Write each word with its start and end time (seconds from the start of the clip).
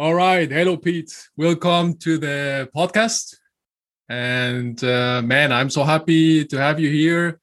All 0.00 0.14
right. 0.14 0.50
Hello, 0.50 0.78
Pete. 0.78 1.12
Welcome 1.36 1.92
to 1.98 2.16
the 2.16 2.70
podcast. 2.74 3.36
And 4.08 4.82
uh, 4.82 5.20
man, 5.20 5.52
I'm 5.52 5.68
so 5.68 5.84
happy 5.84 6.46
to 6.46 6.56
have 6.56 6.80
you 6.80 6.88
here. 6.88 7.38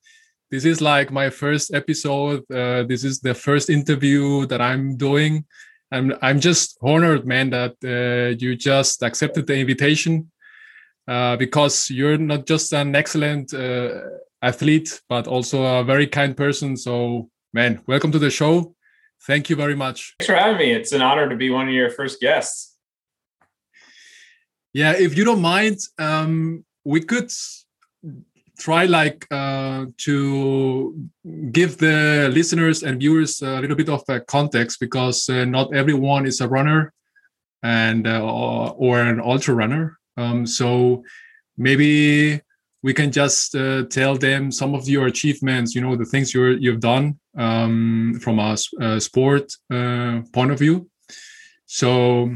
This 0.49 0.65
is 0.65 0.81
like 0.81 1.11
my 1.11 1.29
first 1.29 1.71
episode. 1.71 2.39
Uh, 2.51 2.81
this 2.81 3.03
is 3.03 3.19
the 3.19 3.35
first 3.35 3.69
interview 3.69 4.47
that 4.47 4.59
I'm 4.59 4.97
doing. 4.97 5.45
I'm, 5.91 6.15
I'm 6.23 6.39
just 6.39 6.79
honored, 6.81 7.27
man, 7.27 7.51
that 7.51 7.75
uh, 7.85 8.35
you 8.43 8.55
just 8.55 9.03
accepted 9.03 9.45
the 9.45 9.55
invitation 9.55 10.31
uh, 11.07 11.35
because 11.37 11.91
you're 11.91 12.17
not 12.17 12.47
just 12.47 12.73
an 12.73 12.95
excellent 12.95 13.53
uh, 13.53 13.99
athlete, 14.41 14.99
but 15.07 15.27
also 15.27 15.63
a 15.63 15.83
very 15.83 16.07
kind 16.07 16.35
person. 16.35 16.75
So, 16.75 17.29
man, 17.53 17.81
welcome 17.85 18.11
to 18.13 18.19
the 18.19 18.31
show. 18.31 18.73
Thank 19.25 19.49
you 19.49 19.55
very 19.55 19.75
much. 19.75 20.15
Thanks 20.19 20.29
for 20.29 20.35
having 20.35 20.57
me. 20.57 20.71
It's 20.71 20.91
an 20.91 21.01
honor 21.01 21.27
to 21.29 21.35
be 21.35 21.49
one 21.49 21.67
of 21.67 21.73
your 21.73 21.89
first 21.89 22.19
guests. 22.21 22.75
Yeah, 24.73 24.93
if 24.93 25.17
you 25.17 25.25
don't 25.25 25.41
mind, 25.41 25.79
um, 25.97 26.63
we 26.85 27.01
could 27.01 27.31
try 28.57 28.85
like 28.85 29.27
uh, 29.31 29.85
to 29.97 31.09
give 31.51 31.77
the 31.77 32.29
listeners 32.31 32.83
and 32.83 32.99
viewers 32.99 33.41
a 33.41 33.59
little 33.61 33.75
bit 33.75 33.89
of 33.89 34.03
a 34.07 34.19
context 34.19 34.79
because 34.79 35.29
uh, 35.29 35.45
not 35.45 35.73
everyone 35.73 36.25
is 36.25 36.41
a 36.41 36.47
runner 36.47 36.93
and 37.63 38.07
uh, 38.07 38.71
or 38.77 39.01
an 39.01 39.19
ultra 39.19 39.53
runner. 39.53 39.97
Um, 40.15 40.45
so 40.47 41.03
maybe 41.57 42.41
we 42.83 42.93
can 42.93 43.11
just 43.11 43.55
uh, 43.55 43.83
tell 43.85 44.15
them 44.15 44.51
some 44.51 44.75
of 44.75 44.87
your 44.87 45.07
achievements. 45.07 45.75
You 45.75 45.81
know, 45.81 45.95
the 45.95 46.05
things 46.05 46.33
you 46.33 46.45
you've 46.49 46.79
done 46.79 47.19
um, 47.37 48.19
from 48.21 48.39
a, 48.39 48.57
a 48.79 49.01
sport 49.01 49.51
uh, 49.71 50.21
point 50.33 50.51
of 50.51 50.59
view. 50.59 50.89
So 51.65 52.31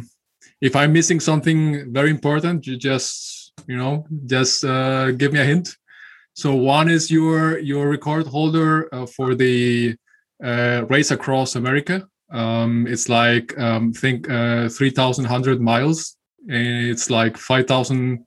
if 0.59 0.75
I'm 0.75 0.93
missing 0.93 1.19
something 1.19 1.91
very 1.93 2.09
important, 2.09 2.67
you 2.67 2.77
just 2.77 3.53
you 3.67 3.77
know 3.77 4.05
just 4.25 4.63
uh, 4.63 5.11
give 5.11 5.33
me 5.33 5.39
a 5.39 5.45
hint. 5.45 5.77
So 6.33 6.55
one 6.55 6.89
is 6.89 7.11
your 7.11 7.59
your 7.59 7.89
record 7.89 8.27
holder 8.27 8.93
uh, 8.93 9.05
for 9.05 9.35
the 9.35 9.95
uh, 10.43 10.85
race 10.89 11.11
across 11.11 11.55
America. 11.55 12.07
Um, 12.31 12.87
it's 12.87 13.09
like 13.09 13.57
um, 13.59 13.93
think 13.93 14.29
uh, 14.29 14.69
three 14.69 14.89
thousand 14.89 15.25
hundred 15.25 15.61
miles. 15.61 16.17
And 16.49 16.89
it's 16.89 17.11
like 17.11 17.37
five 17.37 17.67
thousand 17.67 18.25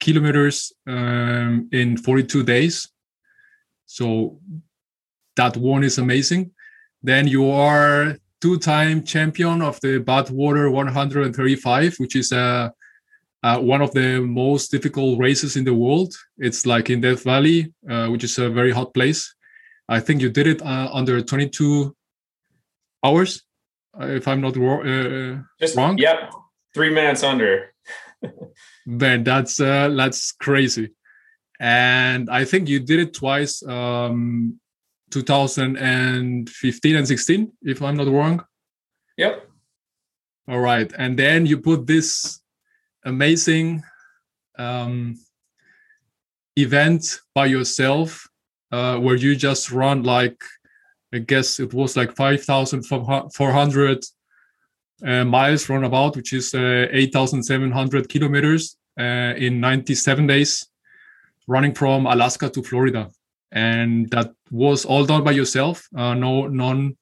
kilometers 0.00 0.72
um, 0.86 1.68
in 1.72 1.96
forty 1.96 2.24
two 2.24 2.42
days. 2.42 2.88
So 3.86 4.40
that 5.36 5.56
one 5.56 5.84
is 5.84 5.98
amazing. 5.98 6.50
Then 7.02 7.28
you 7.28 7.50
are 7.50 8.16
two-time 8.40 9.04
champion 9.04 9.62
of 9.62 9.80
the 9.80 10.00
Badwater 10.00 10.70
135, 10.72 11.96
which 11.98 12.16
is 12.16 12.32
uh, 12.32 12.70
uh, 13.42 13.58
one 13.58 13.80
of 13.80 13.92
the 13.92 14.20
most 14.20 14.70
difficult 14.70 15.18
races 15.18 15.56
in 15.56 15.64
the 15.64 15.74
world. 15.74 16.14
It's 16.38 16.66
like 16.66 16.90
in 16.90 17.00
Death 17.00 17.22
Valley, 17.22 17.72
uh, 17.88 18.08
which 18.08 18.24
is 18.24 18.38
a 18.38 18.50
very 18.50 18.72
hot 18.72 18.92
place. 18.92 19.34
I 19.88 20.00
think 20.00 20.20
you 20.20 20.30
did 20.30 20.46
it 20.46 20.62
uh, 20.62 20.90
under 20.92 21.20
22 21.20 21.94
hours, 23.04 23.42
if 24.00 24.26
I'm 24.26 24.40
not 24.40 24.56
ro- 24.56 24.82
uh, 24.82 25.38
Just, 25.60 25.76
wrong. 25.76 25.96
Yep, 25.96 26.32
three 26.74 26.92
minutes 26.92 27.22
under. 27.22 27.72
Man, 28.86 29.24
that's 29.24 29.56
that's 29.56 30.32
crazy. 30.32 30.90
And 31.58 32.30
I 32.30 32.44
think 32.44 32.68
you 32.68 32.80
did 32.80 33.00
it 33.00 33.14
twice. 33.14 33.62
Um, 33.66 34.60
2015 35.10 36.96
and 36.96 37.08
16, 37.08 37.52
if 37.62 37.82
I'm 37.82 37.96
not 37.96 38.08
wrong. 38.08 38.44
Yep. 39.16 39.48
All 40.48 40.60
right. 40.60 40.92
And 40.98 41.18
then 41.18 41.46
you 41.46 41.58
put 41.58 41.86
this 41.86 42.40
amazing 43.04 43.82
um, 44.58 45.16
event 46.56 47.20
by 47.34 47.46
yourself 47.46 48.28
uh, 48.72 48.98
where 48.98 49.16
you 49.16 49.36
just 49.36 49.70
run 49.70 50.02
like, 50.02 50.42
I 51.14 51.18
guess 51.18 51.60
it 51.60 51.72
was 51.72 51.96
like 51.96 52.14
5,400 52.16 53.98
uh, 53.98 54.00
miles 55.02 55.68
roundabout, 55.68 56.16
which 56.16 56.32
is 56.32 56.54
uh, 56.54 56.86
8,700 56.90 58.08
kilometers 58.08 58.76
uh, 58.98 59.34
in 59.36 59.60
97 59.60 60.26
days, 60.26 60.66
running 61.46 61.74
from 61.74 62.06
Alaska 62.06 62.48
to 62.50 62.62
Florida. 62.62 63.10
And 63.52 64.10
that 64.10 64.32
was 64.50 64.84
all 64.84 65.04
done 65.04 65.24
by 65.24 65.32
yourself 65.32 65.86
uh, 65.96 66.14
no 66.14 66.46
non 66.46 66.96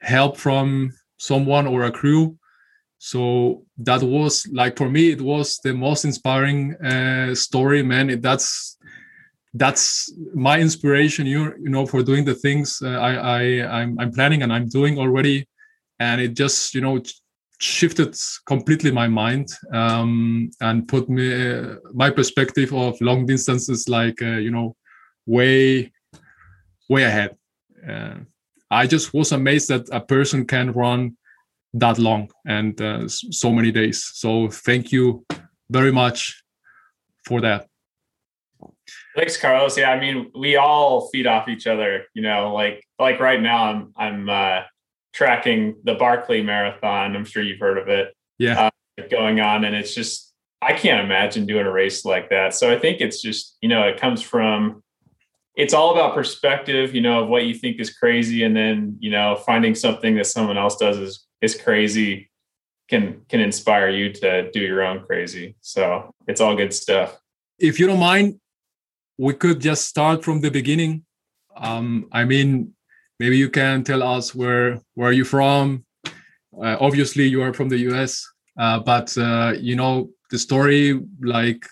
help 0.00 0.36
from 0.36 0.92
someone 1.18 1.66
or 1.66 1.84
a 1.84 1.92
crew. 1.92 2.36
So 2.98 3.64
that 3.78 4.02
was 4.02 4.46
like 4.52 4.76
for 4.76 4.88
me 4.88 5.10
it 5.10 5.20
was 5.20 5.58
the 5.64 5.74
most 5.74 6.04
inspiring 6.04 6.74
uh, 6.76 7.34
story 7.34 7.82
man. 7.82 8.10
It, 8.10 8.22
that's 8.22 8.78
that's 9.54 10.12
my 10.34 10.58
inspiration 10.60 11.26
you 11.26 11.54
you 11.60 11.68
know 11.68 11.84
for 11.84 12.02
doing 12.02 12.24
the 12.24 12.34
things 12.34 12.80
uh, 12.82 12.88
I, 12.88 13.12
I 13.14 13.80
I'm, 13.80 13.98
I'm 14.00 14.10
planning 14.10 14.42
and 14.42 14.52
i'm 14.52 14.66
doing 14.68 14.98
already. 14.98 15.46
And 15.98 16.20
it 16.20 16.34
just 16.34 16.74
you 16.74 16.80
know 16.80 17.02
shifted 17.62 18.16
completely 18.44 18.90
my 18.90 19.06
mind 19.06 19.48
um, 19.72 20.50
and 20.60 20.88
put 20.88 21.08
me 21.08 21.32
uh, 21.32 21.76
my 21.94 22.10
perspective 22.10 22.72
of 22.74 23.00
long 23.00 23.24
distances 23.24 23.88
like 23.88 24.20
uh, 24.20 24.38
you 24.38 24.50
know 24.50 24.74
way 25.26 25.92
way 26.90 27.04
ahead. 27.04 27.36
Uh, 27.88 28.14
i 28.70 28.86
just 28.86 29.14
was 29.14 29.32
amazed 29.32 29.68
that 29.68 29.88
a 29.92 30.00
person 30.00 30.44
can 30.44 30.72
run 30.72 31.16
that 31.74 31.98
long 31.98 32.28
and 32.46 32.80
uh, 32.80 33.08
so 33.08 33.50
many 33.50 33.70
days. 33.70 34.10
So 34.14 34.48
thank 34.48 34.92
you 34.92 35.24
very 35.70 35.92
much 35.92 36.42
for 37.24 37.40
that. 37.40 37.66
Thanks 39.16 39.36
carlos. 39.36 39.78
Yeah 39.78 39.90
i 39.90 40.00
mean 40.00 40.32
we 40.34 40.56
all 40.56 41.08
feed 41.10 41.26
off 41.26 41.48
each 41.48 41.66
other 41.66 42.04
you 42.14 42.22
know 42.22 42.52
like 42.52 42.82
like 42.98 43.20
right 43.20 43.40
now 43.40 43.64
i'm 43.70 43.92
i'm 43.96 44.28
uh, 44.28 44.62
tracking 45.12 45.76
the 45.84 45.94
Barkley 45.94 46.42
marathon 46.42 47.16
i'm 47.16 47.24
sure 47.24 47.42
you've 47.42 47.60
heard 47.60 47.78
of 47.78 47.88
it 47.88 48.14
yeah 48.38 48.70
uh, 48.98 49.02
going 49.10 49.40
on 49.40 49.64
and 49.64 49.74
it's 49.74 49.94
just 49.94 50.32
i 50.60 50.72
can't 50.72 51.04
imagine 51.04 51.46
doing 51.46 51.66
a 51.66 51.70
race 51.70 52.04
like 52.04 52.30
that 52.30 52.54
so 52.54 52.72
i 52.72 52.78
think 52.78 53.00
it's 53.00 53.20
just 53.20 53.56
you 53.60 53.68
know 53.68 53.82
it 53.82 54.00
comes 54.00 54.22
from 54.22 54.82
it's 55.54 55.74
all 55.74 55.92
about 55.92 56.14
perspective, 56.14 56.94
you 56.94 57.02
know, 57.02 57.22
of 57.22 57.28
what 57.28 57.44
you 57.44 57.54
think 57.54 57.78
is 57.78 57.90
crazy, 57.90 58.42
and 58.42 58.56
then 58.56 58.96
you 59.00 59.10
know, 59.10 59.36
finding 59.36 59.74
something 59.74 60.16
that 60.16 60.26
someone 60.26 60.56
else 60.56 60.76
does 60.76 60.96
is 60.98 61.26
is 61.40 61.54
crazy 61.54 62.30
can 62.88 63.22
can 63.28 63.40
inspire 63.40 63.90
you 63.90 64.12
to 64.12 64.50
do 64.50 64.60
your 64.60 64.82
own 64.82 65.04
crazy. 65.04 65.56
So 65.60 66.14
it's 66.26 66.40
all 66.40 66.56
good 66.56 66.72
stuff. 66.72 67.18
If 67.58 67.78
you 67.78 67.86
don't 67.86 68.00
mind, 68.00 68.40
we 69.18 69.34
could 69.34 69.60
just 69.60 69.86
start 69.86 70.24
from 70.24 70.40
the 70.40 70.50
beginning. 70.50 71.04
Um, 71.56 72.08
I 72.12 72.24
mean, 72.24 72.74
maybe 73.22 73.36
you 73.44 73.50
can 73.50 73.84
tell 73.84 74.02
us 74.02 74.34
where 74.34 74.66
where 74.96 75.10
are 75.10 75.18
you 75.20 75.24
from. 75.24 75.84
Uh, 76.64 76.76
obviously, 76.86 77.24
you 77.34 77.40
are 77.42 77.54
from 77.58 77.68
the 77.68 77.80
U.S., 77.88 78.12
uh, 78.58 78.78
but 78.92 79.08
uh, 79.16 79.54
you 79.68 79.76
know 79.80 80.10
the 80.30 80.38
story. 80.38 81.00
Like, 81.36 81.62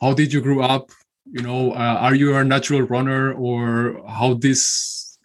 how 0.00 0.14
did 0.14 0.32
you 0.32 0.40
grow 0.40 0.60
up? 0.76 0.86
you 1.30 1.42
know 1.42 1.72
uh, 1.72 1.98
are 2.00 2.14
you 2.14 2.34
a 2.36 2.44
natural 2.44 2.82
runner 2.82 3.32
or 3.34 4.02
how 4.08 4.34
this 4.34 5.18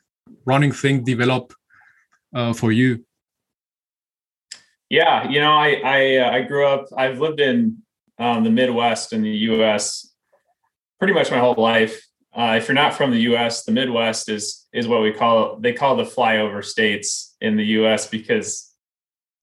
running 0.46 0.72
thing 0.72 1.04
develop 1.04 1.54
uh, 2.36 2.54
for 2.54 2.72
you 2.72 3.04
yeah 4.90 5.28
you 5.30 5.40
know 5.40 5.54
i 5.54 5.70
i, 5.86 6.36
I 6.38 6.42
grew 6.42 6.66
up 6.66 6.86
i've 6.98 7.20
lived 7.20 7.40
in 7.40 7.78
um, 8.20 8.44
the 8.44 8.52
midwest 8.52 9.14
in 9.14 9.24
the 9.24 9.32
us 9.32 10.14
pretty 11.00 11.14
much 11.14 11.32
my 11.32 11.40
whole 11.40 11.56
life 11.58 12.06
uh, 12.36 12.56
if 12.58 12.68
you're 12.68 12.76
not 12.76 12.94
from 12.94 13.12
the 13.12 13.20
us 13.20 13.64
the 13.64 13.72
midwest 13.72 14.30
is 14.30 14.68
is 14.74 14.88
what 14.88 15.02
we 15.02 15.12
call 15.12 15.58
they 15.60 15.74
call 15.74 15.96
the 15.96 16.04
flyover 16.04 16.64
states 16.64 17.36
in 17.42 17.58
the 17.58 17.66
us 17.66 18.08
because 18.08 18.72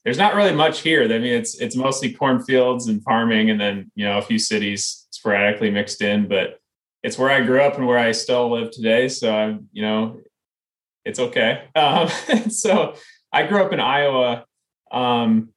there's 0.04 0.18
not 0.18 0.34
really 0.34 0.52
much 0.52 0.80
here 0.80 1.04
i 1.04 1.18
mean 1.18 1.24
it's 1.26 1.60
it's 1.60 1.76
mostly 1.76 2.12
cornfields 2.12 2.88
and 2.88 3.02
farming 3.02 3.50
and 3.50 3.60
then 3.60 3.90
you 3.94 4.04
know 4.04 4.18
a 4.18 4.22
few 4.22 4.38
cities 4.38 5.00
sporadically 5.20 5.70
mixed 5.70 6.00
in, 6.00 6.26
but 6.26 6.58
it's 7.02 7.18
where 7.18 7.30
I 7.30 7.42
grew 7.42 7.60
up 7.60 7.76
and 7.76 7.86
where 7.86 7.98
I 7.98 8.12
still 8.12 8.50
live 8.50 8.70
today. 8.70 9.06
So 9.08 9.34
I'm, 9.34 9.68
you 9.70 9.82
know, 9.82 10.18
it's 11.04 11.20
okay. 11.20 11.64
Um, 11.76 12.08
so 12.48 12.94
I 13.30 13.46
grew 13.46 13.62
up 13.62 13.74
in 13.74 13.80
Iowa, 13.80 14.46
um, 14.90 15.50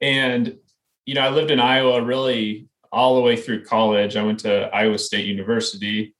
and 0.00 0.56
you 1.04 1.14
know, 1.14 1.20
I 1.20 1.30
lived 1.30 1.52
in 1.52 1.60
Iowa 1.60 2.02
really 2.02 2.66
all 2.90 3.14
the 3.14 3.20
way 3.20 3.36
through 3.36 3.64
college. 3.64 4.16
I 4.16 4.24
went 4.24 4.40
to 4.40 4.68
Iowa 4.74 4.98
State 4.98 5.26
University. 5.26 6.15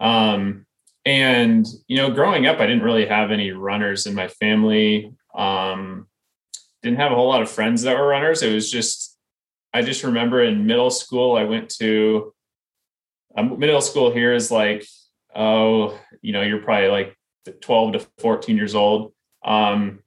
Um, 0.00 0.66
and 1.04 1.66
you 1.86 1.96
know, 1.96 2.10
growing 2.10 2.46
up, 2.46 2.58
I 2.58 2.66
didn't 2.66 2.82
really 2.82 3.06
have 3.06 3.30
any 3.30 3.52
runners 3.52 4.06
in 4.06 4.14
my 4.14 4.28
family. 4.28 5.14
Um, 5.34 6.06
didn't 6.82 7.00
have 7.00 7.12
a 7.12 7.14
whole 7.14 7.28
lot 7.28 7.42
of 7.42 7.50
friends 7.50 7.82
that 7.82 7.96
were 7.98 8.06
runners. 8.06 8.42
It 8.42 8.52
was 8.54 8.70
just 8.70 9.18
I 9.72 9.82
just 9.82 10.04
remember 10.04 10.42
in 10.42 10.66
middle 10.66 10.90
school, 10.90 11.36
I 11.36 11.44
went 11.44 11.70
to 11.78 12.32
um, 13.36 13.58
middle 13.58 13.80
school 13.80 14.12
here 14.12 14.32
is 14.32 14.50
like, 14.50 14.86
oh, 15.34 15.98
you 16.22 16.32
know, 16.32 16.42
you're 16.42 16.62
probably 16.62 16.88
like 16.88 17.16
12 17.60 17.94
to 17.94 18.06
14 18.20 18.56
years 18.56 18.74
old. 18.74 19.12
Um, 19.44 20.00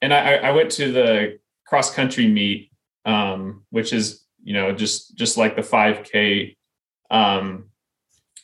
and 0.00 0.14
I, 0.14 0.36
I 0.36 0.50
went 0.52 0.70
to 0.72 0.92
the 0.92 1.38
cross 1.66 1.92
country 1.92 2.28
meet 2.28 2.72
um, 3.04 3.64
which 3.70 3.92
is 3.92 4.24
you 4.42 4.54
know 4.54 4.72
just 4.72 5.16
just 5.16 5.36
like 5.36 5.56
the 5.56 5.62
5K 5.62 6.56
um, 7.10 7.70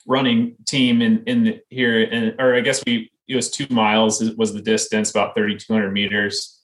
running 0.09 0.57
team 0.67 1.03
in 1.03 1.23
in 1.27 1.45
the, 1.45 1.61
here, 1.69 2.03
and 2.03 2.35
or 2.41 2.57
I 2.57 2.61
guess 2.61 2.83
we 2.85 3.11
it 3.29 3.37
was 3.37 3.51
two 3.51 3.67
miles 3.71 4.21
was 4.37 4.55
the 4.55 4.63
distance, 4.63 5.11
about 5.11 5.37
3,200 5.37 5.93
meters. 5.93 6.61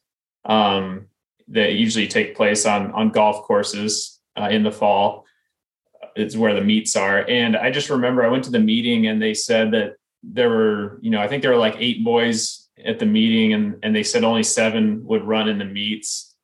Um, 0.46 1.06
that 1.49 1.75
usually 1.75 2.08
take 2.08 2.35
place 2.35 2.64
on 2.67 2.91
on 2.93 3.11
golf 3.11 3.43
courses 3.43 4.20
uh, 4.37 4.49
in 4.50 4.62
the 4.62 4.73
fall. 4.73 5.25
It's 6.17 6.37
where 6.37 6.55
the 6.55 6.62
meets 6.62 6.96
are, 6.96 7.25
and 7.29 7.56
I 7.56 7.70
just 7.70 7.91
remember 7.91 8.25
I 8.25 8.29
went 8.29 8.44
to 8.44 8.50
the 8.50 8.58
meeting 8.58 9.06
and 9.06 9.20
they 9.20 9.35
said 9.35 9.73
that 9.73 9.96
there 10.23 10.49
were, 10.49 10.99
you 11.02 11.11
know, 11.11 11.20
I 11.20 11.29
think 11.29 11.43
there 11.43 11.50
were 11.50 11.58
like 11.58 11.76
eight 11.79 12.02
boys 12.02 12.69
at 12.82 12.99
the 12.99 13.06
meeting, 13.06 13.52
and 13.52 13.79
and 13.82 13.94
they 13.94 14.02
said 14.02 14.25
only 14.25 14.43
seven 14.43 15.05
would 15.05 15.25
run 15.25 15.49
in 15.49 15.58
the 15.58 15.64
meets, 15.64 16.35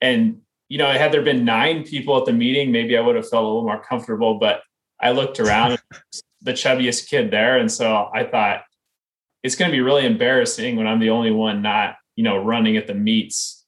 and 0.00 0.40
you 0.68 0.78
know, 0.78 0.90
had 0.90 1.12
there 1.12 1.22
been 1.22 1.44
nine 1.44 1.84
people 1.84 2.16
at 2.18 2.24
the 2.24 2.32
meeting, 2.32 2.72
maybe 2.72 2.96
I 2.96 3.00
would 3.00 3.16
have 3.16 3.28
felt 3.28 3.44
a 3.44 3.46
little 3.46 3.62
more 3.62 3.82
comfortable. 3.82 4.38
But 4.38 4.62
I 5.00 5.12
looked 5.12 5.40
around, 5.40 5.78
the 6.46 6.52
chubbiest 6.52 7.10
kid 7.10 7.30
there, 7.30 7.58
and 7.58 7.70
so 7.70 8.08
I 8.14 8.24
thought 8.24 8.62
it's 9.42 9.56
going 9.56 9.70
to 9.70 9.76
be 9.76 9.80
really 9.80 10.06
embarrassing 10.06 10.76
when 10.76 10.86
I'm 10.86 11.00
the 11.00 11.10
only 11.10 11.32
one 11.32 11.60
not, 11.60 11.96
you 12.14 12.22
know, 12.22 12.38
running 12.38 12.76
at 12.76 12.86
the 12.86 12.94
meets. 12.94 13.64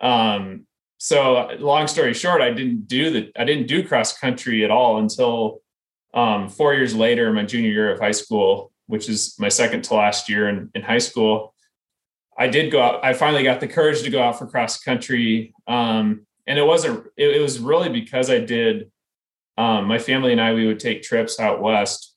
Um, 0.00 0.66
so 0.98 1.48
long 1.58 1.88
story 1.88 2.14
short, 2.14 2.40
I 2.40 2.52
didn't 2.52 2.86
do 2.86 3.10
the 3.10 3.32
I 3.36 3.44
didn't 3.44 3.66
do 3.66 3.86
cross 3.86 4.16
country 4.16 4.64
at 4.64 4.70
all 4.70 4.98
until 4.98 5.62
um, 6.14 6.48
four 6.48 6.74
years 6.74 6.94
later, 6.94 7.32
my 7.32 7.44
junior 7.44 7.70
year 7.70 7.92
of 7.92 7.98
high 7.98 8.12
school, 8.12 8.72
which 8.86 9.08
is 9.08 9.34
my 9.38 9.48
second 9.48 9.82
to 9.84 9.94
last 9.94 10.28
year 10.28 10.48
in, 10.48 10.70
in 10.76 10.82
high 10.82 10.98
school. 10.98 11.54
I 12.38 12.46
did 12.46 12.70
go 12.70 12.80
out. 12.80 13.04
I 13.04 13.14
finally 13.14 13.42
got 13.42 13.58
the 13.58 13.66
courage 13.66 14.02
to 14.02 14.10
go 14.10 14.22
out 14.22 14.38
for 14.38 14.46
cross 14.46 14.80
country, 14.80 15.52
um, 15.66 16.24
and 16.46 16.56
it 16.56 16.64
wasn't. 16.64 17.04
It, 17.16 17.36
it, 17.36 17.40
was 17.40 17.58
really 17.58 17.88
because 17.88 18.30
I 18.30 18.38
did. 18.38 18.92
Um, 19.58 19.86
my 19.86 19.98
family 19.98 20.32
and 20.32 20.40
I 20.40 20.54
we 20.54 20.66
would 20.66 20.80
take 20.80 21.02
trips 21.02 21.38
out 21.40 21.60
west 21.60 22.11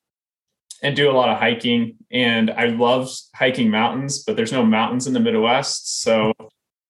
and 0.86 0.96
do 0.96 1.10
a 1.10 1.14
lot 1.14 1.30
of 1.30 1.38
hiking, 1.38 1.98
and 2.12 2.52
I 2.52 2.66
love 2.68 3.10
hiking 3.36 3.70
mountains, 3.70 4.24
but 4.24 4.36
there's 4.36 4.52
no 4.52 4.64
mountains 4.64 5.08
in 5.08 5.14
the 5.14 5.20
Midwest, 5.20 6.02
so 6.02 6.32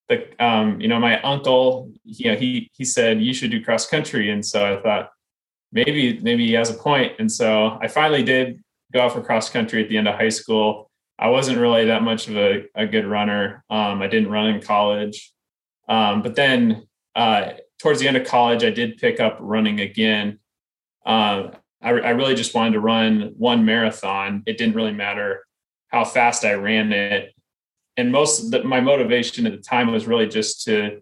the 0.08 0.44
um, 0.44 0.80
you 0.80 0.88
know 0.88 0.98
my 0.98 1.20
uncle 1.22 1.90
you 2.04 2.30
know 2.30 2.36
he 2.36 2.70
he 2.76 2.84
said 2.84 3.20
you 3.20 3.34
should 3.34 3.50
do 3.50 3.64
cross 3.64 3.86
country. 3.86 4.30
And 4.30 4.44
so 4.44 4.78
i 4.78 4.80
thought 4.80 5.10
maybe 5.72 6.20
maybe 6.20 6.46
he 6.46 6.52
has 6.52 6.70
a 6.70 6.74
point. 6.74 7.12
and 7.18 7.30
so 7.30 7.78
i 7.80 7.88
finally 7.88 8.22
did 8.22 8.62
go 8.92 9.00
out 9.00 9.12
for 9.12 9.20
cross 9.20 9.50
country 9.50 9.82
at 9.82 9.88
the 9.88 9.96
end 9.96 10.08
of 10.08 10.14
high 10.14 10.28
school. 10.28 10.90
I 11.18 11.28
wasn't 11.28 11.58
really 11.58 11.86
that 11.86 12.02
much 12.02 12.28
of 12.28 12.36
a, 12.36 12.64
a 12.74 12.86
good 12.86 13.06
runner. 13.06 13.64
Um, 13.70 14.02
i 14.02 14.06
didn't 14.06 14.30
run 14.30 14.46
in 14.46 14.60
college. 14.60 15.32
Um, 15.88 16.22
but 16.22 16.34
then 16.34 16.86
uh, 17.14 17.52
towards 17.80 18.00
the 18.00 18.08
end 18.08 18.16
of 18.16 18.26
college 18.26 18.62
i 18.64 18.70
did 18.70 18.98
pick 18.98 19.20
up 19.20 19.38
running 19.40 19.80
again. 19.80 20.38
Uh, 21.04 21.50
I, 21.86 21.90
I 21.90 22.10
really 22.10 22.34
just 22.34 22.54
wanted 22.54 22.72
to 22.72 22.80
run 22.80 23.32
one 23.36 23.64
marathon 23.64 24.42
it 24.46 24.58
didn't 24.58 24.74
really 24.74 24.92
matter 24.92 25.44
how 25.88 26.04
fast 26.04 26.44
i 26.44 26.54
ran 26.54 26.92
it 26.92 27.32
and 27.96 28.12
most 28.12 28.44
of 28.44 28.50
the, 28.50 28.64
my 28.64 28.80
motivation 28.80 29.46
at 29.46 29.52
the 29.52 29.62
time 29.62 29.90
was 29.90 30.06
really 30.06 30.28
just 30.28 30.64
to 30.64 31.00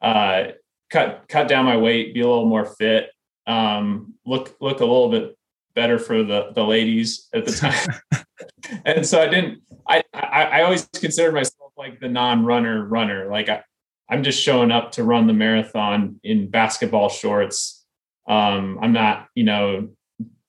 uh, 0.00 0.44
cut 0.90 1.24
cut 1.28 1.48
down 1.48 1.64
my 1.64 1.76
weight, 1.76 2.14
be 2.14 2.20
a 2.20 2.28
little 2.28 2.48
more 2.48 2.64
fit, 2.64 3.10
um, 3.46 4.14
look 4.24 4.56
look 4.60 4.80
a 4.80 4.84
little 4.84 5.10
bit 5.10 5.36
better 5.74 5.98
for 5.98 6.22
the 6.22 6.52
the 6.54 6.64
ladies 6.64 7.28
at 7.34 7.44
the 7.44 7.52
time. 7.52 8.24
and 8.84 9.06
so 9.06 9.20
I 9.20 9.28
didn't. 9.28 9.62
I, 9.86 10.02
I, 10.14 10.42
I 10.44 10.62
always 10.62 10.88
considered 10.94 11.34
myself 11.34 11.72
like 11.76 12.00
the 12.00 12.08
non-runner 12.08 12.86
runner. 12.86 13.28
Like 13.30 13.48
I, 13.48 13.62
I'm 14.08 14.22
just 14.22 14.40
showing 14.40 14.70
up 14.70 14.92
to 14.92 15.04
run 15.04 15.26
the 15.26 15.32
marathon 15.32 16.20
in 16.22 16.50
basketball 16.50 17.08
shorts. 17.08 17.84
Um, 18.28 18.78
I'm 18.80 18.92
not, 18.92 19.26
you 19.34 19.42
know, 19.42 19.88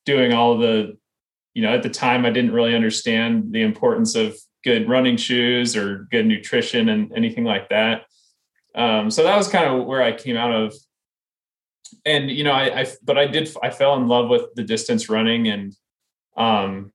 doing 0.05 0.33
all 0.33 0.57
the, 0.57 0.97
you 1.53 1.61
know, 1.61 1.73
at 1.73 1.83
the 1.83 1.89
time 1.89 2.25
I 2.25 2.29
didn't 2.29 2.53
really 2.53 2.75
understand 2.75 3.51
the 3.51 3.61
importance 3.61 4.15
of 4.15 4.35
good 4.63 4.89
running 4.89 5.17
shoes 5.17 5.75
or 5.75 6.07
good 6.11 6.25
nutrition 6.25 6.89
and 6.89 7.11
anything 7.15 7.43
like 7.43 7.69
that. 7.69 8.03
Um, 8.75 9.11
so 9.11 9.23
that 9.23 9.37
was 9.37 9.47
kind 9.47 9.65
of 9.65 9.85
where 9.85 10.01
I 10.01 10.13
came 10.13 10.37
out 10.37 10.53
of. 10.53 10.73
And 12.05 12.31
you 12.31 12.43
know, 12.43 12.53
I, 12.53 12.81
I 12.81 12.87
but 13.03 13.17
I 13.17 13.27
did 13.27 13.55
I 13.61 13.69
fell 13.69 13.95
in 13.95 14.07
love 14.07 14.29
with 14.29 14.53
the 14.55 14.63
distance 14.63 15.09
running 15.09 15.47
and 15.47 15.75
um, 16.35 16.91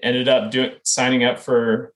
ended 0.00 0.28
up 0.28 0.50
doing 0.50 0.72
signing 0.84 1.24
up 1.24 1.40
for 1.40 1.92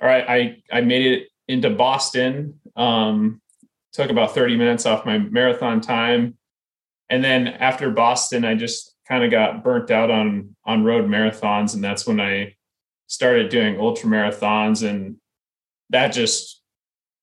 or 0.00 0.08
I 0.08 0.18
I, 0.18 0.62
I 0.72 0.80
made 0.80 1.06
it 1.06 1.28
into 1.46 1.70
Boston. 1.70 2.60
Um, 2.74 3.40
took 3.92 4.10
about 4.10 4.34
30 4.34 4.56
minutes 4.56 4.86
off 4.86 5.06
my 5.06 5.18
marathon 5.18 5.80
time. 5.80 6.36
And 7.08 7.22
then 7.22 7.46
after 7.46 7.90
Boston, 7.90 8.44
I 8.44 8.56
just 8.56 8.93
kind 9.06 9.24
of 9.24 9.30
got 9.30 9.62
burnt 9.62 9.90
out 9.90 10.10
on 10.10 10.56
on 10.64 10.84
road 10.84 11.06
marathons. 11.06 11.74
And 11.74 11.84
that's 11.84 12.06
when 12.06 12.20
I 12.20 12.56
started 13.06 13.50
doing 13.50 13.78
ultra 13.78 14.08
marathons 14.08 14.88
and 14.88 15.16
that 15.90 16.08
just 16.08 16.62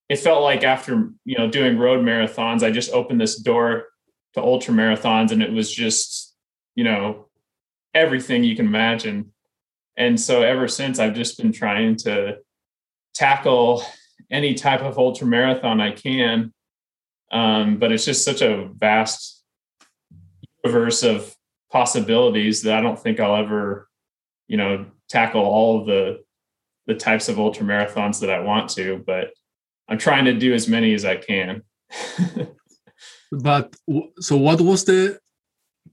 it 0.09 0.19
felt 0.19 0.43
like 0.43 0.63
after 0.63 1.09
you 1.25 1.37
know 1.37 1.49
doing 1.49 1.77
road 1.77 2.05
marathons 2.05 2.63
i 2.63 2.69
just 2.69 2.91
opened 2.91 3.19
this 3.19 3.39
door 3.39 3.85
to 4.33 4.41
ultra 4.41 4.73
marathons 4.73 5.31
and 5.31 5.41
it 5.41 5.51
was 5.51 5.71
just 5.71 6.35
you 6.75 6.83
know 6.83 7.27
everything 7.93 8.43
you 8.43 8.55
can 8.55 8.67
imagine 8.67 9.31
and 9.97 10.19
so 10.19 10.43
ever 10.43 10.67
since 10.67 10.99
i've 10.99 11.15
just 11.15 11.37
been 11.37 11.51
trying 11.51 11.95
to 11.95 12.37
tackle 13.13 13.83
any 14.29 14.53
type 14.53 14.81
of 14.81 14.97
ultra 14.97 15.25
marathon 15.27 15.81
i 15.81 15.91
can 15.91 16.53
um, 17.33 17.77
but 17.77 17.93
it's 17.93 18.03
just 18.03 18.25
such 18.25 18.41
a 18.41 18.69
vast 18.75 19.43
universe 20.63 21.01
of 21.01 21.33
possibilities 21.71 22.61
that 22.63 22.77
i 22.77 22.81
don't 22.81 22.99
think 22.99 23.19
i'll 23.19 23.35
ever 23.35 23.87
you 24.47 24.57
know 24.57 24.85
tackle 25.09 25.41
all 25.41 25.79
of 25.79 25.85
the 25.85 26.19
the 26.87 26.95
types 26.95 27.29
of 27.29 27.39
ultra 27.39 27.65
marathons 27.65 28.19
that 28.19 28.29
I 28.29 28.39
want 28.39 28.69
to, 28.71 29.03
but 29.05 29.31
I'm 29.87 29.97
trying 29.97 30.25
to 30.25 30.33
do 30.33 30.53
as 30.53 30.67
many 30.67 30.93
as 30.93 31.05
I 31.05 31.15
can. 31.15 31.63
but 33.31 33.75
so 34.19 34.37
what 34.37 34.59
was 34.61 34.85
the 34.85 35.19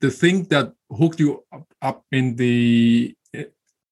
the 0.00 0.10
thing 0.10 0.44
that 0.44 0.72
hooked 0.90 1.20
you 1.20 1.44
up 1.82 2.04
in 2.12 2.36
the 2.36 3.14
eh, 3.35 3.44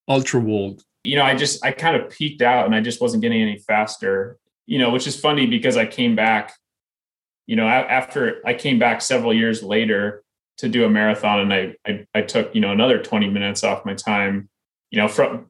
ultra 0.09 0.40
world? 0.40 0.83
You 1.05 1.16
know, 1.16 1.23
I 1.23 1.35
just 1.35 1.64
I 1.64 1.73
kind 1.73 1.97
of 1.97 2.11
peaked 2.11 2.43
out 2.43 2.66
and 2.66 2.75
I 2.75 2.81
just 2.81 3.00
wasn't 3.00 3.23
getting 3.23 3.43
any 3.43 3.59
faster. 3.59 4.38
You 4.66 4.78
know, 4.78 4.90
which 4.90 5.07
is 5.07 5.19
funny 5.19 5.47
because 5.47 5.76
I 5.76 5.87
came 5.87 6.16
back. 6.16 6.52
You 7.47 7.55
know, 7.55 7.69
after 7.69 8.43
I 8.45 8.55
came 8.55 8.78
back 8.81 9.00
several 9.00 9.33
years 9.33 9.62
later 9.62 10.25
to 10.59 10.69
do 10.69 10.85
a 10.85 10.91
marathon, 10.91 11.41
and 11.41 11.53
I 11.53 11.75
I, 11.87 12.07
I 12.15 12.23
took 12.23 12.55
you 12.55 12.61
know 12.61 12.73
another 12.73 13.03
20 13.03 13.29
minutes 13.29 13.65
off 13.65 13.85
my 13.85 13.95
time 13.95 14.49
you 14.91 15.01
know, 15.01 15.09
from 15.09 15.47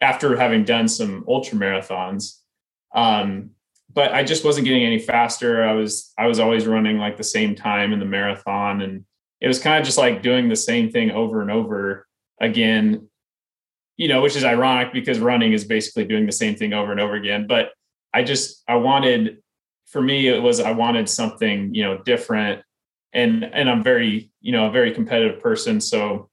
after 0.00 0.36
having 0.36 0.64
done 0.64 0.88
some 0.88 1.24
ultra 1.28 1.58
marathons. 1.58 2.40
Um, 2.94 3.50
but 3.92 4.12
I 4.12 4.24
just 4.24 4.44
wasn't 4.44 4.66
getting 4.66 4.84
any 4.84 4.98
faster. 4.98 5.62
I 5.62 5.72
was 5.72 6.12
I 6.18 6.26
was 6.26 6.40
always 6.40 6.66
running 6.66 6.98
like 6.98 7.16
the 7.16 7.24
same 7.24 7.54
time 7.54 7.92
in 7.92 8.00
the 8.00 8.04
marathon, 8.04 8.82
and 8.82 9.04
it 9.40 9.48
was 9.48 9.58
kind 9.58 9.78
of 9.78 9.84
just 9.84 9.98
like 9.98 10.22
doing 10.22 10.48
the 10.48 10.56
same 10.56 10.90
thing 10.90 11.10
over 11.10 11.42
and 11.42 11.50
over 11.50 12.06
again. 12.40 13.08
You 13.96 14.08
know, 14.08 14.22
which 14.22 14.34
is 14.34 14.44
ironic 14.44 14.92
because 14.92 15.20
running 15.20 15.52
is 15.52 15.64
basically 15.64 16.04
doing 16.04 16.26
the 16.26 16.32
same 16.32 16.56
thing 16.56 16.72
over 16.72 16.90
and 16.90 17.00
over 17.00 17.14
again. 17.14 17.46
But 17.46 17.70
I 18.12 18.24
just 18.24 18.62
I 18.66 18.76
wanted, 18.76 19.38
for 19.86 20.02
me, 20.02 20.26
it 20.26 20.42
was 20.42 20.58
I 20.58 20.72
wanted 20.72 21.08
something 21.08 21.74
you 21.74 21.84
know 21.84 21.98
different, 21.98 22.62
and 23.14 23.44
and 23.44 23.70
I'm 23.70 23.82
very 23.82 24.30
you 24.40 24.52
know 24.52 24.66
a 24.66 24.70
very 24.70 24.92
competitive 24.92 25.40
person, 25.40 25.80
so 25.80 26.28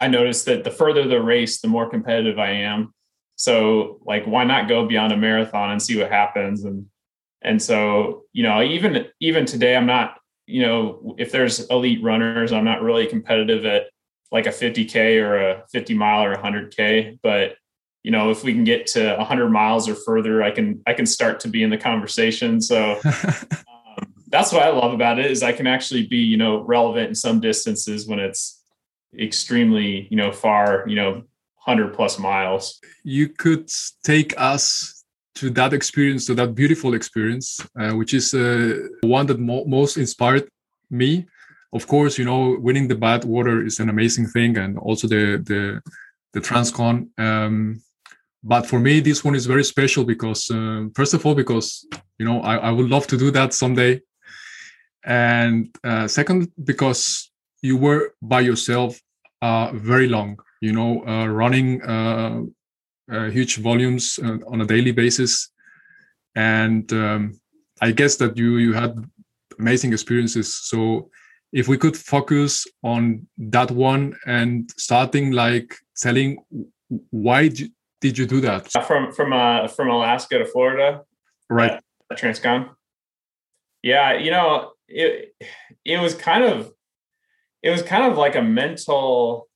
I 0.00 0.08
noticed 0.08 0.44
that 0.46 0.64
the 0.64 0.70
further 0.70 1.06
the 1.06 1.22
race, 1.22 1.60
the 1.60 1.68
more 1.68 1.88
competitive 1.88 2.38
I 2.38 2.50
am. 2.50 2.92
So 3.36 4.00
like, 4.04 4.26
why 4.26 4.44
not 4.44 4.68
go 4.68 4.86
beyond 4.86 5.12
a 5.12 5.16
marathon 5.16 5.70
and 5.70 5.80
see 5.82 5.98
what 5.98 6.10
happens? 6.10 6.64
And 6.64 6.86
and 7.42 7.62
so 7.62 8.24
you 8.32 8.42
know, 8.42 8.62
even 8.62 9.06
even 9.20 9.46
today, 9.46 9.76
I'm 9.76 9.86
not 9.86 10.18
you 10.46 10.62
know 10.62 11.14
if 11.18 11.30
there's 11.32 11.60
elite 11.68 12.02
runners, 12.02 12.52
I'm 12.52 12.64
not 12.64 12.82
really 12.82 13.06
competitive 13.06 13.64
at 13.64 13.84
like 14.32 14.46
a 14.46 14.50
50k 14.50 15.22
or 15.22 15.38
a 15.38 15.64
50 15.70 15.94
mile 15.94 16.24
or 16.24 16.34
100k. 16.34 17.20
But 17.22 17.56
you 18.02 18.10
know, 18.10 18.30
if 18.30 18.42
we 18.42 18.52
can 18.52 18.64
get 18.64 18.86
to 18.88 19.16
100 19.16 19.50
miles 19.50 19.88
or 19.88 19.94
further, 19.94 20.42
I 20.42 20.50
can 20.50 20.82
I 20.86 20.94
can 20.94 21.06
start 21.06 21.40
to 21.40 21.48
be 21.48 21.62
in 21.62 21.70
the 21.70 21.78
conversation. 21.78 22.60
So. 22.60 23.00
that's 24.36 24.52
what 24.52 24.62
I 24.62 24.70
love 24.70 24.92
about 24.92 25.18
it 25.18 25.30
is 25.30 25.42
I 25.42 25.52
can 25.52 25.66
actually 25.66 26.06
be, 26.06 26.18
you 26.18 26.36
know, 26.36 26.62
relevant 26.62 27.08
in 27.08 27.14
some 27.14 27.40
distances 27.40 28.06
when 28.06 28.18
it's 28.18 28.62
extremely, 29.18 30.08
you 30.10 30.16
know, 30.20 30.30
far, 30.30 30.84
you 30.86 30.96
know, 31.00 31.10
100 31.64 31.94
plus 31.94 32.18
miles. 32.18 32.78
You 33.02 33.28
could 33.28 33.70
take 34.04 34.34
us 34.36 35.04
to 35.36 35.48
that 35.50 35.72
experience, 35.72 36.26
to 36.26 36.34
that 36.34 36.54
beautiful 36.54 36.92
experience, 36.94 37.60
uh, 37.80 37.92
which 37.92 38.12
is 38.12 38.34
uh, 38.34 38.88
one 39.02 39.26
that 39.26 39.40
mo- 39.40 39.64
most 39.64 39.96
inspired 39.96 40.48
me. 40.90 41.26
Of 41.72 41.86
course, 41.86 42.18
you 42.18 42.26
know, 42.26 42.56
winning 42.60 42.88
the 42.88 42.94
Badwater 42.94 43.66
is 43.66 43.80
an 43.80 43.88
amazing 43.88 44.26
thing, 44.34 44.56
and 44.58 44.78
also 44.78 45.08
the 45.08 45.24
the 45.50 45.80
the 46.34 46.40
Transcon. 46.40 47.08
Um, 47.18 47.82
but 48.42 48.66
for 48.66 48.78
me, 48.78 49.00
this 49.00 49.24
one 49.24 49.34
is 49.34 49.46
very 49.46 49.64
special 49.64 50.04
because, 50.04 50.50
uh, 50.50 50.84
first 50.94 51.14
of 51.14 51.26
all, 51.26 51.34
because 51.34 51.86
you 52.18 52.26
know, 52.28 52.40
I, 52.40 52.54
I 52.68 52.70
would 52.70 52.88
love 52.88 53.06
to 53.08 53.16
do 53.16 53.30
that 53.32 53.52
someday, 53.52 54.00
and 55.06 55.74
uh, 55.84 56.06
second 56.06 56.52
because 56.64 57.30
you 57.62 57.76
were 57.76 58.14
by 58.22 58.40
yourself 58.40 59.00
uh, 59.42 59.70
very 59.72 60.08
long 60.08 60.38
you 60.60 60.72
know 60.72 61.06
uh, 61.06 61.26
running 61.26 61.82
uh, 61.82 62.42
uh, 63.10 63.30
huge 63.30 63.58
volumes 63.58 64.18
uh, 64.22 64.38
on 64.48 64.60
a 64.60 64.66
daily 64.66 64.92
basis. 64.92 65.50
And 66.34 66.92
um, 66.92 67.40
i 67.80 67.90
guess 67.90 68.16
that 68.16 68.36
you 68.36 68.56
you 68.58 68.72
had 68.72 68.92
amazing 69.58 69.92
experiences. 69.92 70.48
So 70.70 71.10
if 71.52 71.68
we 71.68 71.78
could 71.78 71.96
focus 71.96 72.66
on 72.82 73.26
that 73.38 73.70
one 73.70 74.16
and 74.26 74.70
starting 74.76 75.30
like 75.30 75.76
telling 75.96 76.38
why 77.10 77.48
did 78.00 78.18
you 78.18 78.26
do 78.26 78.40
that? 78.40 78.70
From 78.86 79.12
from 79.12 79.32
uh 79.32 79.68
from 79.68 79.88
alaska 79.88 80.38
to 80.38 80.46
florida. 80.46 81.02
Right. 81.48 81.80
Transcon. 82.12 82.70
Yeah 83.82 84.18
you 84.18 84.30
know 84.30 84.72
it 84.88 85.34
it 85.84 85.98
was 85.98 86.14
kind 86.14 86.44
of 86.44 86.72
it 87.62 87.70
was 87.70 87.82
kind 87.82 88.04
of 88.04 88.16
like 88.16 88.36
a 88.36 88.42
mental 88.42 89.48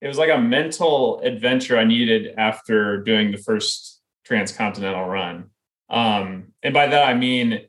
it 0.00 0.08
was 0.08 0.18
like 0.18 0.30
a 0.30 0.38
mental 0.38 1.20
adventure 1.20 1.76
I 1.76 1.84
needed 1.84 2.34
after 2.38 3.02
doing 3.02 3.32
the 3.32 3.38
first 3.38 4.00
transcontinental 4.24 5.06
run. 5.06 5.50
Um, 5.90 6.52
and 6.62 6.72
by 6.72 6.86
that 6.86 7.08
I 7.08 7.14
mean, 7.14 7.62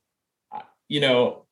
you 0.87 0.99
know, 0.99 1.45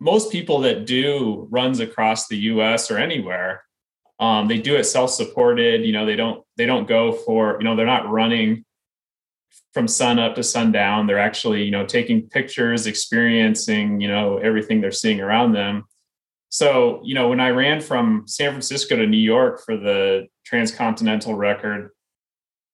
most 0.00 0.32
people 0.32 0.60
that 0.60 0.86
do 0.86 1.46
runs 1.50 1.78
across 1.78 2.26
the 2.26 2.38
U.S. 2.38 2.90
or 2.90 2.98
anywhere, 2.98 3.62
um, 4.18 4.48
they 4.48 4.58
do 4.58 4.76
it 4.76 4.84
self-supported. 4.84 5.84
You 5.84 5.92
know, 5.92 6.06
they 6.06 6.16
don't 6.16 6.44
they 6.56 6.66
don't 6.66 6.88
go 6.88 7.12
for 7.12 7.56
you 7.58 7.64
know 7.64 7.76
they're 7.76 7.86
not 7.86 8.10
running 8.10 8.64
from 9.72 9.86
sun 9.86 10.18
up 10.18 10.34
to 10.34 10.42
sundown. 10.42 11.06
They're 11.06 11.18
actually 11.18 11.62
you 11.64 11.70
know 11.70 11.86
taking 11.86 12.28
pictures, 12.28 12.86
experiencing 12.86 14.00
you 14.00 14.08
know 14.08 14.38
everything 14.38 14.80
they're 14.80 14.90
seeing 14.90 15.20
around 15.20 15.52
them. 15.52 15.84
So 16.50 17.00
you 17.04 17.14
know 17.14 17.28
when 17.28 17.40
i 17.40 17.50
ran 17.50 17.80
from 17.80 18.24
san 18.26 18.50
francisco 18.50 18.96
to 18.96 19.06
new 19.06 19.16
york 19.16 19.62
for 19.64 19.76
the 19.76 20.26
transcontinental 20.44 21.34
record 21.36 21.90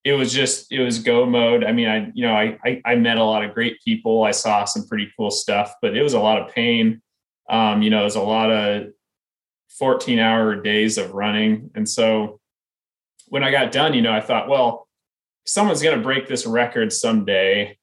it 0.03 0.13
was 0.13 0.33
just 0.33 0.73
it 0.73 0.83
was 0.83 1.01
go 1.01 1.27
mode. 1.27 1.63
I 1.63 1.73
mean 1.73 1.89
i 1.89 2.11
you 2.15 2.25
know 2.25 2.33
I, 2.33 2.57
I, 2.65 2.81
I 2.87 2.95
met 2.95 3.19
a 3.19 3.25
lot 3.25 3.45
of 3.45 3.53
great 3.53 3.77
people. 3.85 4.23
I 4.23 4.31
saw 4.31 4.65
some 4.65 4.87
pretty 4.87 5.13
cool 5.17 5.31
stuff 5.31 5.75
but 5.83 5.97
it 5.97 6.03
was 6.03 6.15
a 6.15 6.21
lot 6.21 6.41
of 6.41 6.55
pain. 6.55 7.03
Um 7.51 7.83
you 7.83 7.91
know 7.91 8.01
it 8.01 8.05
was 8.05 8.17
a 8.17 8.23
lot 8.23 8.51
of 8.51 8.93
14 9.79 10.19
hour 10.19 10.55
days 10.55 10.97
of 10.97 11.13
running. 11.13 11.71
And 11.75 11.89
so 11.89 12.41
when 13.29 13.43
i 13.43 13.51
got 13.51 13.73
done 13.73 13.93
you 13.93 14.03
know 14.03 14.13
i 14.13 14.21
thought 14.21 14.49
well 14.49 14.86
someone's 15.47 15.83
going 15.83 15.97
to 15.97 16.03
break 16.03 16.29
this 16.29 16.47
record 16.47 16.93
someday 16.93 17.77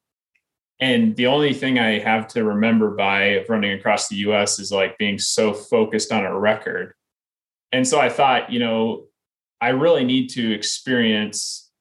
and 0.84 1.16
the 1.16 1.28
only 1.28 1.54
thing 1.54 1.80
I 1.80 2.00
have 2.00 2.28
to 2.30 2.44
remember 2.44 2.92
by 2.92 3.46
running 3.48 3.72
across 3.72 4.10
the 4.10 4.18
US 4.18 4.60
is 4.60 4.70
like 4.70 4.98
being 4.98 5.18
so 5.18 5.54
focused 5.54 6.12
on 6.12 6.26
a 6.26 6.38
record. 6.38 6.94
And 7.72 7.88
so 7.88 8.02
I 8.02 8.10
thought, 8.10 8.52
you 8.52 8.60
know, 8.60 9.06
I 9.62 9.70
really 9.70 10.04
need 10.04 10.28
to 10.32 10.52
experience, 10.52 11.72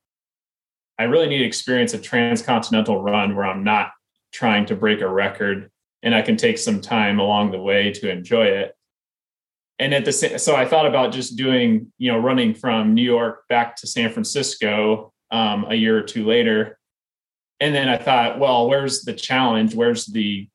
I 1.01 1.05
really 1.05 1.27
need 1.27 1.39
to 1.39 1.45
experience 1.45 1.95
a 1.95 1.99
transcontinental 1.99 3.03
run 3.03 3.35
where 3.35 3.45
I'm 3.45 3.65
not 3.65 3.91
trying 4.33 4.67
to 4.67 4.77
break 4.77 5.01
a 5.01 5.09
record 5.09 5.71
and 6.03 6.15
I 6.15 6.23
can 6.23 6.37
take 6.37 6.59
some 6.59 6.81
time 6.81 7.19
along 7.19 7.51
the 7.51 7.61
way 7.61 7.91
to 7.95 8.09
enjoy 8.09 8.45
it. 8.45 8.77
And 9.81 9.93
at 9.95 10.05
the 10.05 10.13
same, 10.13 10.39
so 10.39 10.55
I 10.55 10.65
thought 10.65 10.87
about 10.87 11.13
just 11.13 11.37
doing, 11.37 11.93
you 11.99 12.13
know, 12.13 12.19
running 12.19 12.55
from 12.55 12.95
New 12.95 13.03
York 13.03 13.49
back 13.49 13.75
to 13.77 13.89
San 13.89 14.13
Francisco 14.13 15.13
um, 15.33 15.67
a 15.69 15.75
year 15.75 15.99
or 15.99 16.03
two 16.03 16.25
later 16.25 16.79
and 17.63 17.73
then 17.73 17.89
I 17.89 17.97
thought, 17.97 18.41
well, 18.41 18.69
where's 18.69 19.03
the 19.03 19.13
challenge? 19.13 19.73
Where's 19.73 20.07
the 20.07 20.49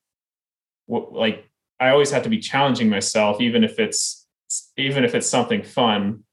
like? 0.86 1.48
I 1.80 1.88
always 1.88 2.10
have 2.10 2.24
to 2.24 2.28
be 2.28 2.38
challenging 2.38 2.90
myself, 2.90 3.40
even 3.40 3.64
if 3.64 3.78
it's 3.78 4.26
even 4.76 5.06
if 5.06 5.14
it's 5.14 5.26
something 5.26 5.62
fun. 5.62 6.24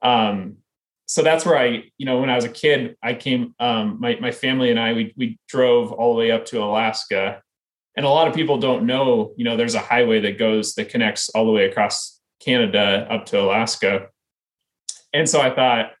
Um, 0.00 0.58
so 1.06 1.22
that's 1.22 1.44
where 1.44 1.58
I, 1.58 1.84
you 1.98 2.06
know, 2.06 2.20
when 2.20 2.30
I 2.30 2.36
was 2.36 2.44
a 2.44 2.48
kid, 2.48 2.96
I 3.02 3.14
came. 3.14 3.56
Um, 3.58 3.98
my 3.98 4.16
my 4.20 4.30
family 4.30 4.70
and 4.70 4.78
I 4.78 4.92
we 4.92 5.12
we 5.16 5.40
drove 5.48 5.90
all 5.90 6.12
the 6.12 6.20
way 6.20 6.30
up 6.30 6.46
to 6.46 6.62
Alaska, 6.62 7.42
and 7.96 8.06
a 8.06 8.08
lot 8.08 8.28
of 8.28 8.34
people 8.34 8.58
don't 8.58 8.86
know. 8.86 9.34
You 9.36 9.44
know, 9.44 9.56
there's 9.56 9.74
a 9.74 9.80
highway 9.80 10.20
that 10.20 10.38
goes 10.38 10.74
that 10.74 10.88
connects 10.88 11.30
all 11.30 11.46
the 11.46 11.52
way 11.52 11.64
across 11.64 12.20
Canada 12.38 13.08
up 13.10 13.26
to 13.26 13.40
Alaska, 13.40 14.06
and 15.12 15.28
so 15.28 15.40
I 15.40 15.52
thought, 15.52 15.94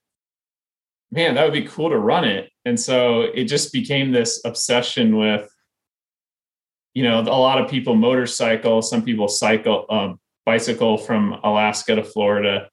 man, 1.12 1.34
that 1.34 1.44
would 1.44 1.52
be 1.52 1.68
cool 1.68 1.90
to 1.90 1.98
run 1.98 2.24
it. 2.24 2.50
And 2.64 2.80
so 2.80 3.22
it 3.22 3.44
just 3.44 3.72
became 3.72 4.10
this 4.10 4.40
obsession 4.44 5.16
with, 5.16 5.48
you 6.94 7.04
know, 7.04 7.20
a 7.20 7.22
lot 7.22 7.60
of 7.60 7.70
people 7.70 7.94
motorcycle, 7.94 8.82
some 8.82 9.04
people 9.04 9.28
cycle, 9.28 9.86
um, 9.90 10.18
bicycle 10.44 10.96
from 10.98 11.38
Alaska 11.44 11.94
to 11.94 12.02
Florida, 12.02 12.68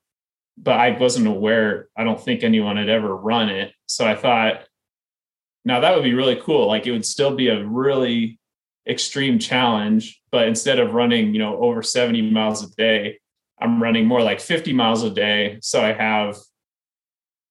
but 0.57 0.79
I 0.79 0.97
wasn't 0.97 1.27
aware. 1.27 1.89
I 1.95 2.03
don't 2.03 2.19
think 2.19 2.43
anyone 2.43 2.77
had 2.77 2.89
ever 2.89 3.15
run 3.15 3.49
it. 3.49 3.73
So 3.85 4.07
I 4.07 4.15
thought, 4.15 4.63
now 5.65 5.81
that 5.81 5.93
would 5.93 6.03
be 6.03 6.13
really 6.13 6.39
cool. 6.41 6.67
Like 6.67 6.87
it 6.87 6.91
would 6.91 7.05
still 7.05 7.35
be 7.35 7.49
a 7.49 7.65
really 7.65 8.39
extreme 8.87 9.37
challenge, 9.37 10.21
but 10.31 10.47
instead 10.47 10.79
of 10.79 10.93
running, 10.93 11.33
you 11.33 11.39
know, 11.39 11.59
over 11.59 11.83
70 11.83 12.31
miles 12.31 12.63
a 12.63 12.73
day, 12.75 13.19
I'm 13.61 13.83
running 13.83 14.05
more 14.05 14.21
like 14.21 14.39
50 14.39 14.73
miles 14.73 15.03
a 15.03 15.09
day. 15.09 15.59
So 15.61 15.81
I 15.81 15.91
have 15.91 16.37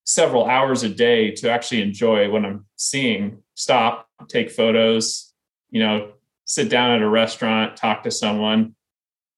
several 0.09 0.47
hours 0.47 0.85
a 0.85 0.89
day 0.89 1.31
to 1.31 1.51
actually 1.51 1.83
enjoy 1.83 2.31
what 2.31 2.43
I'm 2.43 2.65
seeing, 2.77 3.43
stop, 3.55 4.09
take 4.27 4.51
photos, 4.51 5.35
you 5.69 5.81
know, 5.83 6.13
sit 6.47 6.71
down 6.71 6.93
at 6.93 7.03
a 7.03 7.09
restaurant, 7.09 7.77
talk 7.77 8.05
to 8.05 8.11
someone. 8.11 8.75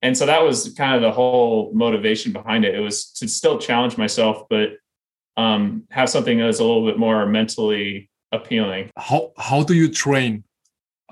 And 0.01 0.17
so 0.17 0.27
that 0.27 0.45
was 0.45 0.73
kind 0.79 0.95
of 0.95 1.03
the 1.03 1.11
whole 1.11 1.73
motivation 1.75 2.33
behind 2.33 2.65
it. 2.65 2.77
It 2.77 2.79
was 2.79 3.11
to 3.15 3.27
still 3.27 3.59
challenge 3.59 3.99
myself, 3.99 4.45
but 4.49 4.75
um, 5.37 5.89
have 5.91 6.09
something 6.09 6.39
that 6.39 6.47
was 6.47 6.61
a 6.61 6.65
little 6.65 6.87
bit 6.87 6.99
more 7.01 7.27
mentally 7.27 8.09
appealing. 8.31 8.91
How 8.97 9.33
how 9.37 9.65
do 9.65 9.75
you 9.75 9.89
train 9.89 10.45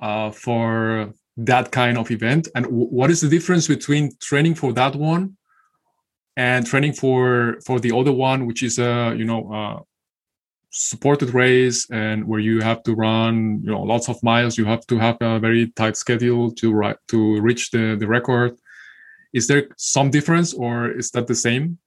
uh, 0.01 0.31
for 0.31 1.13
that 1.37 1.73
kind 1.73 1.99
of 1.99 2.11
event, 2.13 2.47
and 2.55 2.65
what 2.67 3.11
is 3.11 3.21
the 3.21 3.29
difference 3.29 3.67
between 3.67 4.13
training 4.21 4.55
for 4.55 4.73
that 4.75 4.95
one 4.95 5.37
and 6.39 6.65
training 6.65 6.93
for 6.93 7.59
for 7.67 7.81
the 7.81 7.93
other 7.95 8.13
one 8.13 8.47
which 8.47 8.63
is 8.63 8.79
a 8.79 9.13
you 9.19 9.25
know 9.25 9.53
a 9.53 9.83
supported 10.71 11.35
race 11.35 11.91
and 11.91 12.25
where 12.25 12.39
you 12.39 12.61
have 12.61 12.83
to 12.85 12.95
run 12.95 13.61
you 13.65 13.71
know 13.71 13.83
lots 13.83 14.09
of 14.09 14.23
miles 14.23 14.57
you 14.57 14.65
have 14.65 14.87
to 14.87 14.97
have 14.99 15.17
a 15.21 15.41
very 15.41 15.69
tight 15.73 15.97
schedule 15.97 16.53
to 16.53 16.95
to 17.09 17.41
reach 17.41 17.71
the 17.71 17.97
the 17.99 18.07
record. 18.07 18.57
Is 19.33 19.47
there 19.47 19.69
some 19.77 20.11
difference 20.11 20.55
or 20.55 20.91
is 20.91 21.11
that 21.11 21.27
the 21.27 21.35
same? 21.35 21.79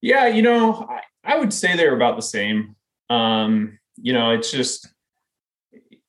Yeah 0.00 0.26
you 0.28 0.42
know 0.42 0.86
i, 0.88 1.00
I 1.32 1.38
would 1.38 1.52
say 1.52 1.76
they're 1.76 1.96
about 1.96 2.16
the 2.16 2.28
same. 2.36 2.76
Um 3.08 3.78
you 3.96 4.12
know 4.12 4.32
it's 4.32 4.52
just 4.52 4.86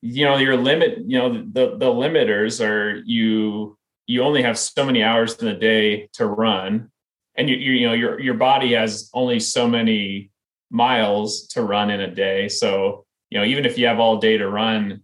you 0.02 0.26
know 0.26 0.38
your 0.38 0.58
limit 0.58 1.00
you 1.08 1.18
know 1.18 1.30
the 1.32 1.78
the 1.78 1.92
limiters 2.02 2.60
are 2.64 3.02
you 3.06 3.79
you 4.10 4.24
only 4.24 4.42
have 4.42 4.58
so 4.58 4.84
many 4.84 5.04
hours 5.04 5.36
in 5.36 5.48
a 5.48 5.58
day 5.58 6.10
to 6.14 6.26
run 6.26 6.90
and 7.36 7.48
you, 7.48 7.56
you, 7.56 7.72
you 7.74 7.88
know 7.88 7.94
your 7.94 8.20
your 8.20 8.34
body 8.34 8.74
has 8.74 9.08
only 9.14 9.40
so 9.40 9.68
many 9.68 10.32
miles 10.72 11.46
to 11.50 11.62
run 11.62 11.92
in 11.92 12.02
a 12.02 12.14
day. 12.14 12.50
So 12.50 13.06
you 13.30 13.38
know 13.38 13.46
even 13.46 13.66
if 13.66 13.78
you 13.78 13.86
have 13.86 14.00
all 14.00 14.18
day 14.18 14.36
to 14.40 14.50
run 14.50 15.04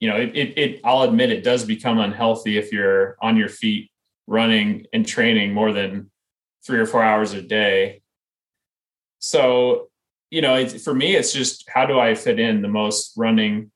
you 0.00 0.08
know 0.08 0.16
it, 0.16 0.30
it, 0.34 0.58
it 0.58 0.80
i'll 0.82 1.02
admit 1.02 1.30
it 1.30 1.44
does 1.44 1.64
become 1.64 1.98
unhealthy 1.98 2.58
if 2.58 2.72
you're 2.72 3.16
on 3.22 3.36
your 3.36 3.48
feet 3.48 3.90
running 4.26 4.86
and 4.92 5.06
training 5.06 5.54
more 5.54 5.72
than 5.72 6.10
three 6.66 6.80
or 6.80 6.86
four 6.86 7.02
hours 7.02 7.32
a 7.32 7.42
day. 7.42 8.02
So 9.20 9.88
you 10.30 10.42
know 10.42 10.66
for 10.66 10.94
me 10.94 11.14
it's 11.14 11.32
just 11.32 11.64
how 11.68 11.86
do 11.86 12.00
i 12.00 12.16
fit 12.16 12.40
in 12.40 12.60
the 12.60 12.74
most 12.82 13.12
running 13.16 13.70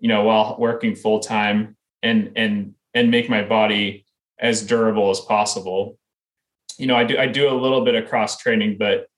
you 0.00 0.08
know 0.08 0.24
while 0.24 0.56
working 0.58 0.94
full 0.94 1.20
time 1.20 1.76
and 2.02 2.32
and 2.36 2.74
and 2.94 3.10
make 3.10 3.28
my 3.28 3.42
body 3.42 4.06
as 4.38 4.62
durable 4.62 5.10
as 5.10 5.20
possible. 5.20 5.98
You 6.78 6.86
know, 6.86 6.96
I 6.96 7.04
do 7.04 7.18
I 7.18 7.26
do 7.26 7.48
a 7.48 7.54
little 7.54 7.84
bit 7.84 7.94
of 7.94 8.08
cross 8.08 8.38
training, 8.38 8.76
but 8.78 9.08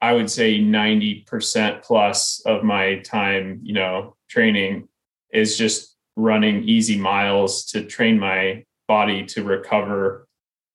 I 0.00 0.12
would 0.12 0.30
say 0.30 0.60
90% 0.60 1.82
plus 1.82 2.40
of 2.46 2.62
my 2.62 3.00
time, 3.00 3.60
you 3.62 3.74
know, 3.74 4.14
training 4.28 4.88
is 5.32 5.58
just 5.58 5.96
running 6.16 6.64
easy 6.68 6.96
miles 6.96 7.64
to 7.66 7.84
train 7.84 8.18
my 8.18 8.64
body 8.86 9.24
to 9.26 9.42
recover 9.42 10.26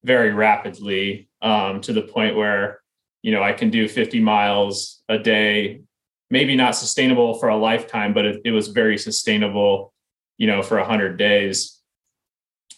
very 0.03 0.33
rapidly 0.33 1.29
um, 1.41 1.79
to 1.81 1.93
the 1.93 2.01
point 2.01 2.35
where, 2.35 2.81
you 3.21 3.31
know, 3.31 3.41
I 3.41 3.53
can 3.53 3.69
do 3.69 3.87
50 3.87 4.19
miles 4.19 5.01
a 5.07 5.17
day, 5.17 5.81
maybe 6.29 6.55
not 6.55 6.75
sustainable 6.75 7.35
for 7.35 7.47
a 7.47 7.57
lifetime, 7.57 8.13
but 8.13 8.25
it, 8.25 8.41
it 8.43 8.51
was 8.51 8.67
very 8.67 8.97
sustainable, 8.97 9.93
you 10.37 10.47
know, 10.47 10.61
for 10.61 10.77
100 10.77 11.17
days 11.17 11.81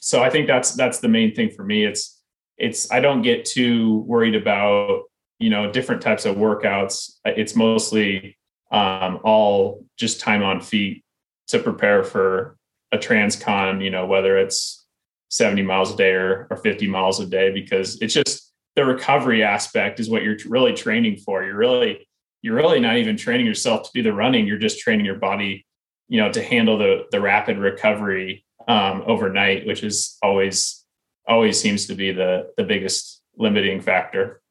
so 0.06 0.22
I 0.22 0.30
think 0.30 0.46
that's 0.46 0.74
that's 0.74 1.00
the 1.00 1.08
main 1.08 1.34
thing 1.34 1.50
for 1.50 1.64
me. 1.64 1.84
It's 1.84 2.22
it's 2.60 2.92
I 2.92 3.00
don't 3.00 3.24
get 3.24 3.44
too 3.44 4.04
worried 4.06 4.36
about 4.36 5.06
you 5.40 5.50
know 5.50 5.72
different 5.72 6.04
types 6.04 6.26
of 6.26 6.36
workouts. 6.36 7.14
It's 7.26 7.56
mostly 7.56 8.38
um, 8.72 9.20
all 9.24 9.84
just 9.98 10.20
time 10.20 10.44
on 10.44 10.62
feet 10.62 11.04
to 11.48 11.58
prepare 11.58 12.04
for 12.04 12.56
a 12.92 13.00
transcon, 13.00 13.84
you 13.84 13.90
know, 13.90 14.06
whether 14.06 14.38
it's 14.38 14.86
70 15.30 15.64
miles 15.64 15.92
a 15.92 15.98
day 15.98 16.12
or, 16.12 16.48
or 16.52 16.58
50 16.58 16.86
miles 16.88 17.20
a 17.20 17.26
day, 17.26 17.52
because 17.52 18.00
it's 18.00 18.14
just 18.14 18.54
the 18.76 18.86
recovery 18.86 19.42
aspect 19.42 20.00
is 20.00 20.08
what 20.08 20.22
you're 20.22 20.38
really 20.46 20.74
training 20.74 21.18
for. 21.18 21.44
You're 21.44 21.58
really, 21.58 22.08
you're 22.44 22.56
really 22.56 22.80
not 22.80 22.98
even 22.98 23.18
training 23.18 23.48
yourself 23.48 23.84
to 23.84 23.90
do 23.96 24.04
the 24.04 24.14
running. 24.14 24.46
You're 24.46 24.60
just 24.60 24.80
training 24.80 25.06
your 25.08 25.16
body, 25.16 25.66
you 26.10 26.22
know, 26.22 26.32
to 26.32 26.44
handle 26.44 26.78
the, 26.78 27.06
the 27.12 27.20
rapid 27.20 27.58
recovery 27.58 28.45
um, 28.68 29.04
overnight, 29.06 29.66
which 29.66 29.84
is 29.84 30.18
always, 30.22 30.84
always 31.28 31.60
seems 31.60 31.88
to 31.88 31.96
be 31.96 32.12
the, 32.12 32.52
the 32.58 32.64
biggest 32.64 33.22
limiting 33.38 33.82
factor. 33.82 34.42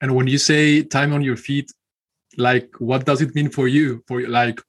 And 0.00 0.14
when 0.14 0.26
you 0.26 0.38
say 0.38 0.82
time 0.82 1.12
on 1.12 1.22
your 1.22 1.36
feet, 1.36 1.72
like 2.36 2.70
what 2.78 3.04
does 3.04 3.20
it 3.20 3.34
mean 3.34 3.50
for 3.50 3.68
you? 3.68 4.02
For 4.06 4.26
like 4.28 4.60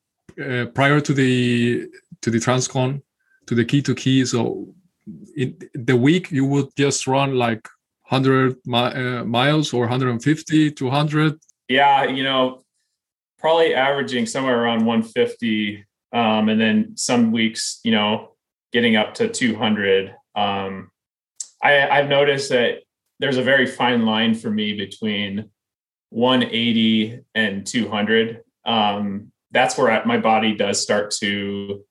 uh, 0.43 0.65
prior 0.73 0.99
to 1.01 1.13
the 1.13 1.87
to 2.21 2.31
the 2.31 2.39
transcon, 2.39 3.01
to 3.47 3.55
the 3.55 3.65
key 3.65 3.81
to 3.83 3.93
key. 3.93 4.25
So 4.25 4.73
in 5.35 5.57
the 5.73 5.95
week 5.95 6.31
you 6.31 6.45
would 6.45 6.69
just 6.75 7.07
run 7.07 7.35
like 7.35 7.67
100 8.09 8.55
mi 8.65 8.77
uh, 8.77 9.23
miles 9.23 9.73
or 9.73 9.81
150, 9.81 10.71
200. 10.71 11.39
Yeah, 11.67 12.05
you 12.05 12.23
know, 12.23 12.63
probably 13.37 13.75
averaging 13.75 14.25
somewhere 14.25 14.59
around 14.59 14.85
150, 14.85 15.85
um, 16.11 16.49
and 16.49 16.59
then 16.59 16.97
some 16.97 17.31
weeks, 17.31 17.79
you 17.83 17.91
know, 17.91 18.31
getting 18.71 18.95
up 18.95 19.15
to 19.15 19.27
200. 19.27 20.15
Um, 20.35 20.91
I, 21.63 21.87
I've 21.87 22.09
noticed 22.09 22.49
that 22.49 22.79
there's 23.19 23.37
a 23.37 23.43
very 23.43 23.65
fine 23.65 24.05
line 24.05 24.33
for 24.33 24.49
me 24.49 24.73
between 24.73 25.49
180 26.09 27.21
and 27.35 27.65
200. 27.65 28.41
Um, 28.65 29.31
that's 29.51 29.77
where 29.77 29.91
I, 29.91 30.05
my 30.05 30.17
body 30.17 30.55
does 30.55 30.81
start 30.81 31.11
to 31.19 31.83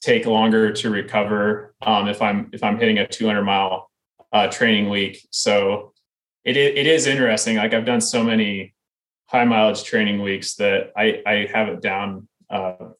take 0.00 0.26
longer 0.26 0.72
to 0.72 0.90
recover 0.90 1.74
um, 1.82 2.08
if 2.08 2.20
I'm 2.20 2.50
if 2.52 2.62
I'm 2.62 2.78
hitting 2.78 2.98
a 2.98 3.06
200 3.06 3.42
mile 3.42 3.90
uh, 4.32 4.48
training 4.48 4.90
week. 4.90 5.26
So 5.30 5.92
it 6.44 6.56
it 6.56 6.86
is 6.86 7.06
interesting. 7.06 7.56
Like 7.56 7.74
I've 7.74 7.86
done 7.86 8.00
so 8.00 8.22
many 8.22 8.74
high 9.26 9.44
mileage 9.44 9.84
training 9.84 10.22
weeks 10.22 10.56
that 10.56 10.92
I 10.96 11.22
I 11.26 11.48
have 11.52 11.68
it 11.68 11.80
down 11.80 12.28
uh, 12.50 12.90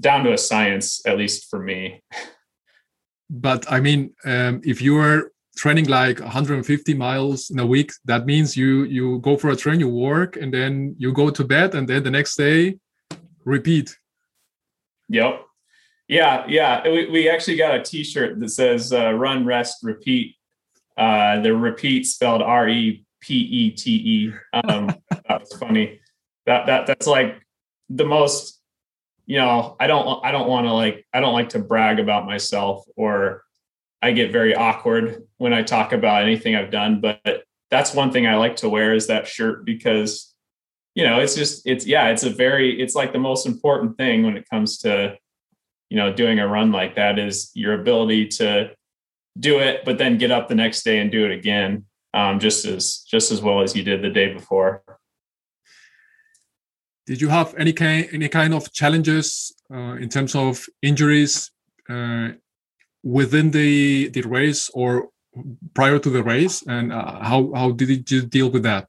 down 0.00 0.24
to 0.24 0.32
a 0.32 0.38
science 0.38 1.04
at 1.06 1.18
least 1.18 1.48
for 1.50 1.58
me. 1.58 2.02
But 3.30 3.70
I 3.70 3.80
mean, 3.80 4.14
um, 4.24 4.60
if 4.64 4.80
you 4.80 4.96
are 4.98 5.30
training 5.58 5.86
like 5.86 6.20
150 6.20 6.94
miles 6.94 7.50
in 7.50 7.58
a 7.58 7.66
week 7.66 7.90
that 8.04 8.24
means 8.26 8.56
you 8.56 8.84
you 8.84 9.18
go 9.18 9.36
for 9.36 9.50
a 9.50 9.56
train 9.56 9.80
you 9.80 9.88
work 9.88 10.36
and 10.36 10.54
then 10.54 10.94
you 10.98 11.12
go 11.12 11.30
to 11.30 11.42
bed 11.42 11.74
and 11.74 11.88
then 11.88 12.04
the 12.04 12.10
next 12.10 12.36
day 12.36 12.78
repeat. 13.44 13.98
Yep. 15.08 15.44
Yeah 16.06 16.44
yeah. 16.48 16.88
We, 16.88 17.10
we 17.10 17.28
actually 17.28 17.56
got 17.56 17.74
a 17.74 17.82
t-shirt 17.82 18.38
that 18.38 18.50
says 18.50 18.92
uh, 18.92 19.12
run 19.12 19.44
rest 19.44 19.78
repeat. 19.82 20.36
Uh, 20.96 21.40
the 21.40 21.54
repeat 21.54 22.06
spelled 22.06 22.42
r-e-p-e-t-e 22.42 24.32
um, 24.52 24.86
that 25.28 25.40
was 25.40 25.52
funny. 25.58 26.00
That 26.46 26.66
that 26.66 26.86
that's 26.86 27.06
like 27.06 27.40
the 27.88 28.04
most 28.04 28.57
you 29.28 29.36
know 29.36 29.76
i 29.78 29.86
don't 29.86 30.24
i 30.24 30.32
don't 30.32 30.48
want 30.48 30.66
to 30.66 30.72
like 30.72 31.06
i 31.14 31.20
don't 31.20 31.34
like 31.34 31.50
to 31.50 31.60
brag 31.60 32.00
about 32.00 32.26
myself 32.26 32.84
or 32.96 33.44
I 34.00 34.12
get 34.12 34.32
very 34.32 34.54
awkward 34.54 35.24
when 35.38 35.52
I 35.52 35.62
talk 35.62 35.92
about 35.92 36.22
anything 36.22 36.54
I've 36.54 36.70
done, 36.70 37.00
but 37.00 37.44
that's 37.70 37.94
one 37.94 38.12
thing 38.12 38.26
I 38.26 38.36
like 38.36 38.56
to 38.56 38.68
wear 38.68 38.94
is 38.94 39.08
that 39.08 39.26
shirt 39.26 39.64
because 39.64 40.34
you 40.94 41.04
know, 41.04 41.20
it's 41.20 41.36
just 41.36 41.64
it's 41.64 41.86
yeah, 41.86 42.08
it's 42.08 42.24
a 42.24 42.30
very 42.30 42.80
it's 42.80 42.94
like 42.94 43.12
the 43.12 43.20
most 43.20 43.46
important 43.46 43.96
thing 43.96 44.24
when 44.24 44.36
it 44.36 44.48
comes 44.50 44.78
to 44.78 45.16
you 45.90 45.96
know, 45.96 46.12
doing 46.12 46.38
a 46.38 46.46
run 46.46 46.70
like 46.70 46.96
that 46.96 47.18
is 47.18 47.50
your 47.54 47.80
ability 47.80 48.28
to 48.28 48.70
do 49.38 49.60
it 49.60 49.84
but 49.84 49.98
then 49.98 50.18
get 50.18 50.32
up 50.32 50.48
the 50.48 50.54
next 50.54 50.82
day 50.82 50.98
and 50.98 51.12
do 51.12 51.24
it 51.24 51.30
again 51.30 51.84
um, 52.14 52.40
just 52.40 52.64
as 52.64 53.04
just 53.08 53.30
as 53.30 53.40
well 53.40 53.62
as 53.62 53.76
you 53.76 53.82
did 53.82 54.02
the 54.02 54.10
day 54.10 54.32
before. 54.32 54.82
Did 57.08 57.22
you 57.22 57.30
have 57.30 57.54
any 57.56 57.72
kind 57.72 58.06
any 58.12 58.28
kind 58.28 58.52
of 58.52 58.70
challenges 58.70 59.54
uh, 59.72 59.96
in 59.96 60.10
terms 60.10 60.34
of 60.34 60.66
injuries 60.82 61.50
uh, 61.88 62.32
within 63.02 63.50
the 63.50 64.10
the 64.10 64.20
race 64.28 64.68
or 64.74 65.08
prior 65.72 65.98
to 65.98 66.10
the 66.10 66.22
race? 66.22 66.62
And 66.66 66.92
uh, 66.92 67.24
how 67.24 67.50
how 67.54 67.70
did 67.70 68.10
you 68.10 68.20
deal 68.26 68.50
with 68.50 68.62
that? 68.64 68.88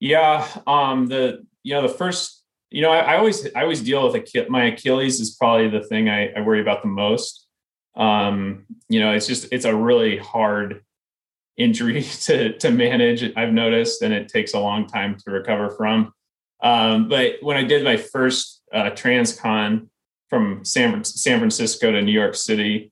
Yeah 0.00 0.44
um 0.66 1.06
the 1.06 1.46
you 1.62 1.72
know 1.72 1.82
the 1.82 1.94
first 2.00 2.42
you 2.68 2.82
know 2.82 2.90
i, 2.90 3.14
I 3.14 3.16
always 3.16 3.46
i 3.54 3.62
always 3.62 3.80
deal 3.80 4.02
with 4.04 4.50
my 4.50 4.64
achilles 4.64 5.20
is 5.20 5.36
probably 5.36 5.68
the 5.68 5.84
thing 5.86 6.08
I, 6.08 6.32
I 6.36 6.40
worry 6.40 6.60
about 6.60 6.82
the 6.82 6.88
most. 6.88 7.46
Um 7.94 8.66
you 8.88 8.98
know 8.98 9.12
it's 9.14 9.28
just 9.28 9.46
it's 9.52 9.66
a 9.66 9.76
really 9.88 10.18
hard 10.18 10.82
injury 11.56 12.02
to 12.26 12.58
to 12.58 12.72
manage 12.72 13.22
i've 13.36 13.52
noticed 13.52 14.02
and 14.02 14.12
it 14.12 14.26
takes 14.28 14.52
a 14.52 14.58
long 14.58 14.88
time 14.88 15.16
to 15.22 15.30
recover 15.30 15.70
from 15.78 16.12
um 16.64 17.08
but 17.08 17.34
when 17.42 17.56
i 17.56 17.62
did 17.62 17.84
my 17.84 17.96
first 17.96 18.62
uh 18.72 18.90
transcon 18.90 19.86
from 20.34 20.64
San, 20.64 21.04
San 21.04 21.38
Francisco 21.38 21.92
to 21.92 22.02
New 22.02 22.12
York 22.12 22.34
City. 22.34 22.90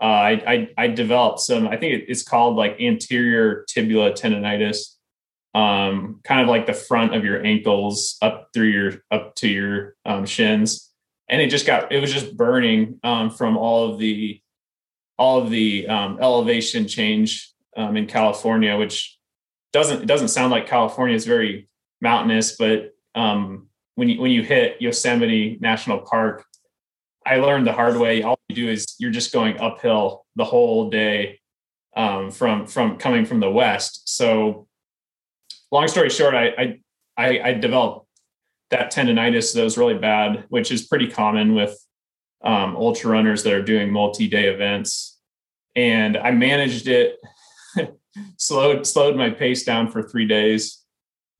Uh, 0.00 0.04
I, 0.04 0.30
I, 0.46 0.68
I 0.76 0.86
developed 0.88 1.38
some. 1.38 1.68
I 1.68 1.76
think 1.76 2.04
it's 2.08 2.24
called 2.24 2.56
like 2.56 2.80
anterior 2.80 3.64
tibular 3.70 4.12
tendonitis, 4.12 4.96
um, 5.54 6.20
kind 6.24 6.40
of 6.40 6.48
like 6.48 6.66
the 6.66 6.72
front 6.72 7.14
of 7.14 7.24
your 7.24 7.44
ankles 7.46 8.16
up 8.20 8.48
through 8.52 8.68
your 8.68 8.94
up 9.12 9.36
to 9.36 9.48
your 9.48 9.94
um, 10.04 10.26
shins, 10.26 10.90
and 11.28 11.40
it 11.40 11.50
just 11.50 11.66
got 11.66 11.92
it 11.92 12.00
was 12.00 12.12
just 12.12 12.36
burning 12.36 12.98
um, 13.04 13.30
from 13.30 13.56
all 13.56 13.92
of 13.92 14.00
the 14.00 14.40
all 15.18 15.40
of 15.40 15.50
the 15.50 15.86
um, 15.86 16.18
elevation 16.20 16.88
change 16.88 17.52
um, 17.76 17.96
in 17.96 18.08
California, 18.08 18.76
which 18.76 19.16
doesn't 19.72 20.02
it 20.02 20.06
doesn't 20.06 20.28
sound 20.28 20.50
like 20.50 20.66
California 20.66 21.14
is 21.14 21.26
very 21.26 21.68
mountainous, 22.00 22.56
but 22.56 22.91
um, 23.14 23.68
when 23.94 24.08
you 24.08 24.20
when 24.20 24.30
you 24.30 24.42
hit 24.42 24.80
Yosemite 24.80 25.58
National 25.60 25.98
Park, 25.98 26.44
I 27.26 27.36
learned 27.36 27.66
the 27.66 27.72
hard 27.72 27.96
way. 27.96 28.22
All 28.22 28.38
you 28.48 28.56
do 28.56 28.68
is 28.68 28.94
you're 28.98 29.10
just 29.10 29.32
going 29.32 29.60
uphill 29.60 30.24
the 30.36 30.44
whole 30.44 30.90
day 30.90 31.40
um, 31.96 32.30
from 32.30 32.66
from 32.66 32.96
coming 32.96 33.24
from 33.24 33.40
the 33.40 33.50
west. 33.50 34.08
So, 34.08 34.66
long 35.70 35.88
story 35.88 36.10
short, 36.10 36.34
I 36.34 36.80
I, 37.16 37.40
I 37.40 37.52
developed 37.54 38.06
that 38.70 38.92
tendonitis 38.92 39.54
that 39.54 39.62
was 39.62 39.76
really 39.76 39.98
bad, 39.98 40.44
which 40.48 40.72
is 40.72 40.86
pretty 40.86 41.06
common 41.06 41.54
with 41.54 41.78
um, 42.42 42.74
ultra 42.76 43.10
runners 43.10 43.42
that 43.42 43.52
are 43.52 43.62
doing 43.62 43.92
multi-day 43.92 44.46
events. 44.46 45.18
And 45.76 46.16
I 46.16 46.30
managed 46.30 46.88
it, 46.88 47.16
slowed 48.36 48.86
slowed 48.86 49.16
my 49.16 49.30
pace 49.30 49.64
down 49.64 49.90
for 49.90 50.02
three 50.02 50.26
days. 50.26 50.81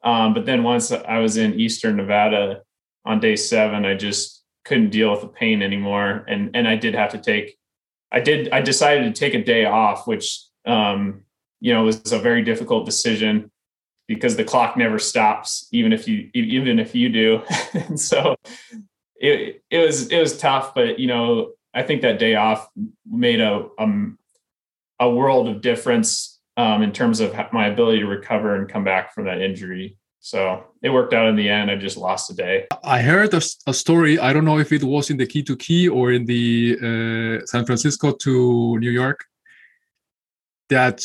Um, 0.05 0.35
but 0.35 0.47
then 0.47 0.63
once 0.63 0.91
I 0.91 1.19
was 1.19 1.37
in 1.37 1.59
Eastern 1.61 1.97
Nevada 1.97 2.63
on 3.05 3.21
day 3.21 3.37
seven, 3.37 3.85
I 3.85 3.95
just 3.95 4.43
couldn't 4.65 4.91
deal 4.91 5.11
with 5.11 5.21
the 5.21 5.29
pain 5.29 5.63
anymore. 5.63 6.25
And 6.29 6.51
and 6.55 6.69
I 6.69 6.77
did 6.77 6.95
have 6.95 7.11
to 7.13 7.19
take 7.19 7.57
I 8.11 8.21
did 8.21 8.51
I 8.51 8.61
decided 8.61 9.05
to 9.05 9.19
take 9.19 9.35
a 9.35 9.43
day 9.43 9.65
off 9.65 10.07
which 10.07 10.41
um 10.67 11.23
you 11.61 11.73
know 11.73 11.85
was 11.85 12.13
a 12.13 12.19
very 12.19 12.43
difficult 12.43 12.85
decision 12.85 13.51
because 14.09 14.37
the 14.37 14.45
clock 14.45 14.77
never 14.77 14.99
stops 14.99 15.69
even 15.73 15.93
if 15.93 16.07
you 16.09 16.31
even 16.35 16.79
if 16.79 16.95
you 16.95 17.09
do. 17.09 17.43
And 17.75 17.99
so 17.99 18.37
it 19.17 19.63
it 19.71 19.79
was 19.79 20.09
it 20.09 20.19
was 20.19 20.37
tough 20.37 20.75
but 20.75 20.99
you 20.99 21.07
know 21.07 21.53
I 21.75 21.83
think 21.83 22.03
that 22.03 22.19
day 22.19 22.35
off 22.35 22.69
made 23.11 23.41
a 23.41 23.69
um, 23.79 24.19
a 25.01 25.09
world 25.09 25.49
of 25.49 25.63
difference 25.63 26.32
um, 26.57 26.83
in 26.83 26.93
terms 26.93 27.21
of 27.21 27.35
my 27.53 27.69
ability 27.69 28.01
to 28.01 28.07
recover 28.07 28.57
and 28.57 28.69
come 28.69 28.85
back 28.85 29.15
from 29.15 29.25
that 29.25 29.41
injury 29.41 29.97
so 30.25 30.65
it 30.83 30.91
worked 30.91 31.13
out 31.15 31.27
in 31.27 31.35
the 31.35 31.49
end. 31.49 31.69
I 31.69 31.75
just 31.75 31.97
lost 31.97 32.31
a 32.31 32.35
day. 32.35 32.67
I 32.85 33.03
heard 33.03 33.35
a, 33.35 33.43
a 33.67 33.75
story. 33.75 34.21
I 34.21 34.33
don't 34.33 34.45
know 34.45 34.61
if 34.61 34.71
it 34.71 34.85
was 34.85 35.11
in 35.11 35.17
the 35.17 35.27
key 35.27 35.43
to 35.43 35.57
key 35.57 35.89
or 35.89 36.13
in 36.13 36.25
the 36.27 36.79
uh, 36.81 37.47
San 37.47 37.67
Francisco 37.67 38.13
to 38.13 38.79
New 38.79 38.91
York 38.91 39.25
that 40.69 41.05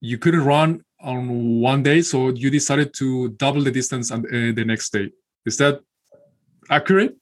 you 0.00 0.16
couldn't 0.16 0.44
run 0.44 0.84
on 1.00 1.60
one 1.60 1.82
day. 1.82 2.02
So 2.02 2.28
you 2.28 2.50
decided 2.50 2.94
to 2.98 3.30
double 3.30 3.64
the 3.64 3.72
distance 3.72 4.12
on 4.12 4.20
uh, 4.20 4.54
the 4.54 4.64
next 4.64 4.90
day. 4.90 5.10
Is 5.44 5.56
that 5.56 5.80
accurate? 6.70 7.16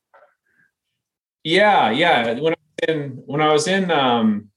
Yeah. 1.42 1.90
Yeah. 1.90 2.34
When 2.38 2.52
I 2.52 2.56
was 2.58 2.88
in, 2.88 3.22
when 3.24 3.40
I 3.40 3.50
was 3.50 3.66
in 3.66 3.90
um, 3.90 4.50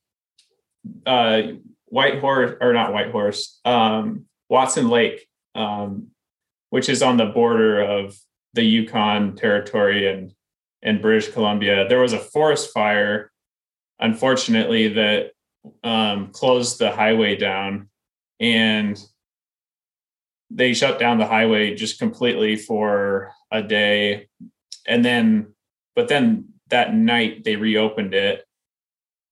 uh, 1.06 1.44
Whitehorse 1.92 2.56
or 2.62 2.72
not 2.72 2.94
Whitehorse, 2.94 3.60
um, 3.66 4.26
Watson 4.50 4.88
Lake, 4.88 5.28
um, 5.56 6.08
which 6.70 6.88
is 6.88 7.04
on 7.04 7.18
the 7.18 7.26
border 7.26 7.82
of 7.82 8.18
the 8.54 8.64
Yukon 8.64 9.36
territory 9.36 10.08
and 10.08 10.34
and 10.82 11.02
British 11.02 11.32
Columbia. 11.32 11.88
There 11.88 12.00
was 12.00 12.14
a 12.14 12.18
forest 12.18 12.74
fire, 12.74 13.32
unfortunately, 14.00 14.88
that 14.94 15.32
um, 15.84 16.32
closed 16.32 16.80
the 16.80 16.92
highway 16.92 17.36
down, 17.36 17.90
and 18.40 18.98
they 20.50 20.74
shut 20.74 20.98
down 20.98 21.20
the 21.20 21.28
highway 21.28 21.76
just 21.76 22.00
completely 22.00 22.56
for 22.56 23.34
a 23.52 23.62
day, 23.62 24.30
and 24.88 25.04
then, 25.04 25.54
but 25.94 26.08
then 26.08 26.46
that 26.70 26.96
night 26.96 27.44
they 27.44 27.58
reopened 27.58 28.14
it. 28.14 28.46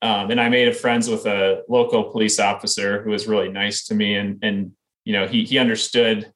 Um, 0.01 0.31
and 0.31 0.39
I 0.39 0.49
made 0.49 0.75
friends 0.77 1.09
with 1.09 1.25
a 1.25 1.63
local 1.67 2.05
police 2.05 2.39
officer 2.39 3.01
who 3.01 3.09
was 3.11 3.27
really 3.27 3.49
nice 3.49 3.85
to 3.87 3.95
me, 3.95 4.15
and 4.15 4.39
and 4.41 4.71
you 5.05 5.13
know 5.13 5.27
he 5.27 5.43
he 5.45 5.57
understood. 5.57 6.31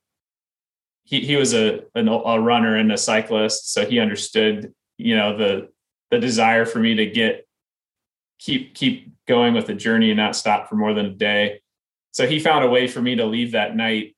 He 1.06 1.22
he 1.22 1.36
was 1.36 1.54
a 1.54 1.82
an, 1.96 2.08
a 2.08 2.40
runner 2.40 2.76
and 2.76 2.92
a 2.92 2.98
cyclist, 2.98 3.74
so 3.74 3.86
he 3.86 4.00
understood 4.00 4.74
you 4.98 5.16
know 5.16 5.38
the 5.38 5.70
the 6.12 6.20
desire 6.20 6.66
for 6.66 6.80
me 6.80 6.96
to 6.96 7.06
get 7.06 7.48
keep 8.40 8.76
keep 8.76 9.14
going 9.28 9.54
with 9.54 9.68
the 9.68 9.74
journey 9.74 10.12
and 10.12 10.18
not 10.18 10.36
stop 10.36 10.70
for 10.70 10.76
more 10.76 10.94
than 10.94 11.06
a 11.08 11.14
day. 11.14 11.62
So 12.12 12.28
he 12.28 12.40
found 12.40 12.64
a 12.64 12.70
way 12.70 12.88
for 12.88 13.02
me 13.02 13.16
to 13.16 13.26
leave 13.26 13.52
that 13.54 13.76
night. 13.76 14.16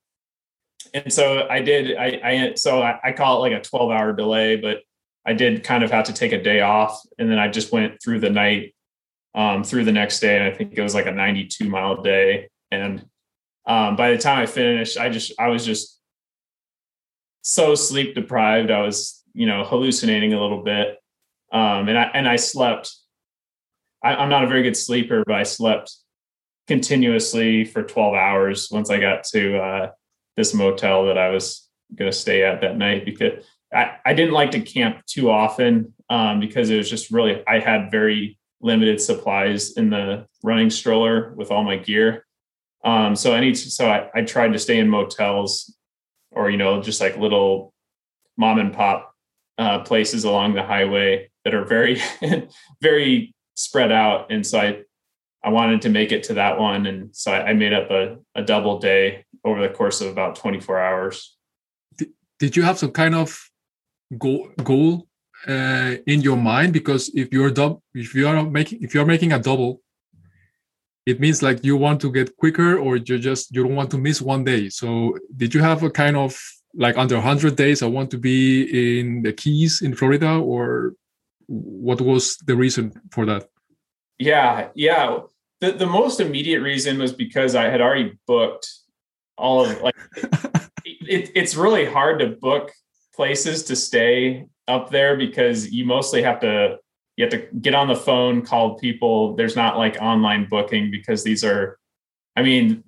And 0.94 1.12
so 1.12 1.48
I 1.50 1.62
did, 1.62 1.98
I, 1.98 2.20
I 2.24 2.54
so 2.56 2.82
I, 2.82 3.00
I 3.04 3.12
call 3.14 3.38
it 3.38 3.50
like 3.50 3.60
a 3.60 3.64
12 3.64 3.90
hour 3.90 4.14
delay, 4.14 4.58
but 4.58 4.82
I 5.26 5.34
did 5.34 5.64
kind 5.64 5.84
of 5.84 5.92
have 5.92 6.06
to 6.06 6.14
take 6.14 6.34
a 6.34 6.42
day 6.42 6.62
off. 6.62 7.02
And 7.18 7.32
then 7.32 7.40
I 7.40 7.48
just 7.48 7.72
went 7.72 8.02
through 8.04 8.20
the 8.20 8.30
night, 8.30 8.75
um, 9.36 9.64
through 9.64 9.86
the 9.86 9.92
next 9.92 10.20
day. 10.20 10.36
And 10.36 10.44
I 10.44 10.52
think 10.52 10.74
it 10.74 10.82
was 10.82 10.96
like 10.96 11.06
a 11.06 11.12
92 11.12 11.70
mile 11.70 12.02
day. 12.02 12.50
And 12.72 13.06
um, 13.68 13.96
by 13.96 14.12
the 14.12 14.18
time 14.18 14.40
I 14.40 14.46
finished, 14.48 14.98
I 14.98 15.10
just, 15.10 15.34
I 15.38 15.50
was 15.50 15.66
just 15.66 16.00
so 17.42 17.76
sleep 17.76 18.16
deprived. 18.16 18.72
I 18.72 18.82
was, 18.82 19.22
you 19.34 19.46
know, 19.46 19.64
hallucinating 19.64 20.34
a 20.34 20.42
little 20.42 20.64
bit. 20.64 20.98
Um, 21.52 21.90
and 21.90 21.98
I, 21.98 22.04
and 22.14 22.28
I 22.28 22.38
slept 22.38 22.92
I, 24.06 24.22
am 24.24 24.30
not 24.30 24.44
a 24.44 24.48
very 24.48 24.62
good 24.62 24.78
sleeper, 24.78 25.24
but 25.26 25.36
I 25.36 25.44
slept 25.44 25.92
continuously 26.68 27.66
for 27.66 27.82
12 27.82 28.14
hours 28.14 28.70
once 28.72 28.92
I 28.92 29.00
got 29.00 29.24
to 29.26 29.58
uh, 29.58 29.92
this 30.38 30.54
motel 30.54 31.08
that 31.08 31.18
I 31.18 31.30
was 31.30 31.68
going 31.96 32.12
to 32.12 32.18
stay 32.18 32.44
at 32.44 32.62
that 32.62 32.78
night 32.78 33.04
because 33.04 33.44
I, 33.74 33.98
I 34.06 34.14
didn't 34.14 34.34
like 34.34 34.52
to 34.52 34.62
camp 34.62 35.04
too 35.08 35.32
often 35.32 35.94
um, 36.10 36.40
because 36.40 36.70
it 36.70 36.78
was 36.78 36.90
just 36.90 37.12
really, 37.12 37.44
I 37.48 37.60
had 37.60 37.90
very 37.90 38.38
limited 38.62 39.02
supplies 39.02 39.74
in 39.74 39.90
the 39.90 40.26
running 40.44 40.70
stroller 40.70 41.34
with 41.36 41.52
all 41.52 41.64
my 41.64 41.78
gear. 41.78 42.26
Um, 42.84 43.16
so 43.16 43.34
I 43.34 43.40
need 43.40 43.56
to, 43.56 43.70
so 43.70 43.90
I, 43.90 44.10
I 44.14 44.22
tried 44.22 44.54
to 44.54 44.60
stay 44.60 44.80
in 44.80 44.90
motels 44.90 45.76
or, 46.32 46.50
you 46.50 46.58
know, 46.58 46.82
just 46.82 47.02
like 47.02 47.18
little 47.18 47.74
mom 48.38 48.60
and 48.60 48.74
pop 48.74 49.14
uh, 49.58 49.80
places 49.80 50.24
along 50.24 50.54
the 50.54 50.64
highway 50.64 51.30
that 51.44 51.54
are 51.54 51.66
very, 51.66 52.02
very 52.82 53.34
spread 53.56 53.92
out. 53.92 54.32
And 54.32 54.46
so 54.46 54.60
I, 54.60 54.82
I 55.44 55.50
wanted 55.50 55.82
to 55.84 55.90
make 55.90 56.12
it 56.12 56.24
to 56.24 56.34
that 56.36 56.60
one. 56.60 56.86
And 56.86 57.16
so 57.16 57.32
I, 57.32 57.50
I 57.50 57.54
made 57.54 57.74
up 57.74 57.90
a, 57.90 58.18
a 58.36 58.44
double 58.44 58.80
day 58.80 59.26
over 59.44 59.62
the 59.62 59.74
course 59.74 60.02
of 60.02 60.08
about 60.12 60.36
24 60.36 60.80
hours. 60.80 61.38
Did, 61.98 62.10
did 62.40 62.56
you 62.56 62.64
have 62.64 62.78
some 62.78 62.92
kind 62.92 63.16
of 63.16 63.50
goal, 64.18 64.50
goal 64.64 65.08
uh, 65.48 65.96
in 66.08 66.22
your 66.22 66.38
mind? 66.38 66.74
Because 66.74 67.10
if 67.14 67.32
you're 67.32 67.52
dub, 67.52 67.80
if 67.94 68.14
you 68.16 68.28
are 68.28 68.44
making, 68.44 68.84
if 68.84 68.94
you're 68.94 69.06
making 69.06 69.34
a 69.34 69.40
double, 69.40 69.82
it 71.06 71.20
means 71.20 71.44
like 71.44 71.64
you 71.64 71.78
want 71.78 72.02
to 72.02 72.12
get 72.12 72.36
quicker 72.38 72.78
or 72.78 72.98
you 72.98 73.18
just 73.20 73.54
you 73.54 73.64
don't 73.64 73.76
want 73.76 73.92
to 73.92 73.98
miss 74.00 74.20
one 74.24 74.44
day 74.44 74.70
so 74.70 75.16
did 75.38 75.54
you 75.54 75.62
have 75.62 75.84
a 75.84 75.90
kind 75.92 76.18
of 76.18 76.36
like 76.74 76.98
under 76.98 77.14
100 77.14 77.56
days 77.56 77.84
i 77.84 77.86
want 77.86 78.10
to 78.10 78.18
be 78.18 79.00
in 79.00 79.22
the 79.22 79.32
keys 79.32 79.84
in 79.84 79.94
florida 79.94 80.40
or 80.40 80.96
what 81.48 82.02
was 82.02 82.38
the 82.38 82.56
reason 82.56 82.92
for 83.12 83.26
that? 83.26 83.48
Yeah, 84.18 84.70
yeah. 84.76 85.20
The 85.62 85.72
the 85.72 85.86
most 85.86 86.20
immediate 86.20 86.62
reason 86.62 87.00
was 87.00 87.14
because 87.14 87.56
I 87.56 87.66
had 87.66 87.82
already 87.82 88.18
booked 88.28 88.68
all 89.38 89.66
of 89.66 89.82
like 89.82 89.96
it, 90.86 91.32
it's 91.36 91.56
really 91.56 91.86
hard 91.86 92.20
to 92.20 92.28
book 92.28 92.72
places 93.14 93.64
to 93.64 93.76
stay 93.76 94.46
up 94.68 94.90
there 94.90 95.16
because 95.16 95.72
you 95.72 95.86
mostly 95.86 96.22
have 96.24 96.40
to 96.42 96.78
you 97.18 97.24
have 97.24 97.32
to 97.32 97.48
get 97.62 97.74
on 97.74 97.88
the 97.88 97.96
phone, 97.96 98.42
call 98.42 98.76
people. 98.76 99.36
There's 99.36 99.56
not 99.56 99.78
like 99.78 99.98
online 100.02 100.48
booking 100.50 100.92
because 100.92 101.24
these 101.24 101.46
are, 101.46 101.78
I 102.36 102.42
mean, 102.42 102.84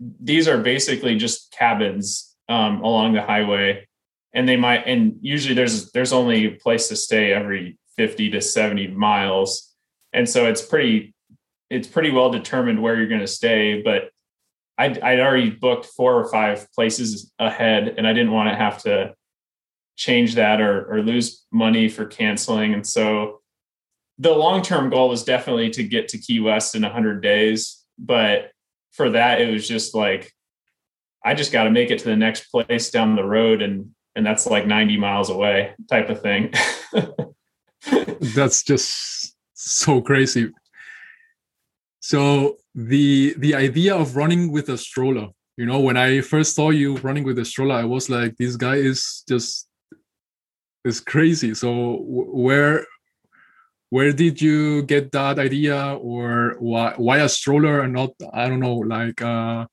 these 0.00 0.48
are 0.48 0.58
basically 0.58 1.14
just 1.16 1.52
cabins 1.52 2.34
um, 2.48 2.80
along 2.82 3.12
the 3.12 3.22
highway 3.22 3.86
and 4.32 4.48
they 4.48 4.56
might 4.56 4.86
and 4.86 5.16
usually 5.20 5.54
there's 5.54 5.90
there's 5.92 6.12
only 6.12 6.46
a 6.46 6.50
place 6.52 6.88
to 6.88 6.96
stay 6.96 7.32
every 7.32 7.78
50 7.96 8.30
to 8.30 8.40
70 8.40 8.88
miles 8.88 9.74
and 10.12 10.28
so 10.28 10.46
it's 10.46 10.62
pretty 10.62 11.14
it's 11.70 11.88
pretty 11.88 12.10
well 12.10 12.30
determined 12.30 12.80
where 12.80 12.96
you're 12.96 13.08
going 13.08 13.20
to 13.20 13.26
stay 13.26 13.82
but 13.82 14.10
I'd, 14.76 15.00
I'd 15.00 15.18
already 15.18 15.50
booked 15.50 15.86
four 15.86 16.14
or 16.14 16.30
five 16.30 16.70
places 16.72 17.32
ahead 17.38 17.94
and 17.96 18.06
i 18.06 18.12
didn't 18.12 18.32
want 18.32 18.50
to 18.50 18.56
have 18.56 18.82
to 18.82 19.14
change 19.98 20.36
that 20.36 20.62
or, 20.62 20.90
or 20.90 21.02
lose 21.02 21.44
money 21.52 21.90
for 21.90 22.06
canceling. 22.06 22.72
And 22.72 22.86
so 22.86 23.40
the 24.16 24.32
long-term 24.32 24.88
goal 24.88 25.10
was 25.10 25.24
definitely 25.24 25.68
to 25.70 25.82
get 25.82 26.08
to 26.08 26.18
key 26.18 26.40
west 26.40 26.74
in 26.74 26.82
100 26.82 27.20
days 27.20 27.84
but 27.98 28.50
for 28.92 29.10
that 29.10 29.40
it 29.40 29.50
was 29.50 29.66
just 29.66 29.94
like 29.94 30.32
i 31.24 31.34
just 31.34 31.52
got 31.52 31.64
to 31.64 31.70
make 31.70 31.90
it 31.90 31.98
to 31.98 32.04
the 32.04 32.16
next 32.16 32.48
place 32.50 32.90
down 32.90 33.14
the 33.14 33.24
road 33.24 33.62
and 33.62 33.90
and 34.18 34.26
that's 34.26 34.46
like 34.46 34.66
90 34.66 34.96
miles 34.96 35.30
away 35.30 35.74
type 35.88 36.10
of 36.10 36.20
thing. 36.20 36.52
That's 38.34 38.64
just 38.64 39.36
so 39.54 40.00
crazy. 40.00 40.50
So 42.00 42.56
the 42.74 43.34
the 43.38 43.54
idea 43.54 43.94
of 43.94 44.16
running 44.16 44.50
with 44.52 44.68
a 44.68 44.78
stroller 44.78 45.28
you 45.56 45.66
know 45.66 45.80
when 45.80 45.96
i 45.96 46.20
first 46.20 46.54
saw 46.54 46.70
you 46.70 46.96
running 46.98 47.24
with 47.24 47.36
a 47.40 47.44
stroller 47.44 47.74
i 47.74 47.82
was 47.82 48.08
like 48.08 48.36
this 48.36 48.54
guy 48.54 48.76
is 48.76 49.24
just 49.26 49.66
is 50.84 51.00
crazy 51.00 51.54
so 51.54 51.98
where 52.02 52.86
where 53.90 54.12
did 54.12 54.40
you 54.40 54.82
get 54.82 55.12
that 55.12 55.38
idea 55.38 55.96
or 56.00 56.56
why 56.58 56.94
why 56.96 57.18
a 57.18 57.28
stroller 57.28 57.80
and 57.80 57.92
not 57.92 58.10
i 58.32 58.48
don't 58.48 58.60
know 58.60 58.76
like 58.76 59.20
a 59.20 59.68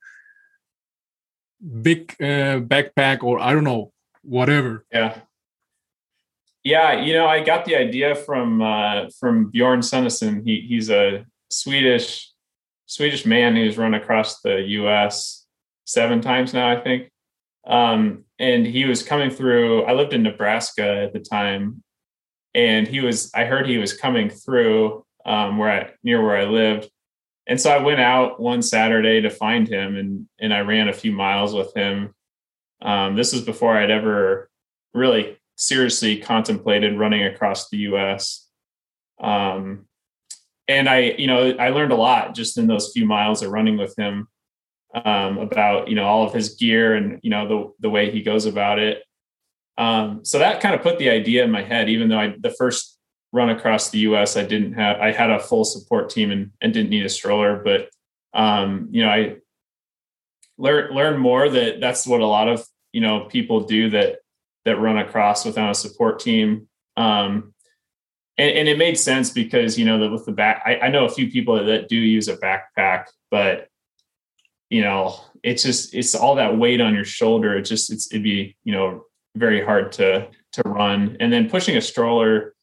big 1.81 2.15
uh, 2.21 2.59
backpack 2.59 3.23
or 3.23 3.39
i 3.39 3.53
don't 3.53 3.63
know 3.63 3.91
whatever. 4.25 4.85
Yeah. 4.91 5.19
Yeah, 6.63 6.99
you 6.99 7.13
know, 7.13 7.27
I 7.27 7.43
got 7.43 7.65
the 7.65 7.75
idea 7.75 8.15
from 8.15 8.61
uh, 8.61 9.09
from 9.19 9.51
Bjorn 9.51 9.81
Suneson. 9.81 10.43
He 10.43 10.65
he's 10.67 10.89
a 10.89 11.23
Swedish 11.51 12.31
Swedish 12.87 13.23
man 13.23 13.55
who's 13.55 13.77
run 13.77 13.93
across 13.93 14.41
the 14.41 14.61
U.S. 14.79 15.45
seven 15.85 16.21
times 16.21 16.55
now, 16.55 16.67
I 16.67 16.81
think. 16.81 17.11
Um, 17.67 18.24
and 18.39 18.65
he 18.65 18.85
was 18.85 19.03
coming 19.03 19.29
through. 19.29 19.83
I 19.83 19.93
lived 19.93 20.13
in 20.13 20.23
Nebraska 20.23 21.03
at 21.03 21.13
the 21.13 21.19
time, 21.19 21.83
and 22.53 22.87
he 22.87 23.01
was. 23.01 23.31
I 23.33 23.45
heard 23.45 23.67
he 23.67 23.77
was 23.77 23.97
coming 23.97 24.29
through 24.29 25.05
um, 25.25 25.57
where 25.57 25.71
I 25.71 25.91
near 26.03 26.23
where 26.23 26.37
I 26.37 26.45
lived, 26.45 26.89
and 27.47 27.59
so 27.59 27.71
I 27.71 27.79
went 27.79 28.01
out 28.01 28.39
one 28.39 28.61
Saturday 28.61 29.21
to 29.21 29.29
find 29.29 29.67
him, 29.67 29.95
and 29.95 30.27
and 30.39 30.53
I 30.53 30.61
ran 30.61 30.89
a 30.89 30.93
few 30.93 31.11
miles 31.11 31.53
with 31.53 31.75
him 31.75 32.13
um, 32.81 33.15
this 33.15 33.33
was 33.33 33.41
before 33.41 33.77
I'd 33.77 33.91
ever 33.91 34.49
really 34.93 35.37
seriously 35.55 36.17
contemplated 36.17 36.97
running 36.97 37.23
across 37.23 37.69
the 37.69 37.77
U.S. 37.77 38.47
Um, 39.19 39.85
and 40.67 40.89
I, 40.89 41.15
you 41.17 41.27
know, 41.27 41.51
I 41.57 41.69
learned 41.69 41.91
a 41.91 41.97
lot 41.97 42.35
just 42.35 42.57
in 42.57 42.67
those 42.67 42.91
few 42.93 43.05
miles 43.05 43.41
of 43.41 43.51
running 43.51 43.77
with 43.77 43.97
him 43.97 44.27
um, 45.03 45.37
about, 45.37 45.89
you 45.89 45.95
know, 45.95 46.05
all 46.05 46.25
of 46.25 46.33
his 46.33 46.55
gear 46.55 46.95
and 46.95 47.19
you 47.21 47.29
know 47.29 47.47
the 47.47 47.73
the 47.81 47.89
way 47.89 48.11
he 48.11 48.21
goes 48.21 48.45
about 48.45 48.79
it. 48.79 49.03
Um, 49.77 50.23
so 50.23 50.39
that 50.39 50.61
kind 50.61 50.73
of 50.73 50.81
put 50.81 50.97
the 50.99 51.09
idea 51.09 51.43
in 51.43 51.51
my 51.51 51.63
head, 51.63 51.89
even 51.89 52.07
though 52.07 52.19
I 52.19 52.35
the 52.39 52.51
first 52.51 52.97
run 53.31 53.49
across 53.49 53.89
the 53.89 53.99
U.S. 53.99 54.37
I 54.37 54.43
didn't 54.43 54.73
have 54.73 54.99
I 54.99 55.11
had 55.11 55.29
a 55.29 55.39
full 55.39 55.65
support 55.65 56.09
team 56.09 56.31
and, 56.31 56.51
and 56.61 56.73
didn't 56.73 56.89
need 56.89 57.05
a 57.05 57.09
stroller, 57.09 57.61
but 57.63 57.89
um, 58.33 58.87
you 58.91 59.03
know 59.03 59.09
I 59.09 59.35
learn 60.57 60.93
learn 60.93 61.17
more 61.19 61.49
that 61.49 61.81
that's 61.81 62.07
what 62.07 62.21
a 62.21 62.25
lot 62.25 62.47
of 62.47 62.65
you 62.93 63.01
know 63.01 63.25
people 63.25 63.61
do 63.61 63.89
that 63.89 64.19
that 64.63 64.79
run 64.79 64.97
across 64.97 65.45
without 65.45 65.71
a 65.71 65.75
support 65.75 66.19
team 66.19 66.67
um, 66.97 67.53
and, 68.37 68.51
and, 68.51 68.67
it 68.67 68.77
made 68.77 68.97
sense 68.97 69.29
because 69.29 69.77
you 69.77 69.85
know 69.85 69.99
that 69.99 70.09
with 70.09 70.25
the 70.25 70.31
back 70.31 70.63
I, 70.65 70.77
I, 70.77 70.87
know 70.87 71.05
a 71.05 71.09
few 71.09 71.29
people 71.29 71.63
that 71.63 71.89
do 71.89 71.97
use 71.97 72.29
a 72.29 72.37
backpack 72.37 73.05
but 73.29 73.67
you 74.75 74.81
know 74.81 74.99
it's 75.43 75.63
just 75.63 75.93
it's 75.93 76.15
all 76.15 76.35
that 76.35 76.57
weight 76.57 76.81
on 76.81 76.93
your 76.93 77.05
shoulder 77.05 77.57
it 77.57 77.63
just 77.63 77.91
it's 77.93 78.05
it'd 78.11 78.23
be 78.23 78.55
you 78.63 78.73
know 78.73 79.03
very 79.35 79.61
hard 79.63 79.91
to 79.91 80.27
to 80.51 80.61
run 80.65 81.17
and 81.19 81.31
then 81.31 81.49
pushing 81.49 81.75
a 81.77 81.81
stroller 81.81 82.53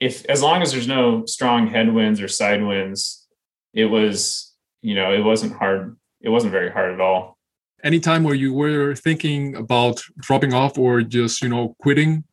if 0.00 0.24
as 0.26 0.42
long 0.42 0.62
as 0.62 0.72
there's 0.72 0.88
no 0.98 1.24
strong 1.26 1.66
headwinds 1.66 2.20
or 2.20 2.28
side 2.28 2.62
winds 2.62 3.26
it 3.72 3.86
was 3.86 4.52
you 4.82 4.94
know 4.94 5.12
it 5.12 5.24
wasn't 5.30 5.52
hard 5.52 5.96
it 6.22 6.28
wasn't 6.28 6.52
very 6.52 6.70
hard 6.70 6.94
at 6.94 7.00
all. 7.00 7.36
Any 7.84 7.98
time 7.98 8.22
where 8.22 8.34
you 8.34 8.54
were 8.54 8.94
thinking 8.94 9.56
about 9.56 10.00
dropping 10.18 10.54
off 10.54 10.78
or 10.78 11.02
just 11.02 11.42
you 11.42 11.48
know 11.48 11.74
quitting, 11.80 12.24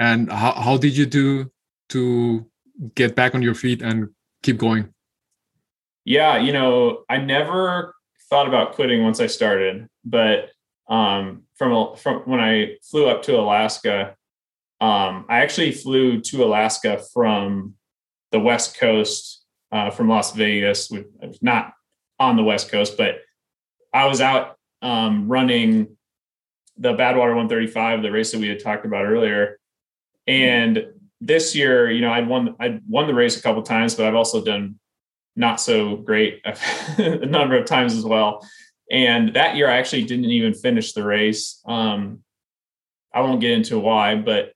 and 0.00 0.32
how 0.32 0.52
how 0.52 0.76
did 0.78 0.96
you 0.96 1.06
do 1.06 1.50
to 1.90 2.46
get 2.94 3.14
back 3.14 3.34
on 3.34 3.42
your 3.42 3.54
feet 3.54 3.82
and 3.82 4.08
keep 4.42 4.56
going? 4.56 4.94
Yeah, 6.04 6.38
you 6.38 6.52
know, 6.52 7.04
I 7.10 7.18
never 7.18 7.94
thought 8.30 8.48
about 8.48 8.74
quitting 8.74 9.02
once 9.02 9.20
I 9.20 9.26
started, 9.26 9.88
but 10.04 10.50
um, 10.88 11.44
from 11.56 11.96
from 11.96 12.22
when 12.22 12.40
I 12.40 12.76
flew 12.82 13.08
up 13.08 13.22
to 13.24 13.38
Alaska, 13.38 14.16
um, 14.80 15.26
I 15.28 15.40
actually 15.40 15.72
flew 15.72 16.20
to 16.22 16.44
Alaska 16.44 17.02
from 17.12 17.74
the 18.30 18.40
West 18.40 18.78
Coast, 18.78 19.44
uh, 19.72 19.90
from 19.90 20.08
Las 20.08 20.32
Vegas, 20.32 20.90
with 20.90 21.06
not 21.42 21.72
on 22.18 22.36
the 22.36 22.44
West 22.44 22.70
Coast, 22.70 22.96
but 22.96 23.16
I 23.92 24.06
was 24.06 24.20
out 24.20 24.56
um, 24.82 25.28
running 25.28 25.96
the 26.76 26.94
Badwater 26.94 27.34
135, 27.34 28.02
the 28.02 28.10
race 28.10 28.32
that 28.32 28.40
we 28.40 28.48
had 28.48 28.62
talked 28.62 28.86
about 28.86 29.04
earlier. 29.04 29.58
And 30.26 30.86
this 31.20 31.54
year, 31.56 31.90
you 31.90 32.00
know, 32.00 32.12
I'd 32.12 32.28
won 32.28 32.54
I'd 32.60 32.82
won 32.86 33.06
the 33.06 33.14
race 33.14 33.38
a 33.38 33.42
couple 33.42 33.62
times, 33.62 33.94
but 33.94 34.06
I've 34.06 34.14
also 34.14 34.44
done 34.44 34.78
not 35.38 35.60
so 35.60 35.96
great 35.96 36.42
a 36.98 37.24
number 37.24 37.56
of 37.56 37.64
times 37.64 37.94
as 37.94 38.04
well. 38.04 38.46
And 38.90 39.34
that 39.34 39.56
year, 39.56 39.70
I 39.70 39.78
actually 39.78 40.04
didn't 40.04 40.26
even 40.26 40.52
finish 40.52 40.92
the 40.92 41.04
race. 41.04 41.60
Um, 41.66 42.20
I 43.14 43.20
won't 43.20 43.40
get 43.40 43.52
into 43.52 43.78
why, 43.78 44.16
but 44.16 44.52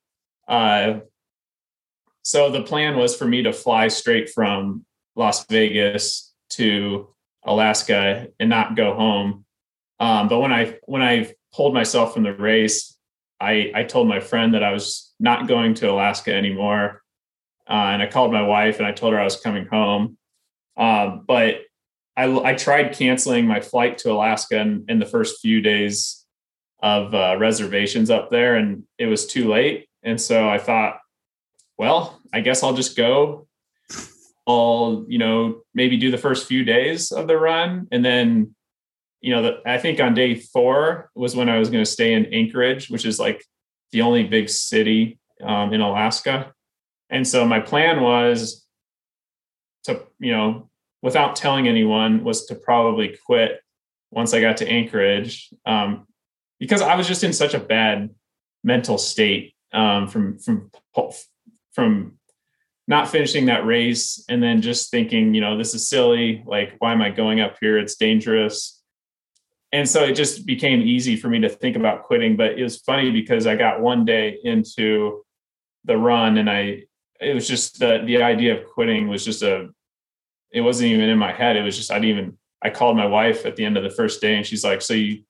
uh, 0.49 1.01
so 2.23 2.51
the 2.51 2.63
plan 2.63 2.97
was 2.97 3.17
for 3.17 3.27
me 3.27 3.43
to 3.43 3.53
fly 3.53 3.89
straight 3.89 4.31
from 4.31 4.85
Las 5.15 5.47
Vegas 5.47 6.33
to 6.51 7.09
Alaska 7.45 8.29
and 8.41 8.51
not 8.51 8.77
go 8.77 8.95
home. 8.95 9.45
Um, 10.01 10.29
but 10.29 10.41
when 10.41 10.53
I 10.53 10.79
when 10.85 11.03
I 11.03 11.33
pulled 11.55 11.75
myself 11.75 12.13
from 12.15 12.25
the 12.25 12.35
race, 12.35 12.97
I 13.41 13.71
I 13.75 13.85
told 13.85 14.09
my 14.09 14.21
friend 14.21 14.55
that 14.55 14.65
I 14.65 14.73
was 14.73 15.13
not 15.21 15.47
going 15.47 15.75
to 15.75 15.91
Alaska 15.91 16.35
anymore, 16.35 17.03
uh, 17.69 17.91
and 17.93 18.03
I 18.03 18.07
called 18.07 18.33
my 18.33 18.43
wife 18.43 18.79
and 18.79 18.87
I 18.87 18.93
told 18.93 19.13
her 19.13 19.21
I 19.21 19.25
was 19.25 19.41
coming 19.41 19.67
home. 19.67 20.17
Um, 20.77 21.25
but 21.27 21.63
I 22.17 22.25
I 22.25 22.55
tried 22.55 22.95
canceling 22.95 23.47
my 23.47 23.61
flight 23.61 23.99
to 23.99 24.13
Alaska 24.13 24.61
in, 24.61 24.85
in 24.89 24.99
the 24.99 25.07
first 25.07 25.41
few 25.41 25.61
days 25.61 26.25
of 26.83 27.15
uh, 27.15 27.37
reservations 27.39 28.11
up 28.11 28.31
there, 28.31 28.57
and 28.57 28.85
it 28.99 29.07
was 29.07 29.27
too 29.27 29.49
late. 29.49 29.89
And 30.03 30.21
so 30.21 30.49
I 30.49 30.59
thought, 30.59 30.99
well, 31.79 32.21
I 32.33 32.41
guess 32.41 32.63
I'll 32.63 32.75
just 32.75 32.97
go 32.97 33.47
I'll, 34.47 35.05
you 35.09 35.19
know, 35.19 35.63
maybe 35.75 35.97
do 35.97 36.11
the 36.11 36.19
first 36.19 36.47
few 36.47 36.65
days 36.65 37.13
of 37.13 37.29
the 37.29 37.37
run. 37.37 37.87
And 37.93 38.05
then, 38.05 38.55
you 39.21 39.35
know, 39.35 39.43
the, 39.43 39.63
I 39.65 39.79
think 39.79 40.01
on 40.01 40.15
day 40.15 40.35
four 40.35 41.11
was 41.15 41.37
when 41.37 41.49
I 41.49 41.59
was 41.59 41.71
going 41.71 41.85
to 41.85 41.91
stay 41.91 42.13
in 42.13 42.27
Anchorage, 42.27 42.91
which 42.91 43.05
is 43.05 43.21
like 43.21 43.45
the 43.93 44.03
only 44.03 44.25
big 44.25 44.49
city 44.49 45.21
um, 45.43 45.73
in 45.73 45.81
Alaska. 45.81 46.53
And 47.09 47.27
so 47.27 47.45
my 47.45 47.61
plan 47.61 48.01
was 48.01 48.62
to, 49.85 50.03
you 50.19 50.33
know, 50.33 50.69
without 51.03 51.37
telling 51.37 51.69
anyone, 51.69 52.25
was 52.25 52.47
to 52.47 52.55
probably 52.55 53.17
quit 53.27 53.61
once 54.11 54.35
I 54.35 54.41
got 54.41 54.59
to 54.59 54.69
Anchorage 54.69 55.51
um, 55.67 56.07
because 56.61 56.83
I 56.83 56.95
was 56.97 57.09
just 57.09 57.25
in 57.25 57.33
such 57.33 57.55
a 57.55 57.59
bad 57.59 58.11
mental 58.63 58.99
state 58.99 59.55
um, 59.73 60.07
from 60.07 60.39
from 60.39 60.71
from 61.73 62.19
not 62.89 63.09
finishing 63.09 63.47
that 63.47 63.65
race 63.65 64.25
and 64.29 64.43
then 64.43 64.61
just 64.61 64.91
thinking, 64.91 65.35
you 65.35 65.41
know, 65.41 65.57
this 65.57 65.75
is 65.75 65.89
silly. 65.89 66.43
Like, 66.47 66.75
why 66.79 66.93
am 66.93 67.01
I 67.01 67.11
going 67.11 67.41
up 67.41 67.57
here? 67.61 67.79
It's 67.79 67.95
dangerous. 67.95 68.83
And 69.73 69.89
so 69.89 70.05
it 70.05 70.15
just 70.15 70.45
became 70.45 70.83
easy 70.83 71.17
for 71.17 71.29
me 71.29 71.41
to 71.41 71.49
think 71.49 71.77
about 71.77 72.03
quitting. 72.03 72.37
But 72.37 72.59
it 72.59 72.63
was 72.63 72.79
funny 72.79 73.11
because 73.11 73.47
I 73.47 73.57
got 73.57 73.81
one 73.81 74.05
day 74.05 74.39
into 74.45 75.25
the 75.85 75.97
run 75.97 76.37
and 76.39 76.51
I, 76.51 76.85
it 77.23 77.35
was 77.35 77.47
just 77.47 77.79
the, 77.79 78.03
the 78.05 78.23
idea 78.23 78.59
of 78.59 78.67
quitting 78.67 79.09
was 79.09 79.25
just 79.25 79.43
a, 79.43 79.69
it 80.53 80.61
wasn't 80.61 80.91
even 80.91 81.09
in 81.09 81.19
my 81.19 81.33
head. 81.33 81.57
It 81.57 81.63
was 81.63 81.77
just, 81.77 81.91
I 81.91 81.95
didn't 81.95 82.11
even, 82.11 82.39
I 82.63 82.71
called 82.71 82.97
my 82.97 83.07
wife 83.07 83.47
at 83.47 83.57
the 83.57 83.65
end 83.65 83.77
of 83.77 83.83
the 83.83 83.91
first 83.91 84.21
day 84.21 84.37
and 84.37 84.47
she's 84.47 84.65
like, 84.65 84.83
so 84.83 84.95
you 84.95 85.23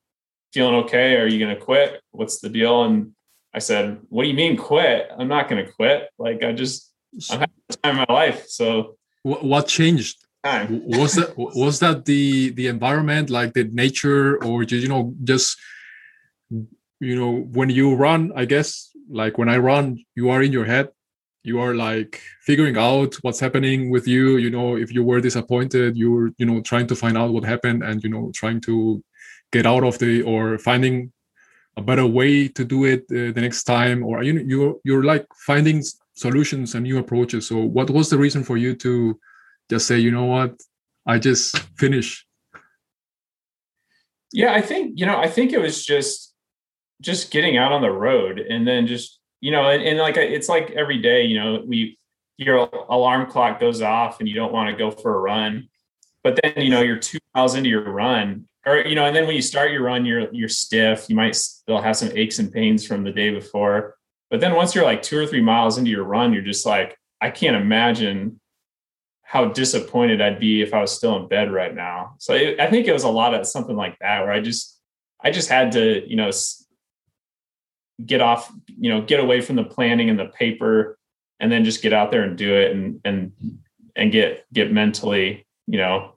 feeling 0.53 0.75
okay? 0.83 1.15
Are 1.15 1.27
you 1.27 1.39
going 1.39 1.55
to 1.55 1.61
quit? 1.61 2.01
What's 2.11 2.39
the 2.39 2.49
deal? 2.49 2.83
And 2.83 3.13
I 3.53 3.59
said, 3.59 3.99
what 4.09 4.23
do 4.23 4.29
you 4.29 4.35
mean 4.35 4.57
quit? 4.57 5.09
I'm 5.17 5.27
not 5.27 5.49
going 5.49 5.65
to 5.65 5.71
quit. 5.71 6.09
Like, 6.17 6.43
I 6.43 6.51
just, 6.51 6.91
I'm 7.31 7.39
having 7.39 7.55
the 7.69 7.77
time 7.77 7.99
of 7.99 8.09
my 8.09 8.13
life. 8.13 8.47
So 8.47 8.97
what 9.23 9.67
changed? 9.67 10.17
Time. 10.43 10.81
was 10.85 11.15
that 11.15 11.37
was 11.37 11.79
that 11.79 12.03
the 12.03 12.49
the 12.49 12.67
environment, 12.67 13.29
like 13.29 13.53
the 13.53 13.63
nature, 13.63 14.43
or 14.43 14.65
just 14.65 14.83
you 14.83 14.89
know 14.89 15.13
just 15.23 15.57
you 16.51 17.15
know 17.15 17.47
when 17.53 17.69
you 17.69 17.95
run? 17.95 18.33
I 18.35 18.43
guess 18.43 18.89
like 19.09 19.37
when 19.37 19.47
I 19.47 19.57
run, 19.57 20.03
you 20.15 20.29
are 20.31 20.43
in 20.43 20.51
your 20.51 20.65
head. 20.65 20.89
You 21.43 21.59
are 21.59 21.75
like 21.75 22.21
figuring 22.41 22.77
out 22.77 23.15
what's 23.21 23.39
happening 23.39 23.89
with 23.89 24.07
you. 24.07 24.37
You 24.37 24.49
know, 24.49 24.77
if 24.77 24.93
you 24.93 25.03
were 25.03 25.21
disappointed, 25.21 25.97
you 25.97 26.11
were 26.11 26.31
you 26.37 26.45
know 26.45 26.61
trying 26.61 26.87
to 26.87 26.95
find 26.95 27.17
out 27.17 27.33
what 27.33 27.43
happened, 27.43 27.83
and 27.83 28.03
you 28.03 28.09
know 28.09 28.31
trying 28.33 28.61
to 28.61 29.03
get 29.51 29.65
out 29.65 29.83
of 29.83 29.99
the 29.99 30.21
or 30.23 30.57
finding 30.57 31.11
a 31.77 31.81
better 31.81 32.05
way 32.05 32.47
to 32.47 32.63
do 32.63 32.85
it 32.85 33.01
uh, 33.11 33.33
the 33.33 33.41
next 33.41 33.63
time 33.63 34.03
or 34.03 34.21
you 34.23 34.33
know 34.33 34.43
you're 34.45 34.75
you're 34.83 35.03
like 35.03 35.25
finding 35.45 35.83
solutions 36.13 36.75
and 36.75 36.83
new 36.83 36.97
approaches. 36.97 37.47
So, 37.47 37.57
what 37.57 37.89
was 37.89 38.09
the 38.09 38.17
reason 38.17 38.43
for 38.43 38.57
you 38.57 38.75
to 38.75 39.19
just 39.69 39.87
say, 39.87 39.99
you 39.99 40.11
know 40.11 40.25
what, 40.25 40.61
I 41.05 41.19
just 41.19 41.57
finish? 41.77 42.25
Yeah, 44.31 44.53
I 44.53 44.61
think 44.61 44.93
you 44.95 45.05
know, 45.05 45.17
I 45.17 45.27
think 45.27 45.51
it 45.53 45.59
was 45.59 45.85
just 45.85 46.33
just 47.01 47.31
getting 47.31 47.57
out 47.57 47.71
on 47.71 47.81
the 47.81 47.91
road 47.91 48.39
and 48.39 48.67
then 48.67 48.87
just 48.87 49.19
you 49.43 49.51
know, 49.51 49.69
and, 49.69 49.83
and 49.83 49.99
like 49.99 50.15
it's 50.15 50.47
like 50.47 50.71
every 50.71 50.99
day, 50.99 51.25
you 51.25 51.37
know, 51.37 51.61
we 51.67 51.99
your 52.37 52.69
alarm 52.87 53.29
clock 53.29 53.59
goes 53.59 53.81
off 53.81 54.21
and 54.21 54.29
you 54.29 54.33
don't 54.33 54.53
want 54.53 54.69
to 54.69 54.75
go 54.75 54.89
for 54.89 55.15
a 55.15 55.19
run, 55.19 55.67
but 56.23 56.39
then 56.41 56.63
you 56.63 56.69
know 56.69 56.81
you're 56.81 56.97
two 56.97 57.19
miles 57.35 57.53
into 57.53 57.69
your 57.69 57.91
run 57.91 58.47
or 58.65 58.77
you 58.77 58.95
know 58.95 59.05
and 59.05 59.13
then 59.13 59.27
when 59.27 59.35
you 59.35 59.41
start 59.41 59.71
your 59.71 59.83
run 59.83 60.05
you're 60.05 60.33
you're 60.33 60.47
stiff. 60.47 61.07
You 61.09 61.17
might 61.17 61.35
still 61.35 61.81
have 61.81 61.97
some 61.97 62.09
aches 62.15 62.39
and 62.39 62.53
pains 62.53 62.87
from 62.87 63.03
the 63.03 63.11
day 63.11 63.31
before. 63.31 63.97
But 64.31 64.39
then 64.39 64.55
once 64.55 64.73
you're 64.73 64.85
like 64.85 65.01
two 65.01 65.19
or 65.19 65.27
three 65.27 65.41
miles 65.41 65.77
into 65.77 65.91
your 65.91 66.05
run, 66.05 66.31
you're 66.31 66.41
just 66.41 66.65
like, 66.65 66.97
I 67.19 67.29
can't 67.29 67.57
imagine 67.57 68.39
how 69.23 69.45
disappointed 69.49 70.21
I'd 70.21 70.39
be 70.39 70.61
if 70.61 70.73
I 70.73 70.79
was 70.79 70.93
still 70.93 71.17
in 71.17 71.27
bed 71.27 71.51
right 71.51 71.75
now. 71.75 72.15
So 72.17 72.33
it, 72.33 72.61
I 72.61 72.69
think 72.69 72.87
it 72.87 72.93
was 72.93 73.03
a 73.03 73.09
lot 73.09 73.33
of 73.33 73.45
something 73.45 73.75
like 73.75 73.99
that 73.99 74.21
where 74.21 74.31
I 74.31 74.39
just, 74.39 74.79
I 75.21 75.31
just 75.31 75.49
had 75.49 75.73
to, 75.73 76.09
you 76.09 76.15
know, 76.15 76.31
get 78.05 78.21
off, 78.21 78.51
you 78.67 78.89
know, 78.89 79.01
get 79.01 79.19
away 79.19 79.41
from 79.41 79.55
the 79.55 79.63
planning 79.63 80.09
and 80.09 80.19
the 80.19 80.25
paper 80.25 80.97
and 81.39 81.51
then 81.51 81.63
just 81.63 81.81
get 81.81 81.93
out 81.93 82.11
there 82.11 82.23
and 82.23 82.37
do 82.37 82.53
it 82.55 82.71
and, 82.71 82.99
and, 83.05 83.31
and 83.95 84.11
get, 84.11 84.45
get 84.53 84.71
mentally, 84.71 85.45
you 85.67 85.77
know, 85.77 86.15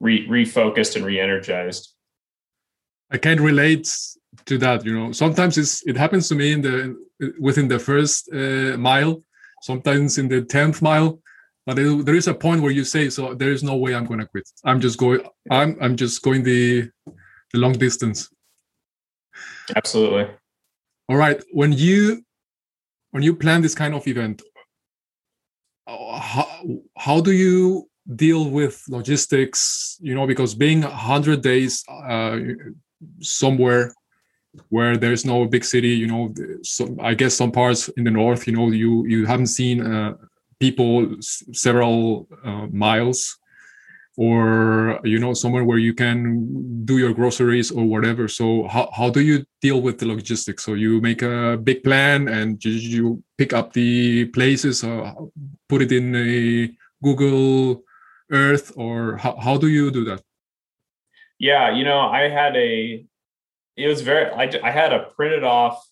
re 0.00 0.26
refocused 0.28 0.96
and 0.96 1.04
re-energized. 1.04 1.92
I 3.10 3.18
can't 3.18 3.40
relate 3.40 3.88
to 4.46 4.58
that. 4.58 4.84
You 4.84 4.98
know, 4.98 5.12
sometimes 5.12 5.58
it's, 5.58 5.86
it 5.86 5.96
happens 5.96 6.28
to 6.28 6.34
me 6.34 6.52
in 6.52 6.62
the, 6.62 6.96
within 7.40 7.68
the 7.68 7.78
first 7.78 8.28
uh, 8.32 8.76
mile, 8.76 9.22
sometimes 9.62 10.18
in 10.18 10.28
the 10.28 10.42
10th 10.42 10.82
mile. 10.82 11.20
But 11.66 11.78
it, 11.78 12.04
there 12.04 12.14
is 12.14 12.28
a 12.28 12.34
point 12.34 12.60
where 12.60 12.72
you 12.72 12.84
say, 12.84 13.08
so 13.08 13.34
there 13.34 13.52
is 13.52 13.62
no 13.62 13.76
way 13.76 13.94
I'm 13.94 14.06
going 14.06 14.20
to 14.20 14.26
quit. 14.26 14.48
I'm 14.64 14.80
just 14.80 14.98
going, 14.98 15.20
I'm, 15.50 15.76
I'm 15.80 15.96
just 15.96 16.22
going 16.22 16.42
the, 16.42 16.90
the 17.52 17.58
long 17.58 17.72
distance. 17.72 18.28
Absolutely. 19.74 20.28
All 21.08 21.16
right. 21.16 21.42
When 21.52 21.72
you, 21.72 22.24
when 23.10 23.22
you 23.22 23.34
plan 23.34 23.62
this 23.62 23.74
kind 23.74 23.94
of 23.94 24.06
event, 24.06 24.42
uh, 25.86 26.18
how, 26.18 26.62
how 26.96 27.20
do 27.20 27.32
you 27.32 27.88
deal 28.16 28.50
with 28.50 28.82
logistics 28.88 29.96
you 30.00 30.14
know 30.14 30.26
because 30.26 30.54
being 30.54 30.82
100 30.82 31.40
days 31.40 31.82
uh, 31.88 32.38
somewhere 33.20 33.94
where 34.68 34.96
there's 34.96 35.24
no 35.24 35.46
big 35.46 35.64
city 35.64 35.88
you 35.88 36.06
know 36.06 36.32
so 36.62 36.94
i 37.00 37.14
guess 37.14 37.34
some 37.34 37.50
parts 37.50 37.88
in 37.96 38.04
the 38.04 38.10
north 38.10 38.46
you 38.46 38.52
know 38.52 38.70
you 38.70 39.06
you 39.06 39.24
haven't 39.24 39.46
seen 39.46 39.80
uh, 39.80 40.12
people 40.60 41.16
several 41.20 42.28
uh, 42.44 42.66
miles 42.66 43.38
or 44.16 45.00
you 45.02 45.18
know 45.18 45.34
somewhere 45.34 45.64
where 45.64 45.78
you 45.78 45.92
can 45.92 46.84
do 46.84 46.98
your 46.98 47.12
groceries 47.12 47.70
or 47.70 47.84
whatever. 47.84 48.28
So 48.28 48.68
how, 48.68 48.88
how 48.94 49.10
do 49.10 49.20
you 49.20 49.44
deal 49.60 49.80
with 49.80 49.98
the 49.98 50.06
logistics? 50.06 50.64
So 50.64 50.74
you 50.74 51.00
make 51.00 51.22
a 51.22 51.56
big 51.56 51.82
plan 51.82 52.28
and 52.28 52.64
you, 52.64 52.72
you 52.72 53.22
pick 53.38 53.52
up 53.52 53.72
the 53.72 54.26
places 54.26 54.84
uh, 54.84 55.12
put 55.68 55.82
it 55.82 55.92
in 55.92 56.14
a 56.14 56.70
google 57.02 57.82
earth 58.30 58.72
or 58.76 59.16
how, 59.16 59.36
how 59.36 59.56
do 59.56 59.68
you 59.68 59.90
do 59.90 60.04
that? 60.04 60.22
Yeah 61.38 61.74
you 61.74 61.84
know 61.84 62.00
i 62.00 62.28
had 62.28 62.56
a 62.56 63.04
it 63.76 63.88
was 63.88 64.02
very 64.02 64.30
I, 64.30 64.50
I 64.62 64.70
had 64.70 64.92
a 64.92 65.10
printed 65.16 65.42
off. 65.42 65.84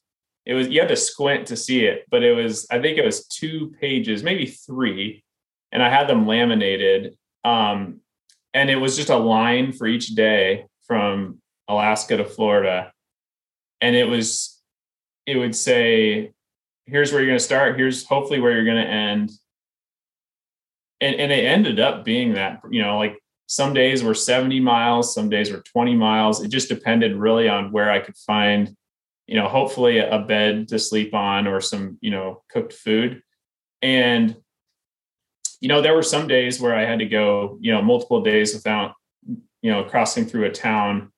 It 0.46 0.54
was 0.54 0.68
you 0.68 0.80
had 0.80 0.88
to 0.88 0.96
squint 0.96 1.48
to 1.48 1.56
see 1.56 1.84
it 1.84 2.04
but 2.10 2.22
it 2.22 2.32
was 2.32 2.66
i 2.70 2.80
think 2.80 2.98
it 2.98 3.04
was 3.04 3.26
two 3.26 3.74
pages 3.80 4.22
maybe 4.22 4.46
three 4.46 5.24
and 5.72 5.82
i 5.82 5.88
had 5.90 6.08
them 6.08 6.26
laminated. 6.26 7.16
Um, 7.44 8.01
and 8.54 8.70
it 8.70 8.76
was 8.76 8.96
just 8.96 9.10
a 9.10 9.16
line 9.16 9.72
for 9.72 9.86
each 9.86 10.08
day 10.08 10.66
from 10.86 11.40
alaska 11.68 12.16
to 12.16 12.24
florida 12.24 12.92
and 13.80 13.96
it 13.96 14.04
was 14.04 14.60
it 15.26 15.36
would 15.36 15.54
say 15.54 16.32
here's 16.86 17.12
where 17.12 17.20
you're 17.20 17.30
going 17.30 17.38
to 17.38 17.44
start 17.44 17.76
here's 17.76 18.04
hopefully 18.04 18.40
where 18.40 18.52
you're 18.52 18.64
going 18.64 18.82
to 18.82 18.90
end 18.90 19.30
and 21.00 21.16
and 21.16 21.32
it 21.32 21.44
ended 21.44 21.80
up 21.80 22.04
being 22.04 22.34
that 22.34 22.60
you 22.70 22.82
know 22.82 22.98
like 22.98 23.18
some 23.48 23.74
days 23.74 24.02
were 24.02 24.14
70 24.14 24.60
miles, 24.60 25.12
some 25.12 25.28
days 25.28 25.50
were 25.50 25.60
20 25.60 25.94
miles. 25.94 26.42
It 26.42 26.48
just 26.48 26.70
depended 26.70 27.14
really 27.16 27.50
on 27.50 27.70
where 27.70 27.90
I 27.90 27.98
could 27.98 28.16
find 28.16 28.74
you 29.26 29.36
know, 29.36 29.48
hopefully 29.48 29.98
a 29.98 30.18
bed 30.18 30.68
to 30.68 30.78
sleep 30.78 31.14
on 31.14 31.46
or 31.46 31.60
some, 31.60 31.98
you 32.00 32.10
know, 32.10 32.42
cooked 32.50 32.72
food. 32.72 33.22
And, 33.80 34.36
you 35.62 35.68
know, 35.68 35.80
there 35.80 35.94
were 35.94 36.02
some 36.02 36.26
days 36.26 36.60
where 36.60 36.74
I 36.74 36.84
had 36.84 36.98
to 36.98 37.06
go, 37.06 37.56
you 37.60 37.70
know, 37.70 37.80
multiple 37.80 38.20
days 38.20 38.52
without, 38.52 38.94
you 39.62 39.70
know, 39.70 39.84
crossing 39.84 40.26
through 40.26 40.46
a 40.46 40.50
town. 40.50 41.12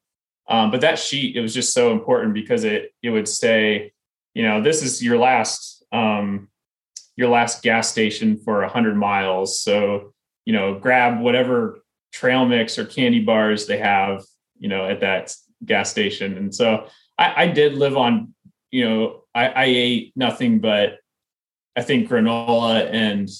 Um, 0.47 0.71
but 0.71 0.83
that 0.83 0.99
sheet, 0.99 1.35
it 1.35 1.41
was 1.41 1.55
just 1.55 1.73
so 1.73 1.93
important 1.93 2.35
because 2.35 2.63
it 2.63 2.93
it 3.03 3.09
would 3.09 3.27
say, 3.27 3.95
you 4.35 4.43
know, 4.43 4.61
this 4.61 4.83
is 4.83 5.03
your 5.03 5.17
last 5.17 5.83
um, 5.93 6.51
your 7.17 7.31
last 7.31 7.63
gas 7.63 7.91
station 7.91 8.37
for 8.37 8.63
a 8.63 8.69
hundred 8.69 8.97
miles. 8.97 9.59
So, 9.63 10.13
you 10.45 10.53
know, 10.53 10.79
grab 10.79 11.21
whatever 11.21 11.83
trail 12.13 12.45
mix 12.45 12.79
or 12.79 12.85
candy 12.85 13.21
bars 13.21 13.67
they 13.67 13.79
have, 13.79 14.25
you 14.59 14.69
know, 14.69 14.87
at 14.87 15.01
that 15.01 15.35
gas 15.65 15.91
station. 15.91 16.37
And 16.37 16.55
so 16.55 16.89
I, 17.17 17.45
I 17.45 17.47
did 17.47 17.79
live 17.79 17.97
on, 17.97 18.35
you 18.71 18.85
know, 18.85 19.23
I, 19.35 19.49
I 19.49 19.65
ate 19.65 20.13
nothing 20.15 20.59
but 20.59 20.99
I 21.75 21.81
think 21.81 22.11
granola 22.11 22.93
and 22.93 23.31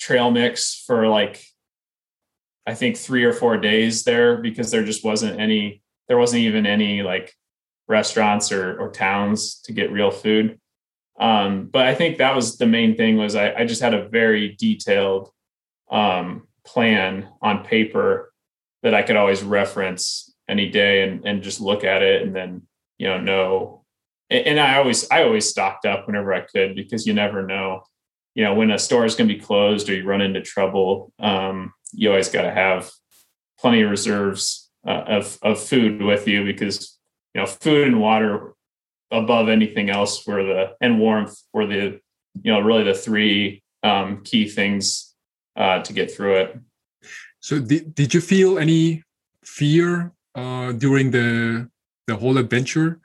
trail 0.00 0.30
mix 0.30 0.82
for 0.86 1.06
like 1.06 1.44
I 2.66 2.74
think 2.74 2.96
three 2.96 3.24
or 3.24 3.32
four 3.32 3.56
days 3.56 4.04
there 4.04 4.38
because 4.38 4.70
there 4.70 4.84
just 4.84 5.04
wasn't 5.04 5.38
any 5.38 5.82
there 6.08 6.18
wasn't 6.18 6.42
even 6.42 6.66
any 6.66 7.02
like 7.02 7.34
restaurants 7.86 8.50
or 8.50 8.80
or 8.80 8.90
towns 8.90 9.60
to 9.64 9.72
get 9.72 9.92
real 9.92 10.10
food. 10.10 10.58
Um, 11.18 11.66
but 11.66 11.86
I 11.86 11.94
think 11.94 12.18
that 12.18 12.34
was 12.34 12.56
the 12.56 12.66
main 12.66 12.96
thing 12.96 13.18
was 13.18 13.34
I, 13.34 13.52
I 13.52 13.64
just 13.66 13.82
had 13.82 13.92
a 13.92 14.08
very 14.08 14.56
detailed 14.58 15.30
um, 15.90 16.48
plan 16.64 17.28
on 17.42 17.64
paper 17.64 18.32
that 18.82 18.94
I 18.94 19.02
could 19.02 19.16
always 19.16 19.42
reference 19.42 20.34
any 20.48 20.70
day 20.70 21.02
and, 21.02 21.24
and 21.26 21.42
just 21.42 21.60
look 21.60 21.84
at 21.84 22.02
it 22.02 22.22
and 22.22 22.34
then 22.34 22.62
you 22.98 23.06
know 23.06 23.20
know 23.20 23.84
and, 24.30 24.46
and 24.46 24.60
I 24.60 24.76
always 24.76 25.10
I 25.10 25.24
always 25.24 25.48
stocked 25.48 25.84
up 25.84 26.06
whenever 26.06 26.32
I 26.32 26.40
could 26.40 26.74
because 26.74 27.06
you 27.06 27.12
never 27.12 27.46
know 27.46 27.82
you 28.34 28.44
know 28.44 28.54
when 28.54 28.70
a 28.70 28.78
store 28.78 29.04
is 29.04 29.14
going 29.14 29.28
to 29.28 29.34
be 29.34 29.40
closed 29.40 29.88
or 29.88 29.94
you 29.94 30.04
run 30.04 30.20
into 30.20 30.40
trouble 30.40 31.12
um, 31.18 31.72
you 31.92 32.08
always 32.08 32.28
got 32.28 32.42
to 32.42 32.52
have 32.52 32.90
plenty 33.58 33.82
of 33.82 33.90
reserves 33.90 34.70
uh, 34.86 35.04
of 35.06 35.38
of 35.42 35.60
food 35.60 36.02
with 36.02 36.26
you 36.26 36.44
because 36.44 36.98
you 37.34 37.40
know 37.40 37.46
food 37.46 37.88
and 37.88 38.00
water 38.00 38.54
above 39.10 39.48
anything 39.48 39.90
else 39.90 40.26
were 40.26 40.42
the 40.44 40.72
and 40.80 40.98
warmth 40.98 41.36
were 41.52 41.66
the 41.66 42.00
you 42.42 42.52
know 42.52 42.60
really 42.60 42.84
the 42.84 42.94
three 42.94 43.62
um, 43.82 44.22
key 44.24 44.48
things 44.48 45.14
uh, 45.56 45.80
to 45.82 45.92
get 45.92 46.10
through 46.10 46.36
it. 46.36 46.58
So 47.40 47.58
did, 47.58 47.94
did 47.94 48.14
you 48.14 48.20
feel 48.20 48.58
any 48.58 49.02
fear 49.44 50.12
uh, 50.34 50.72
during 50.72 51.10
the 51.10 51.68
the 52.06 52.16
whole 52.16 52.38
adventure, 52.38 53.00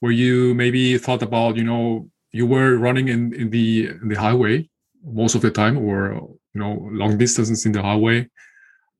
where 0.00 0.12
you 0.12 0.54
maybe 0.54 0.98
thought 0.98 1.22
about 1.22 1.56
you 1.56 1.64
know 1.64 2.10
you 2.32 2.46
were 2.46 2.76
running 2.76 3.08
in 3.08 3.34
in 3.34 3.50
the 3.50 3.88
in 3.88 4.08
the 4.08 4.18
highway 4.18 4.68
most 5.04 5.34
of 5.34 5.42
the 5.42 5.50
time, 5.50 5.78
or 5.78 6.28
you 6.54 6.60
know 6.60 6.88
long 6.92 7.18
distances 7.18 7.66
in 7.66 7.72
the 7.72 7.82
highway. 7.82 8.28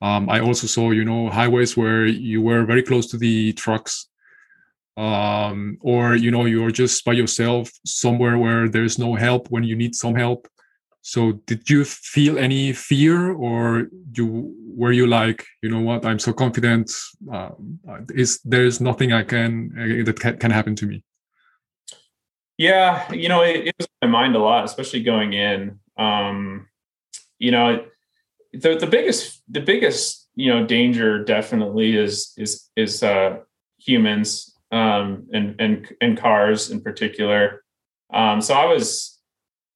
Um, 0.00 0.28
I 0.28 0.40
also 0.40 0.66
saw 0.66 0.90
you 0.90 1.04
know 1.04 1.28
highways 1.28 1.76
where 1.76 2.06
you 2.06 2.42
were 2.42 2.64
very 2.64 2.82
close 2.82 3.06
to 3.08 3.16
the 3.16 3.52
trucks. 3.54 4.08
Um, 4.98 5.78
or 5.80 6.16
you 6.16 6.30
know 6.30 6.44
you're 6.44 6.70
just 6.70 7.02
by 7.04 7.12
yourself 7.12 7.70
somewhere 7.86 8.36
where 8.36 8.68
there's 8.68 8.98
no 8.98 9.14
help 9.14 9.48
when 9.48 9.64
you 9.64 9.74
need 9.74 9.94
some 9.94 10.14
help. 10.14 10.48
So 11.00 11.32
did 11.46 11.68
you 11.68 11.84
feel 11.84 12.38
any 12.38 12.72
fear 12.72 13.32
or 13.32 13.88
you 14.14 14.54
were 14.76 14.92
you 14.92 15.06
like 15.06 15.46
you 15.62 15.70
know 15.70 15.80
what? 15.80 16.04
I'm 16.04 16.18
so 16.18 16.32
confident 16.32 16.92
uh, 17.32 17.50
is 18.14 18.40
there's 18.44 18.80
nothing 18.80 19.12
i 19.12 19.22
can 19.22 19.72
uh, 19.78 20.04
that 20.04 20.20
can, 20.20 20.36
can, 20.38 20.50
happen 20.50 20.76
to 20.76 20.86
me 20.86 21.02
yeah 22.62 23.10
you 23.12 23.28
know 23.28 23.42
it, 23.42 23.68
it 23.68 23.74
was 23.78 23.88
my 24.02 24.08
mind 24.08 24.34
a 24.36 24.38
lot 24.38 24.64
especially 24.64 25.02
going 25.02 25.32
in 25.32 25.78
um, 25.98 26.66
you 27.38 27.50
know 27.50 27.84
the, 28.52 28.76
the 28.76 28.86
biggest 28.86 29.42
the 29.48 29.60
biggest 29.60 30.28
you 30.34 30.52
know 30.52 30.66
danger 30.66 31.24
definitely 31.24 31.96
is 31.96 32.32
is 32.36 32.70
is 32.76 33.02
uh 33.02 33.38
humans 33.78 34.52
um, 34.72 35.28
and 35.32 35.54
and 35.58 35.94
and 36.00 36.18
cars 36.18 36.70
in 36.70 36.80
particular. 36.80 37.62
Um, 38.12 38.40
so 38.40 38.54
I 38.54 38.64
was 38.64 39.20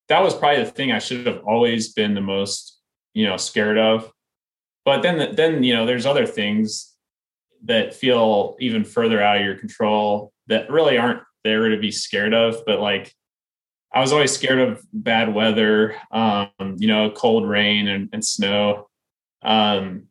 that 0.08 0.22
was 0.22 0.34
probably 0.34 0.64
the 0.64 0.70
thing 0.70 0.92
I 0.92 0.98
should 0.98 1.26
have 1.26 1.42
always 1.44 1.92
been 1.92 2.14
the 2.14 2.20
most 2.20 2.80
you 3.14 3.26
know 3.26 3.36
scared 3.36 3.78
of. 3.78 4.10
But 4.84 5.02
then 5.02 5.34
then 5.36 5.62
you 5.62 5.74
know 5.74 5.86
there's 5.86 6.06
other 6.06 6.26
things 6.26 6.94
that 7.64 7.94
feel 7.94 8.56
even 8.60 8.84
further 8.84 9.22
out 9.22 9.38
of 9.38 9.44
your 9.44 9.56
control 9.56 10.32
that 10.46 10.70
really 10.70 10.98
aren't 10.98 11.22
there 11.46 11.68
to 11.68 11.78
be 11.78 11.90
scared 11.90 12.34
of. 12.34 12.64
But 12.66 12.80
like 12.80 13.14
I 13.92 14.00
was 14.00 14.12
always 14.12 14.32
scared 14.32 14.58
of 14.58 14.84
bad 14.92 15.34
weather, 15.34 15.96
um, 16.10 16.50
you 16.76 16.88
know, 16.88 17.10
cold 17.10 17.48
rain 17.48 17.88
and, 17.88 18.10
and 18.12 18.24
snow. 18.24 18.88
Um, 19.42 20.08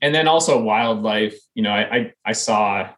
and 0.00 0.12
then 0.12 0.26
also 0.26 0.60
wildlife, 0.60 1.38
you 1.54 1.62
know, 1.62 1.70
I, 1.70 1.96
I, 1.96 2.12
I 2.24 2.32
saw 2.32 2.88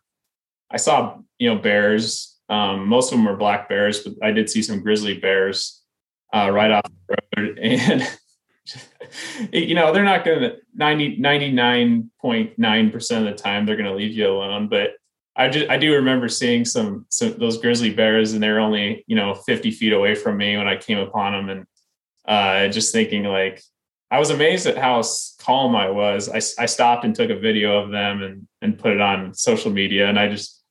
I 0.70 0.77
saw 0.77 1.18
you 1.38 1.55
know 1.55 1.61
bears. 1.61 2.38
Um, 2.49 2.88
most 2.88 3.12
of 3.12 3.18
them 3.18 3.27
were 3.27 3.37
black 3.37 3.68
bears, 3.68 4.01
but 4.01 4.14
I 4.23 4.33
did 4.33 4.51
see 4.51 4.62
some 4.62 4.81
grizzly 4.81 5.18
bears 5.18 5.83
uh, 6.35 6.51
right 6.51 6.70
off 6.70 6.85
the 7.09 7.16
road, 7.37 7.59
and 7.62 8.18
you 9.53 9.75
know 9.75 9.92
they're 9.92 10.03
not 10.03 10.25
going 10.25 10.40
to 10.40 10.57
90 10.75 11.18
99.9 11.18 12.92
percent 12.92 13.27
of 13.27 13.37
the 13.37 13.42
time 13.42 13.66
they're 13.66 13.77
going 13.77 13.90
to 13.90 13.94
leave 13.94 14.12
you 14.12 14.29
alone. 14.29 14.68
But 14.68 14.92
I 15.37 15.49
just 15.49 15.68
I 15.68 15.77
do 15.77 15.94
remember 15.94 16.29
seeing 16.29 16.64
some 16.64 17.07
some 17.09 17.37
those 17.38 17.59
grizzly 17.59 17.92
bears, 17.92 18.33
and 18.33 18.42
they're 18.42 18.61
only 18.61 19.05
you 19.07 19.16
know 19.16 19.35
50 19.35 19.70
feet 19.73 19.92
away 19.92 20.14
from 20.14 20.37
me 20.37 20.57
when 20.57 20.68
I 20.68 20.77
came 20.77 20.99
upon 20.99 21.33
them, 21.33 21.49
and 21.51 21.66
uh, 22.27 22.73
just 22.73 22.92
thinking 22.92 23.25
like 23.25 23.62
I 24.11 24.18
was 24.18 24.31
amazed 24.31 24.66
at 24.66 24.79
how 24.79 25.03
calm 25.40 25.75
I 25.75 25.90
was. 25.90 26.29
I, 26.29 26.37
I 26.62 26.66
stopped 26.66 27.05
and 27.05 27.14
took 27.14 27.31
a 27.31 27.38
video 27.38 27.79
of 27.83 27.90
them 27.90 28.23
and 28.23 28.47
and 28.62 28.79
put 28.79 28.92
it 28.92 29.01
on 29.01 29.35
social 29.35 29.73
media, 29.73 30.09
and 30.09 30.18
I 30.18 30.29
just, 30.29 30.62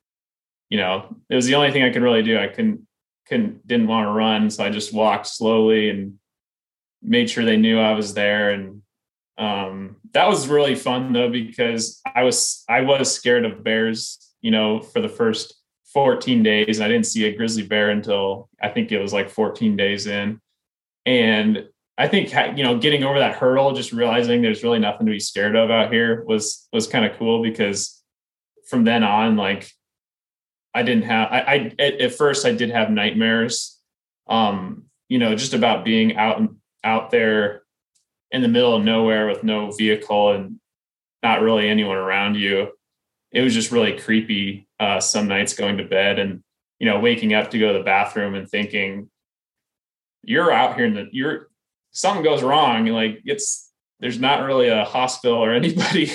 you 0.70 0.78
know, 0.78 1.18
it 1.30 1.36
was 1.36 1.46
the 1.46 1.56
only 1.56 1.72
thing 1.72 1.84
I 1.84 1.92
could 1.92 2.04
really 2.04 2.24
do. 2.24 2.40
I 2.40 2.48
couldn't 2.48 2.88
couldn't 3.28 3.68
didn't 3.68 3.88
want 3.88 4.08
to 4.08 4.12
run, 4.12 4.50
so 4.50 4.64
I 4.64 4.70
just 4.70 4.94
walked 4.94 5.28
slowly 5.28 5.90
and 5.90 6.20
made 7.02 7.30
sure 7.30 7.44
they 7.44 7.58
knew 7.58 7.80
I 7.80 7.94
was 7.94 8.14
there. 8.14 8.52
And 8.52 8.82
um, 9.38 9.98
that 10.14 10.30
was 10.30 10.48
really 10.48 10.76
fun 10.76 11.12
though 11.12 11.30
because 11.30 12.02
I 12.06 12.24
was 12.24 12.64
I 12.70 12.82
was 12.82 13.14
scared 13.14 13.46
of 13.46 13.64
bears, 13.64 14.33
you 14.44 14.52
know, 14.52 14.80
for 14.80 15.02
the 15.02 15.10
first 15.10 15.56
14 15.94 16.44
days. 16.44 16.82
I 16.82 16.88
didn't 16.88 17.08
see 17.08 17.26
a 17.26 17.36
grizzly 17.36 17.64
bear 17.64 17.90
until 17.90 18.50
I 18.62 18.70
think 18.70 18.92
it 18.92 19.00
was 19.00 19.14
like 19.14 19.30
14 19.30 19.76
days 19.76 20.06
in, 20.06 20.40
and 21.06 21.68
I 21.98 22.08
think 22.08 22.34
you 22.58 22.64
know 22.64 22.78
getting 22.78 23.04
over 23.04 23.20
that 23.20 23.36
hurdle, 23.36 23.74
just 23.74 23.94
realizing 23.94 24.42
there's 24.42 24.64
really 24.64 24.80
nothing 24.80 25.08
to 25.08 25.12
be 25.12 25.20
scared 25.20 25.56
of 25.56 25.72
out 25.72 25.92
here 25.92 26.24
was 26.26 26.68
was 26.72 26.88
kind 26.88 27.06
of 27.06 27.18
cool 27.18 27.42
because 27.42 28.04
from 28.68 28.84
then 28.84 29.04
on, 29.04 29.38
like 29.38 29.70
I 30.74 30.84
didn't 30.84 31.04
have 31.04 31.32
I, 31.32 31.40
I 31.40 31.76
at, 31.80 32.02
at, 32.02 32.14
first 32.14 32.46
I 32.46 32.52
did 32.52 32.72
have 32.72 32.90
nightmares, 32.90 33.80
um, 34.28 34.86
you 35.10 35.20
know, 35.20 35.36
just 35.36 35.54
about 35.54 35.86
being 35.86 36.18
out 36.18 36.40
and 36.40 36.58
out 36.84 37.12
there 37.12 37.64
in 38.32 38.42
the 38.42 38.48
middle 38.48 38.76
of 38.76 38.84
nowhere 38.84 39.28
with 39.28 39.44
no 39.44 39.72
vehicle 39.72 40.32
and 40.32 40.60
not 41.22 41.42
really 41.42 41.70
anyone 41.70 41.98
around 41.98 42.36
you. 42.36 42.72
It 43.34 43.42
was 43.42 43.54
just 43.54 43.72
really 43.72 44.00
creepy. 44.00 44.68
Uh, 44.80 45.00
some 45.00 45.28
nights 45.28 45.54
going 45.54 45.78
to 45.78 45.84
bed 45.84 46.20
and 46.20 46.44
you 46.80 46.88
know 46.88 47.00
waking 47.00 47.34
up 47.34 47.52
to 47.52 47.60
go 47.60 47.72
to 47.72 47.80
the 47.80 47.84
bathroom 47.84 48.36
and 48.36 48.50
thinking 48.50 49.10
you're 50.24 50.52
out 50.52 50.76
here 50.76 50.86
in 50.86 50.94
the 50.94 51.08
you're 51.12 51.50
something 51.92 52.24
goes 52.24 52.44
wrong, 52.44 52.86
like 52.88 53.22
it's 53.26 53.72
there's 54.00 54.20
not 54.20 54.44
really 54.44 54.68
a 54.68 54.84
hospital 54.84 55.38
or 55.38 55.54
anybody 55.62 56.12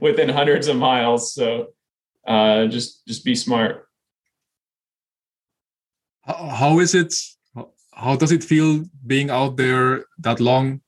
within 0.00 0.28
hundreds 0.28 0.68
of 0.68 0.76
miles. 0.76 1.34
So 1.34 1.68
uh, 2.26 2.66
just 2.66 3.06
just 3.06 3.24
be 3.24 3.34
smart. 3.34 3.86
How 6.24 6.80
is 6.80 6.94
it? 6.94 7.14
How 7.92 8.16
does 8.16 8.32
it 8.32 8.44
feel 8.44 8.84
being 9.06 9.30
out 9.30 9.56
there 9.56 10.04
that 10.18 10.40
long 10.40 10.80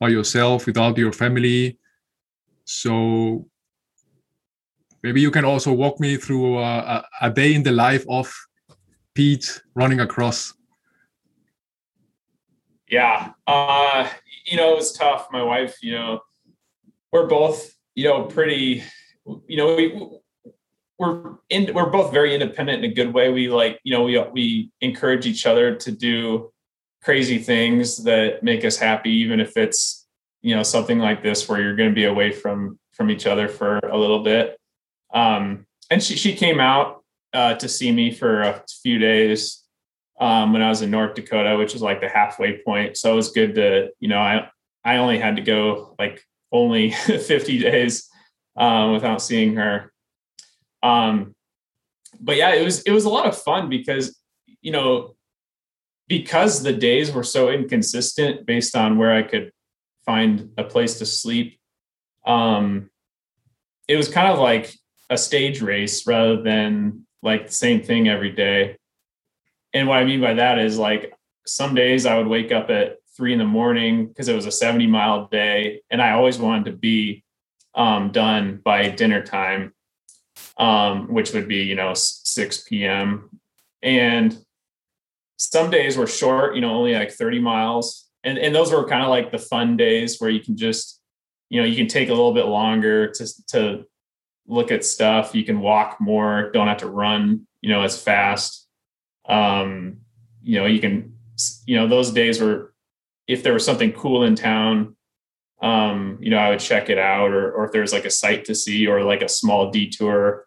by 0.00 0.08
yourself 0.08 0.66
without 0.66 0.98
your 0.98 1.12
family? 1.12 1.78
So 2.64 3.49
maybe 5.02 5.20
you 5.20 5.30
can 5.30 5.44
also 5.44 5.72
walk 5.72 6.00
me 6.00 6.16
through 6.16 6.58
a, 6.58 7.04
a 7.20 7.30
day 7.30 7.54
in 7.54 7.62
the 7.62 7.72
life 7.72 8.04
of 8.08 8.32
Pete 9.14 9.62
running 9.74 10.00
across 10.00 10.54
yeah. 12.90 13.30
Uh, 13.46 14.08
you 14.44 14.56
know, 14.56 14.72
it 14.72 14.76
was 14.76 14.92
tough. 14.92 15.28
My 15.30 15.42
wife, 15.42 15.76
you 15.80 15.92
know, 15.92 16.20
we're 17.12 17.26
both, 17.26 17.72
you 17.94 18.04
know, 18.04 18.24
pretty, 18.24 18.82
you 19.46 19.56
know, 19.56 19.76
we, 19.76 20.08
we're 20.98 21.36
in, 21.48 21.72
we're 21.72 21.88
both 21.88 22.12
very 22.12 22.34
independent 22.34 22.84
in 22.84 22.90
a 22.90 22.94
good 22.94 23.14
way. 23.14 23.30
We 23.30 23.48
like, 23.48 23.80
you 23.84 23.92
know, 23.92 24.02
we, 24.02 24.18
we 24.32 24.70
encourage 24.80 25.24
each 25.24 25.46
other 25.46 25.74
to 25.76 25.92
do 25.92 26.52
crazy 27.02 27.38
things 27.38 28.04
that 28.04 28.42
make 28.42 28.64
us 28.64 28.76
happy, 28.76 29.10
even 29.10 29.40
if 29.40 29.56
it's, 29.56 30.06
you 30.42 30.54
know, 30.54 30.62
something 30.62 30.98
like 30.98 31.22
this 31.22 31.48
where 31.48 31.60
you're 31.60 31.76
going 31.76 31.90
to 31.90 31.94
be 31.94 32.04
away 32.04 32.32
from, 32.32 32.78
from 32.92 33.10
each 33.10 33.26
other 33.26 33.48
for 33.48 33.78
a 33.78 33.96
little 33.96 34.22
bit. 34.22 34.59
Um, 35.12 35.66
and 35.90 36.02
she, 36.02 36.16
she 36.16 36.34
came 36.34 36.60
out 36.60 37.02
uh, 37.32 37.54
to 37.54 37.68
see 37.68 37.92
me 37.92 38.12
for 38.12 38.42
a 38.42 38.62
few 38.82 38.98
days 38.98 39.62
um, 40.20 40.52
when 40.52 40.62
I 40.62 40.68
was 40.68 40.82
in 40.82 40.90
North 40.90 41.14
Dakota, 41.14 41.56
which 41.56 41.74
is 41.74 41.82
like 41.82 42.00
the 42.00 42.08
halfway 42.08 42.58
point. 42.58 42.96
So 42.96 43.12
it 43.12 43.16
was 43.16 43.30
good 43.30 43.54
to, 43.54 43.90
you 44.00 44.08
know, 44.08 44.18
I 44.18 44.48
I 44.84 44.96
only 44.96 45.18
had 45.18 45.36
to 45.36 45.42
go 45.42 45.94
like 45.98 46.24
only 46.52 46.90
50 46.92 47.58
days 47.58 48.08
um, 48.56 48.92
without 48.92 49.22
seeing 49.22 49.56
her. 49.56 49.92
Um, 50.82 51.34
but 52.20 52.36
yeah, 52.36 52.54
it 52.54 52.64
was 52.64 52.82
it 52.82 52.92
was 52.92 53.04
a 53.04 53.10
lot 53.10 53.26
of 53.26 53.40
fun 53.40 53.68
because 53.68 54.18
you 54.60 54.72
know 54.72 55.16
because 56.08 56.62
the 56.62 56.72
days 56.72 57.12
were 57.12 57.22
so 57.22 57.50
inconsistent 57.50 58.44
based 58.44 58.76
on 58.76 58.98
where 58.98 59.12
I 59.12 59.22
could 59.22 59.52
find 60.04 60.50
a 60.58 60.64
place 60.64 60.98
to 60.98 61.06
sleep. 61.06 61.58
Um, 62.26 62.90
it 63.86 63.96
was 63.96 64.08
kind 64.08 64.28
of 64.28 64.38
like 64.38 64.74
a 65.10 65.18
stage 65.18 65.60
race 65.60 66.06
rather 66.06 66.40
than 66.40 67.04
like 67.22 67.48
the 67.48 67.52
same 67.52 67.82
thing 67.82 68.08
every 68.08 68.30
day. 68.30 68.76
And 69.74 69.88
what 69.88 69.98
I 69.98 70.04
mean 70.04 70.20
by 70.20 70.34
that 70.34 70.58
is 70.58 70.78
like 70.78 71.12
some 71.46 71.74
days 71.74 72.06
I 72.06 72.16
would 72.16 72.28
wake 72.28 72.52
up 72.52 72.70
at 72.70 72.98
three 73.16 73.32
in 73.32 73.38
the 73.38 73.44
morning 73.44 74.06
because 74.06 74.28
it 74.28 74.34
was 74.34 74.46
a 74.46 74.52
70 74.52 74.86
mile 74.86 75.26
day 75.26 75.82
and 75.90 76.00
I 76.00 76.12
always 76.12 76.38
wanted 76.38 76.66
to 76.66 76.72
be 76.72 77.24
um, 77.74 78.12
done 78.12 78.60
by 78.64 78.88
dinner 78.88 79.22
time, 79.22 79.74
um, 80.56 81.12
which 81.12 81.32
would 81.32 81.48
be, 81.48 81.64
you 81.64 81.74
know, 81.74 81.92
6 81.94 82.64
p.m. 82.68 83.30
And 83.82 84.38
some 85.36 85.70
days 85.70 85.96
were 85.96 86.06
short, 86.06 86.54
you 86.54 86.60
know, 86.60 86.74
only 86.74 86.94
like 86.94 87.10
30 87.10 87.40
miles. 87.40 88.08
And, 88.22 88.38
and 88.38 88.54
those 88.54 88.72
were 88.72 88.86
kind 88.86 89.02
of 89.02 89.08
like 89.08 89.32
the 89.32 89.38
fun 89.38 89.76
days 89.76 90.20
where 90.20 90.30
you 90.30 90.40
can 90.40 90.56
just, 90.56 91.00
you 91.48 91.60
know, 91.60 91.66
you 91.66 91.76
can 91.76 91.88
take 91.88 92.08
a 92.08 92.14
little 92.14 92.34
bit 92.34 92.46
longer 92.46 93.10
to, 93.12 93.46
to 93.48 93.84
look 94.50 94.70
at 94.72 94.84
stuff. 94.84 95.34
You 95.34 95.44
can 95.44 95.60
walk 95.60 96.00
more, 96.00 96.50
don't 96.52 96.66
have 96.66 96.78
to 96.78 96.88
run, 96.88 97.46
you 97.60 97.70
know, 97.70 97.82
as 97.82 98.00
fast. 98.00 98.66
Um, 99.28 99.98
you 100.42 100.58
know, 100.58 100.66
you 100.66 100.80
can, 100.80 101.14
you 101.66 101.76
know, 101.76 101.86
those 101.86 102.10
days 102.10 102.40
were, 102.40 102.74
if 103.28 103.42
there 103.42 103.52
was 103.52 103.64
something 103.64 103.92
cool 103.92 104.24
in 104.24 104.34
town, 104.34 104.96
um, 105.62 106.18
you 106.20 106.30
know, 106.30 106.38
I 106.38 106.50
would 106.50 106.58
check 106.58 106.88
it 106.88 106.98
out, 106.98 107.30
or 107.32 107.52
or 107.52 107.66
if 107.66 107.72
there's 107.72 107.92
like 107.92 108.06
a 108.06 108.10
site 108.10 108.46
to 108.46 108.54
see, 108.54 108.86
or 108.86 109.04
like 109.04 109.22
a 109.22 109.28
small 109.28 109.70
detour, 109.70 110.46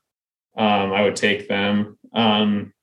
um, 0.57 0.91
I 0.91 1.03
would 1.03 1.15
take 1.15 1.47
them. 1.47 1.97
Um, 2.13 2.73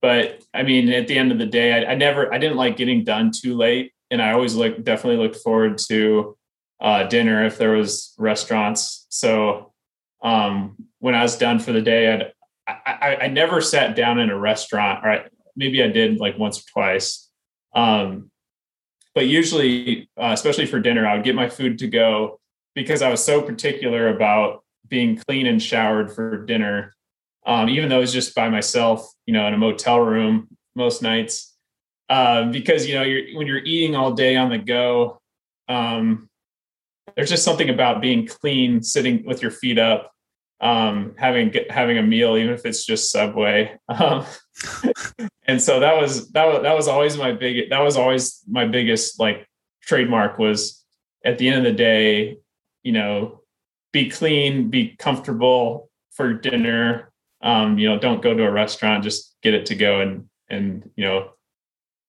but 0.00 0.42
I 0.54 0.62
mean, 0.62 0.88
at 0.88 1.06
the 1.06 1.18
end 1.18 1.30
of 1.30 1.38
the 1.38 1.46
day, 1.46 1.72
I, 1.72 1.92
I, 1.92 1.94
never, 1.96 2.32
I 2.32 2.38
didn't 2.38 2.56
like 2.56 2.76
getting 2.76 3.04
done 3.04 3.30
too 3.30 3.56
late, 3.56 3.92
and 4.10 4.22
I 4.22 4.32
always 4.32 4.54
look 4.54 4.82
definitely 4.82 5.22
looked 5.22 5.36
forward 5.36 5.78
to 5.88 6.36
uh, 6.80 7.04
dinner 7.04 7.44
if 7.44 7.58
there 7.58 7.72
was 7.72 8.14
restaurants. 8.18 9.06
So 9.10 9.72
um, 10.22 10.76
when 10.98 11.14
I 11.14 11.22
was 11.22 11.36
done 11.36 11.58
for 11.58 11.72
the 11.72 11.82
day, 11.82 12.12
I'd, 12.12 12.32
I, 12.66 12.92
I, 12.92 13.16
I 13.24 13.28
never 13.28 13.60
sat 13.60 13.96
down 13.96 14.18
in 14.18 14.30
a 14.30 14.38
restaurant, 14.38 15.04
or 15.04 15.10
I, 15.10 15.24
maybe 15.56 15.82
I 15.82 15.88
did 15.88 16.18
like 16.18 16.38
once 16.38 16.58
or 16.58 16.64
twice. 16.72 17.28
Um, 17.74 18.30
but 19.14 19.26
usually, 19.26 20.08
uh, 20.16 20.30
especially 20.32 20.66
for 20.66 20.80
dinner, 20.80 21.06
I 21.06 21.14
would 21.14 21.24
get 21.24 21.34
my 21.34 21.48
food 21.48 21.78
to 21.78 21.88
go 21.88 22.40
because 22.74 23.02
I 23.02 23.10
was 23.10 23.24
so 23.24 23.42
particular 23.42 24.08
about 24.08 24.64
being 24.86 25.16
clean 25.16 25.46
and 25.46 25.62
showered 25.62 26.12
for 26.12 26.44
dinner. 26.44 26.94
Um, 27.46 27.68
even 27.68 27.88
though 27.88 27.98
it 27.98 28.02
was 28.02 28.12
just 28.12 28.34
by 28.34 28.48
myself, 28.48 29.10
you 29.26 29.32
know, 29.32 29.46
in 29.46 29.54
a 29.54 29.58
motel 29.58 30.00
room 30.00 30.48
most 30.76 31.02
nights, 31.02 31.56
uh, 32.08 32.44
because 32.44 32.86
you 32.86 32.94
know, 32.94 33.02
you're, 33.02 33.36
when 33.36 33.46
you're 33.46 33.58
eating 33.64 33.96
all 33.96 34.12
day 34.12 34.36
on 34.36 34.50
the 34.50 34.58
go, 34.58 35.20
um, 35.68 36.27
there's 37.18 37.30
just 37.30 37.42
something 37.42 37.68
about 37.68 38.00
being 38.00 38.28
clean, 38.28 38.80
sitting 38.80 39.24
with 39.26 39.42
your 39.42 39.50
feet 39.50 39.76
up, 39.76 40.12
um, 40.60 41.16
having 41.18 41.52
having 41.68 41.98
a 41.98 42.02
meal, 42.02 42.36
even 42.36 42.54
if 42.54 42.64
it's 42.64 42.86
just 42.86 43.10
Subway. 43.10 43.76
Um, 43.88 44.24
and 45.46 45.60
so 45.60 45.80
that 45.80 46.00
was 46.00 46.30
that 46.30 46.44
was 46.46 46.62
that 46.62 46.76
was 46.76 46.86
always 46.86 47.16
my 47.16 47.32
big 47.32 47.70
that 47.70 47.80
was 47.80 47.96
always 47.96 48.40
my 48.46 48.66
biggest 48.66 49.18
like 49.18 49.48
trademark 49.82 50.38
was 50.38 50.84
at 51.24 51.38
the 51.38 51.48
end 51.48 51.58
of 51.58 51.64
the 51.64 51.72
day, 51.72 52.38
you 52.84 52.92
know, 52.92 53.40
be 53.92 54.08
clean, 54.10 54.70
be 54.70 54.94
comfortable 54.96 55.90
for 56.12 56.32
dinner. 56.32 57.12
Um, 57.42 57.78
you 57.78 57.88
know, 57.88 57.98
don't 57.98 58.22
go 58.22 58.32
to 58.32 58.44
a 58.44 58.50
restaurant, 58.50 59.02
just 59.02 59.34
get 59.42 59.54
it 59.54 59.66
to 59.66 59.74
go 59.74 60.00
and 60.00 60.28
and 60.48 60.88
you 60.94 61.04
know, 61.04 61.30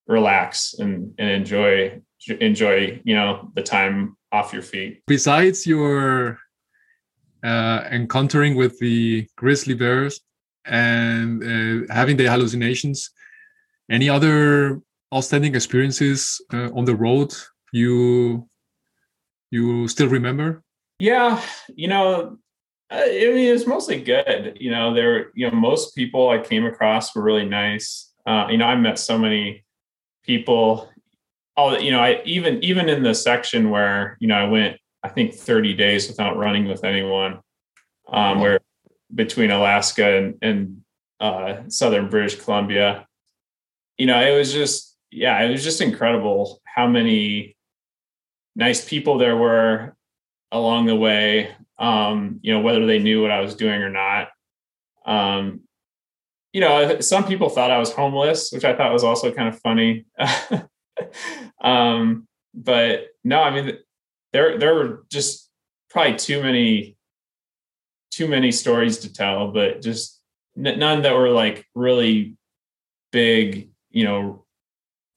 relax 0.07 0.76
and 0.78 1.16
and 1.18 1.30
enjoy 1.32 1.99
enjoy 2.40 3.02
you 3.04 3.16
know 3.16 3.52
the 3.56 3.64
time 3.64 4.18
off 4.32 4.54
your 4.54 4.62
feet. 4.62 5.02
Besides 5.08 5.66
your 5.66 6.38
uh, 7.44 7.84
encountering 7.92 8.56
with 8.56 8.80
the 8.80 9.28
grizzly 9.36 9.74
bears 9.74 10.22
and 10.66 11.44
uh, 11.44 11.94
having 11.94 12.18
the 12.18 12.26
hallucinations, 12.26 13.12
any 13.90 14.10
other 14.10 14.82
outstanding 15.14 15.56
experiences 15.56 16.42
uh, 16.54 16.70
on 16.76 16.86
the 16.86 16.96
road 16.96 17.34
you 17.72 18.48
you 19.52 19.88
still 19.88 20.08
remember? 20.08 20.64
Yeah, 21.00 21.42
you 21.76 21.88
know, 21.88 22.38
uh, 22.92 22.96
I 22.96 23.08
mean, 23.08 23.50
it 23.50 23.52
was 23.52 23.68
mostly 23.68 24.02
good. 24.02 24.58
You 24.60 24.72
know, 24.72 24.94
there, 24.94 25.32
you 25.36 25.50
know, 25.50 25.56
most 25.56 25.96
people 25.96 26.30
I 26.30 26.40
came 26.40 26.66
across 26.66 27.16
were 27.16 27.22
really 27.24 27.46
nice. 27.46 28.12
Uh, 28.26 28.48
you 28.50 28.58
know, 28.58 28.66
I 28.66 28.76
met 28.76 29.00
so 29.00 29.18
many 29.18 29.66
people 30.24 30.90
all 31.60 31.80
you 31.80 31.91
know 31.91 31.99
i 31.99 32.22
even 32.26 32.64
even 32.64 32.88
in 32.88 33.03
the 33.03 33.14
section 33.14 33.70
where 33.70 34.18
you 34.20 34.28
know 34.28 34.36
i 34.36 34.47
went 34.47 34.78
i 35.03 35.10
think 35.10 35.34
30 35.34 35.74
days 35.74 36.07
without 36.07 36.38
running 36.38 36.68
with 36.68 36.84
anyone 36.84 37.39
um, 38.12 38.39
where 38.39 38.60
between 39.14 39.51
alaska 39.51 40.18
and, 40.18 40.36
and 40.41 40.82
uh, 41.20 41.62
southern 41.68 42.10
british 42.10 42.36
columbia 42.41 43.05
you 43.97 44.05
know 44.05 44.20
it 44.20 44.38
was 44.38 44.53
just 44.53 44.97
yeah 45.12 45.41
it 45.41 45.51
was 45.51 45.64
just 45.64 45.82
incredible 45.82 46.62
how 46.64 46.88
many 46.88 47.55
nice 48.55 48.88
people 48.88 49.18
there 49.18 49.36
were 49.36 49.95
along 50.51 50.86
the 50.86 50.95
way 50.95 51.51
um, 51.78 52.39
you 52.41 52.53
know 52.53 52.62
whether 52.62 52.86
they 52.86 52.99
knew 52.99 53.22
what 53.22 53.32
i 53.32 53.41
was 53.41 53.55
doing 53.55 53.82
or 53.82 53.89
not. 53.89 54.30
Um, 55.05 55.62
you 56.53 56.62
know 56.62 56.99
some 56.99 57.26
people 57.26 57.49
thought 57.49 57.72
i 57.72 57.78
was 57.78 57.91
homeless 57.93 58.51
which 58.51 58.66
i 58.66 58.76
thought 58.76 58.91
was 58.91 59.03
also 59.03 59.32
kind 59.32 59.49
of 59.49 59.60
funny 59.60 60.05
um, 61.62 62.28
but 62.54 63.08
no, 63.24 63.41
I 63.41 63.52
mean, 63.52 63.78
there 64.34 64.58
there 64.58 64.74
were 64.76 65.06
just 65.12 65.50
probably 65.89 66.16
too 66.16 66.41
many 66.41 66.97
too 68.12 68.28
many 68.28 68.52
stories 68.52 69.00
to 69.00 69.14
tell, 69.14 69.52
but 69.52 69.82
just 69.82 70.20
none 70.56 71.04
that 71.04 71.16
were 71.16 71.30
like 71.30 71.66
really 71.76 72.36
big, 73.12 73.70
you 73.91 74.04
know, 74.04 74.45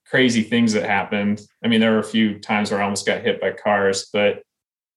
crazy 0.07 0.43
things 0.43 0.75
that 0.75 0.85
happened. 0.85 1.41
I 1.65 1.69
mean, 1.69 1.81
there 1.81 1.93
were 1.93 1.99
a 1.99 2.05
few 2.05 2.39
times 2.39 2.71
where 2.71 2.81
I 2.81 2.85
almost 2.85 3.07
got 3.07 3.23
hit 3.23 3.41
by 3.41 3.53
cars, 3.53 4.09
but 4.13 4.43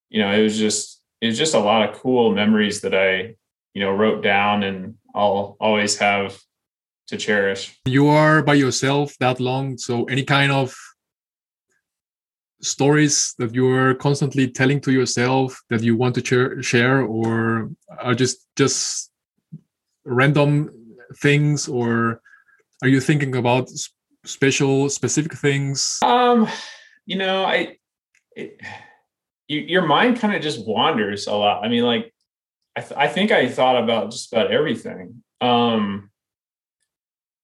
you 0.09 0.21
know, 0.21 0.31
it 0.31 0.43
was 0.43 0.57
just 0.57 1.01
it 1.21 1.27
was 1.27 1.37
just 1.37 1.55
a 1.55 1.59
lot 1.59 1.89
of 1.89 1.95
cool 1.95 2.33
memories 2.33 2.81
that 2.81 2.93
I, 2.93 3.35
you 3.73 3.81
know, 3.81 3.91
wrote 3.91 4.21
down 4.23 4.63
and 4.63 4.95
I'll 5.15 5.57
always 5.59 5.97
have 5.97 6.37
to 7.07 7.17
cherish. 7.17 7.79
You 7.85 8.07
are 8.07 8.41
by 8.41 8.55
yourself 8.55 9.15
that 9.19 9.39
long, 9.39 9.77
so 9.77 10.05
any 10.05 10.23
kind 10.23 10.51
of 10.51 10.75
stories 12.61 13.35
that 13.37 13.53
you're 13.53 13.93
constantly 13.95 14.47
telling 14.47 14.81
to 14.81 14.91
yourself 14.91 15.61
that 15.69 15.83
you 15.83 15.95
want 15.95 16.15
to 16.15 16.61
share 16.61 17.01
or 17.01 17.69
are 17.99 18.15
just 18.15 18.47
just 18.55 19.11
random 20.03 20.69
things 21.17 21.67
or 21.67 22.21
are 22.81 22.87
you 22.87 22.99
thinking 22.99 23.35
about 23.35 23.69
special 24.25 24.89
specific 24.89 25.33
things? 25.33 25.99
Um 26.01 26.47
you 27.05 27.17
know 27.17 27.45
i 27.45 27.77
it, 28.35 28.59
you, 29.47 29.59
your 29.59 29.85
mind 29.85 30.19
kind 30.19 30.35
of 30.35 30.41
just 30.41 30.65
wanders 30.65 31.27
a 31.27 31.33
lot. 31.33 31.63
I 31.63 31.67
mean 31.67 31.83
like 31.83 32.13
I, 32.75 32.81
th- 32.81 32.99
I 32.99 33.07
think 33.07 33.31
i 33.31 33.47
thought 33.47 33.81
about 33.81 34.11
just 34.11 34.31
about 34.33 34.51
everything. 34.51 35.23
Um 35.41 36.09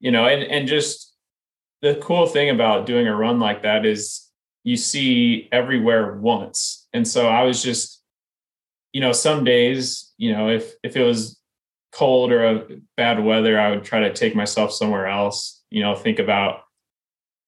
you 0.01 0.11
know 0.11 0.25
and 0.25 0.43
and 0.43 0.67
just 0.67 1.15
the 1.81 1.95
cool 1.95 2.27
thing 2.27 2.49
about 2.49 2.85
doing 2.85 3.07
a 3.07 3.15
run 3.15 3.39
like 3.39 3.63
that 3.63 3.85
is 3.85 4.27
you 4.63 4.77
see 4.77 5.49
everywhere 5.51 6.15
once. 6.17 6.87
And 6.93 7.07
so 7.07 7.29
i 7.29 7.43
was 7.43 7.63
just 7.63 8.03
you 8.91 8.99
know 8.99 9.13
some 9.13 9.45
days 9.45 10.11
you 10.17 10.33
know 10.33 10.49
if 10.49 10.73
if 10.83 10.97
it 10.97 11.03
was 11.03 11.39
cold 11.93 12.31
or 12.33 12.43
a 12.43 12.67
bad 12.97 13.23
weather 13.23 13.59
i 13.59 13.69
would 13.69 13.83
try 13.83 13.99
to 14.01 14.13
take 14.13 14.35
myself 14.35 14.71
somewhere 14.71 15.07
else 15.07 15.61
you 15.69 15.81
know 15.81 15.95
think 15.95 16.19
about 16.19 16.61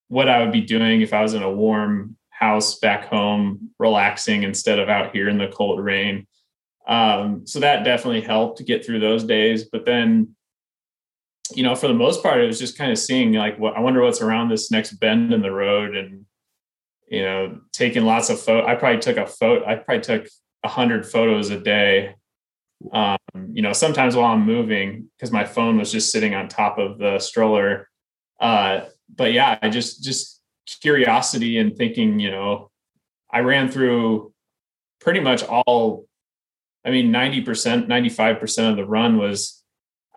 what 0.08 0.30
i 0.30 0.40
would 0.40 0.52
be 0.52 0.62
doing 0.62 1.02
if 1.02 1.14
i 1.14 1.22
was 1.22 1.34
in 1.34 1.44
a 1.44 1.52
warm 1.52 2.16
house 2.44 2.80
back 2.80 3.06
home 3.06 3.70
relaxing 3.80 4.44
instead 4.44 4.80
of 4.80 4.90
out 4.90 5.16
here 5.16 5.30
in 5.30 5.38
the 5.38 5.48
cold 5.48 5.80
rain. 5.80 6.28
Um, 6.88 7.48
so 7.48 7.60
that 7.62 7.86
definitely 7.86 8.22
helped 8.22 8.58
to 8.58 8.64
get 8.64 8.86
through 8.86 9.00
those 9.00 9.24
days. 9.24 9.64
But 9.64 9.86
then 9.86 10.36
you 11.52 11.64
know, 11.64 11.76
for 11.76 11.88
the 11.88 11.94
most 11.94 12.24
part, 12.24 12.42
it 12.42 12.48
was 12.48 12.60
just 12.60 12.78
kind 12.78 12.92
of 12.92 12.98
seeing 12.98 13.34
like, 13.34 13.60
what 13.60 13.76
I 13.76 13.80
wonder 13.82 14.02
what's 14.02 14.22
around 14.22 14.50
this 14.50 14.72
next 14.72 14.94
bend 14.94 15.34
in 15.34 15.42
the 15.42 15.52
road, 15.52 15.96
and 15.96 16.26
you 17.08 17.22
know, 17.22 17.60
taking 17.72 18.06
lots 18.06 18.30
of 18.30 18.40
photo. 18.40 18.66
I 18.66 18.76
probably 18.76 19.00
took 19.02 19.18
a 19.18 19.28
photo. 19.28 19.66
I 19.66 19.76
probably 19.76 20.02
took 20.02 20.28
a 20.64 20.70
hundred 20.70 21.06
photos 21.06 21.50
a 21.50 21.60
day. 21.60 22.16
Um, 22.92 23.18
you 23.52 23.62
know, 23.62 23.74
sometimes 23.74 24.16
while 24.16 24.34
I'm 24.34 24.46
moving, 24.46 25.10
because 25.18 25.32
my 25.32 25.46
phone 25.46 25.78
was 25.78 25.92
just 25.92 26.12
sitting 26.12 26.34
on 26.34 26.48
top 26.48 26.78
of 26.78 26.98
the 26.98 27.20
stroller. 27.20 27.90
Uh, 28.40 28.86
but 29.16 29.34
yeah, 29.34 29.58
I 29.62 29.70
just 29.70 30.04
just 30.04 30.42
curiosity 30.82 31.58
and 31.58 31.76
thinking, 31.76 32.20
you 32.20 32.32
know, 32.32 32.72
I 33.32 33.40
ran 33.40 33.70
through 33.70 34.34
pretty 35.00 35.20
much 35.20 35.44
all. 35.44 36.06
I 36.86 36.92
mean, 36.92 37.12
ninety 37.12 37.42
percent, 37.42 37.88
ninety 37.88 38.10
five 38.10 38.40
percent 38.40 38.72
of 38.72 38.78
the 38.78 38.86
run 38.86 39.18
was 39.18 39.63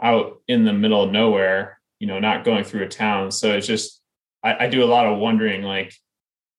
out 0.01 0.41
in 0.49 0.65
the 0.65 0.73
middle 0.73 1.03
of 1.03 1.11
nowhere. 1.11 1.81
You 1.99 2.07
know, 2.07 2.19
not 2.19 2.45
going 2.45 2.65
through 2.65 2.85
a 2.85 2.89
town. 2.89 3.31
So 3.31 3.53
it's 3.53 3.67
just 3.67 4.01
I, 4.43 4.65
I 4.65 4.69
do 4.69 4.85
a 4.85 4.87
lot 4.87 5.07
of 5.07 5.19
wondering, 5.19 5.63
like, 5.63 5.95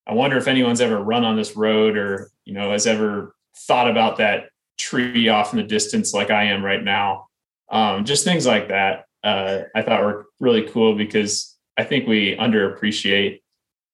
I 0.07 0.13
wonder 0.13 0.37
if 0.37 0.47
anyone's 0.47 0.81
ever 0.81 0.97
run 0.97 1.23
on 1.23 1.35
this 1.35 1.55
road 1.55 1.97
or 1.97 2.31
you 2.45 2.53
know 2.53 2.71
has 2.71 2.87
ever 2.87 3.35
thought 3.55 3.89
about 3.89 4.17
that 4.17 4.49
tree 4.77 5.27
off 5.27 5.53
in 5.53 5.57
the 5.57 5.63
distance 5.63 6.13
like 6.13 6.29
I 6.29 6.45
am 6.45 6.63
right 6.63 6.83
now. 6.83 7.27
Um, 7.69 8.05
just 8.05 8.23
things 8.23 8.45
like 8.45 8.69
that 8.69 9.07
uh, 9.23 9.63
I 9.75 9.81
thought 9.81 10.03
were 10.03 10.27
really 10.39 10.63
cool 10.63 10.95
because 10.95 11.55
I 11.77 11.83
think 11.83 12.07
we 12.07 12.35
underappreciate, 12.37 13.41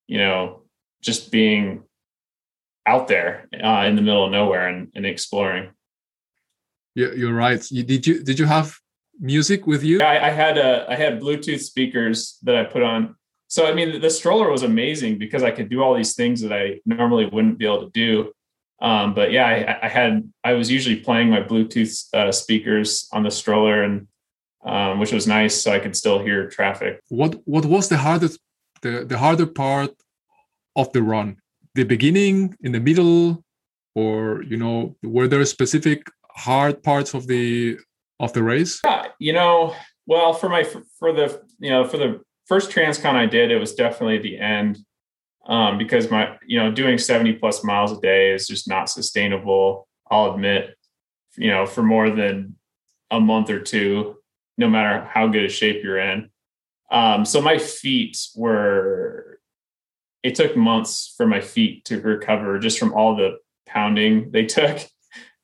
you 0.08 0.18
know, 0.18 0.62
just 1.02 1.32
being 1.32 1.84
out 2.86 3.08
there 3.08 3.48
uh, 3.62 3.86
in 3.88 3.96
the 3.96 4.02
middle 4.02 4.26
of 4.26 4.32
nowhere 4.32 4.68
and, 4.68 4.92
and 4.96 5.06
exploring. 5.06 5.72
Yeah, 6.96 7.12
you're 7.16 7.34
right. 7.34 7.60
Did 7.60 8.06
you 8.06 8.24
did 8.24 8.38
you 8.38 8.46
have 8.46 8.78
music 9.20 9.68
with 9.68 9.84
you? 9.84 10.02
I, 10.02 10.28
I 10.28 10.30
had 10.30 10.58
a 10.58 10.86
I 10.90 10.96
had 10.96 11.22
Bluetooth 11.22 11.62
speakers 11.62 12.38
that 12.44 12.56
I 12.56 12.64
put 12.64 12.84
on. 12.84 13.16
So 13.48 13.68
I 13.68 13.74
mean, 13.74 14.02
the 14.02 14.10
stroller 14.10 14.50
was 14.50 14.64
amazing 14.64 15.18
because 15.18 15.44
I 15.44 15.52
could 15.52 15.70
do 15.70 15.82
all 15.84 15.94
these 15.94 16.16
things 16.16 16.42
that 16.42 16.54
I 16.54 16.80
normally 16.86 17.26
wouldn't 17.26 17.58
be 17.58 17.66
able 17.66 17.84
to 17.86 17.92
do. 17.92 18.34
Um, 18.82 19.14
but 19.14 19.32
yeah, 19.32 19.46
I, 19.46 19.86
I, 19.86 19.90
had 19.90 20.30
I 20.44 20.54
was 20.54 20.70
usually 20.70 20.98
playing 20.98 21.30
my 21.30 21.42
Bluetooth 21.42 22.14
uh, 22.14 22.32
speakers 22.34 23.08
on 23.14 23.24
the 23.24 23.32
stroller, 23.32 23.84
and 23.84 24.08
um, 24.66 25.00
which 25.00 25.14
was 25.14 25.26
nice, 25.26 25.62
so 25.62 25.72
I 25.72 25.80
could 25.80 25.96
still 25.96 26.20
hear 26.20 26.50
traffic. 26.50 27.00
What 27.08 27.42
what 27.46 27.66
was 27.66 27.88
the 27.88 27.98
hardest 27.98 28.40
the 28.82 29.06
the 29.06 29.18
harder 29.18 29.46
part 29.46 29.92
of 30.76 30.92
the 30.92 31.02
run? 31.02 31.38
The 31.76 31.86
beginning, 31.86 32.56
in 32.62 32.72
the 32.74 32.80
middle, 32.80 33.44
or 33.96 34.44
you 34.44 34.58
know, 34.58 34.96
were 35.02 35.28
there 35.28 35.46
specific 35.46 36.10
hard 36.32 36.84
parts 36.84 37.14
of 37.14 37.28
the 37.28 37.78
the 38.32 38.44
race? 38.44 38.80
Yeah, 38.86 39.08
you 39.20 39.34
know, 39.34 39.76
well, 40.06 40.34
for 40.34 40.48
my 40.48 40.64
for 40.98 41.12
the 41.12 41.42
you 41.60 41.70
know 41.70 41.86
for 41.86 41.98
the 41.98 42.22
first 42.46 42.72
transcon 42.72 43.16
I 43.16 43.26
did, 43.26 43.52
it 43.52 43.58
was 43.58 43.76
definitely 43.76 44.20
the 44.20 44.38
end 44.40 44.80
um, 45.46 45.78
because 45.78 46.10
my 46.10 46.38
you 46.46 46.60
know 46.60 46.72
doing 46.72 46.98
70 46.98 47.34
plus 47.34 47.64
miles 47.64 47.92
a 47.92 48.00
day 48.00 48.32
is 48.32 48.48
just 48.48 48.68
not 48.68 48.90
sustainable 48.90 49.88
i'll 50.10 50.34
admit 50.34 50.76
you 51.36 51.50
know 51.50 51.66
for 51.66 51.84
more 51.84 52.10
than 52.10 52.56
a 53.12 53.20
month 53.20 53.50
or 53.50 53.60
two 53.60 54.16
no 54.58 54.70
matter 54.70 55.06
how 55.06 55.28
good 55.28 55.44
a 55.44 55.50
shape 55.50 55.84
you're 55.84 56.00
in 56.00 56.30
um, 56.92 57.26
so 57.26 57.42
my 57.42 57.58
feet 57.58 58.18
were 58.36 59.40
it 60.22 60.36
took 60.36 60.56
months 60.56 61.14
for 61.18 61.28
my 61.28 61.42
feet 61.42 61.84
to 61.86 62.00
recover 62.00 62.60
just 62.60 62.80
from 62.80 62.94
all 62.94 63.16
the 63.16 63.38
pounding 63.66 64.32
they 64.32 64.46
took 64.58 64.80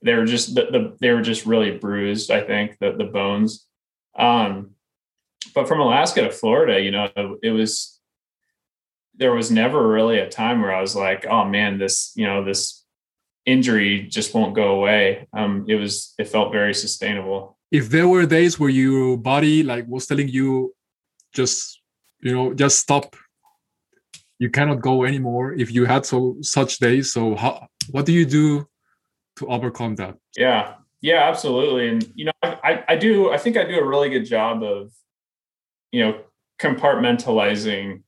they 0.02 0.14
were 0.14 0.26
just 0.26 0.56
the, 0.56 0.66
the 0.72 0.98
they 1.00 1.12
were 1.12 1.22
just 1.22 1.46
really 1.46 1.78
bruised 1.78 2.32
i 2.32 2.42
think 2.42 2.78
the, 2.80 2.92
the 2.92 3.06
bones 3.06 3.66
um, 4.18 4.72
but 5.54 5.68
from 5.68 5.80
alaska 5.80 6.22
to 6.22 6.32
florida 6.32 6.80
you 6.82 6.92
know 6.92 7.10
it 7.44 7.52
was 7.52 8.00
there 9.20 9.34
was 9.34 9.52
never 9.52 9.86
really 9.86 10.18
a 10.20 10.30
time 10.30 10.62
where 10.62 10.74
I 10.74 10.82
was 10.82 10.96
like, 10.96 11.28
oh 11.28 11.44
man, 11.44 11.78
this, 11.78 12.14
you 12.16 12.26
know, 12.26 12.44
this 12.44 12.86
injury 13.46 14.08
just 14.08 14.34
won't 14.34 14.56
go 14.56 14.76
away. 14.76 15.28
Um, 15.34 15.66
it 15.68 15.76
was, 15.76 16.14
it 16.18 16.30
felt 16.30 16.54
very 16.54 16.74
sustainable. 16.74 17.58
If 17.70 17.90
there 17.90 18.08
were 18.08 18.26
days 18.26 18.58
where 18.58 18.70
your 18.70 19.18
body 19.18 19.62
like 19.62 19.86
was 19.88 20.08
telling 20.08 20.30
you 20.30 20.74
just, 21.34 21.82
you 22.22 22.34
know, 22.34 22.54
just 22.54 22.80
stop, 22.80 23.16
you 24.40 24.50
cannot 24.50 24.82
go 24.82 25.04
anymore. 25.04 25.54
If 25.54 25.72
you 25.72 25.86
had 25.86 26.06
so 26.06 26.38
such 26.42 26.80
days, 26.80 27.12
so 27.12 27.36
how, 27.36 27.68
what 27.92 28.06
do 28.06 28.14
you 28.14 28.26
do 28.26 28.68
to 29.40 29.48
overcome 29.48 29.96
that? 29.96 30.16
Yeah, 30.38 30.76
yeah, 31.02 31.30
absolutely. 31.30 31.90
And, 31.90 32.12
you 32.16 32.26
know, 32.26 32.32
I, 32.44 32.84
I 32.88 32.96
do, 32.96 33.32
I 33.32 33.38
think 33.38 33.58
I 33.58 33.64
do 33.66 33.80
a 33.80 33.86
really 33.86 34.10
good 34.10 34.26
job 34.26 34.64
of, 34.64 34.92
you 35.92 36.06
know, 36.06 36.22
compartmentalizing 36.60 38.04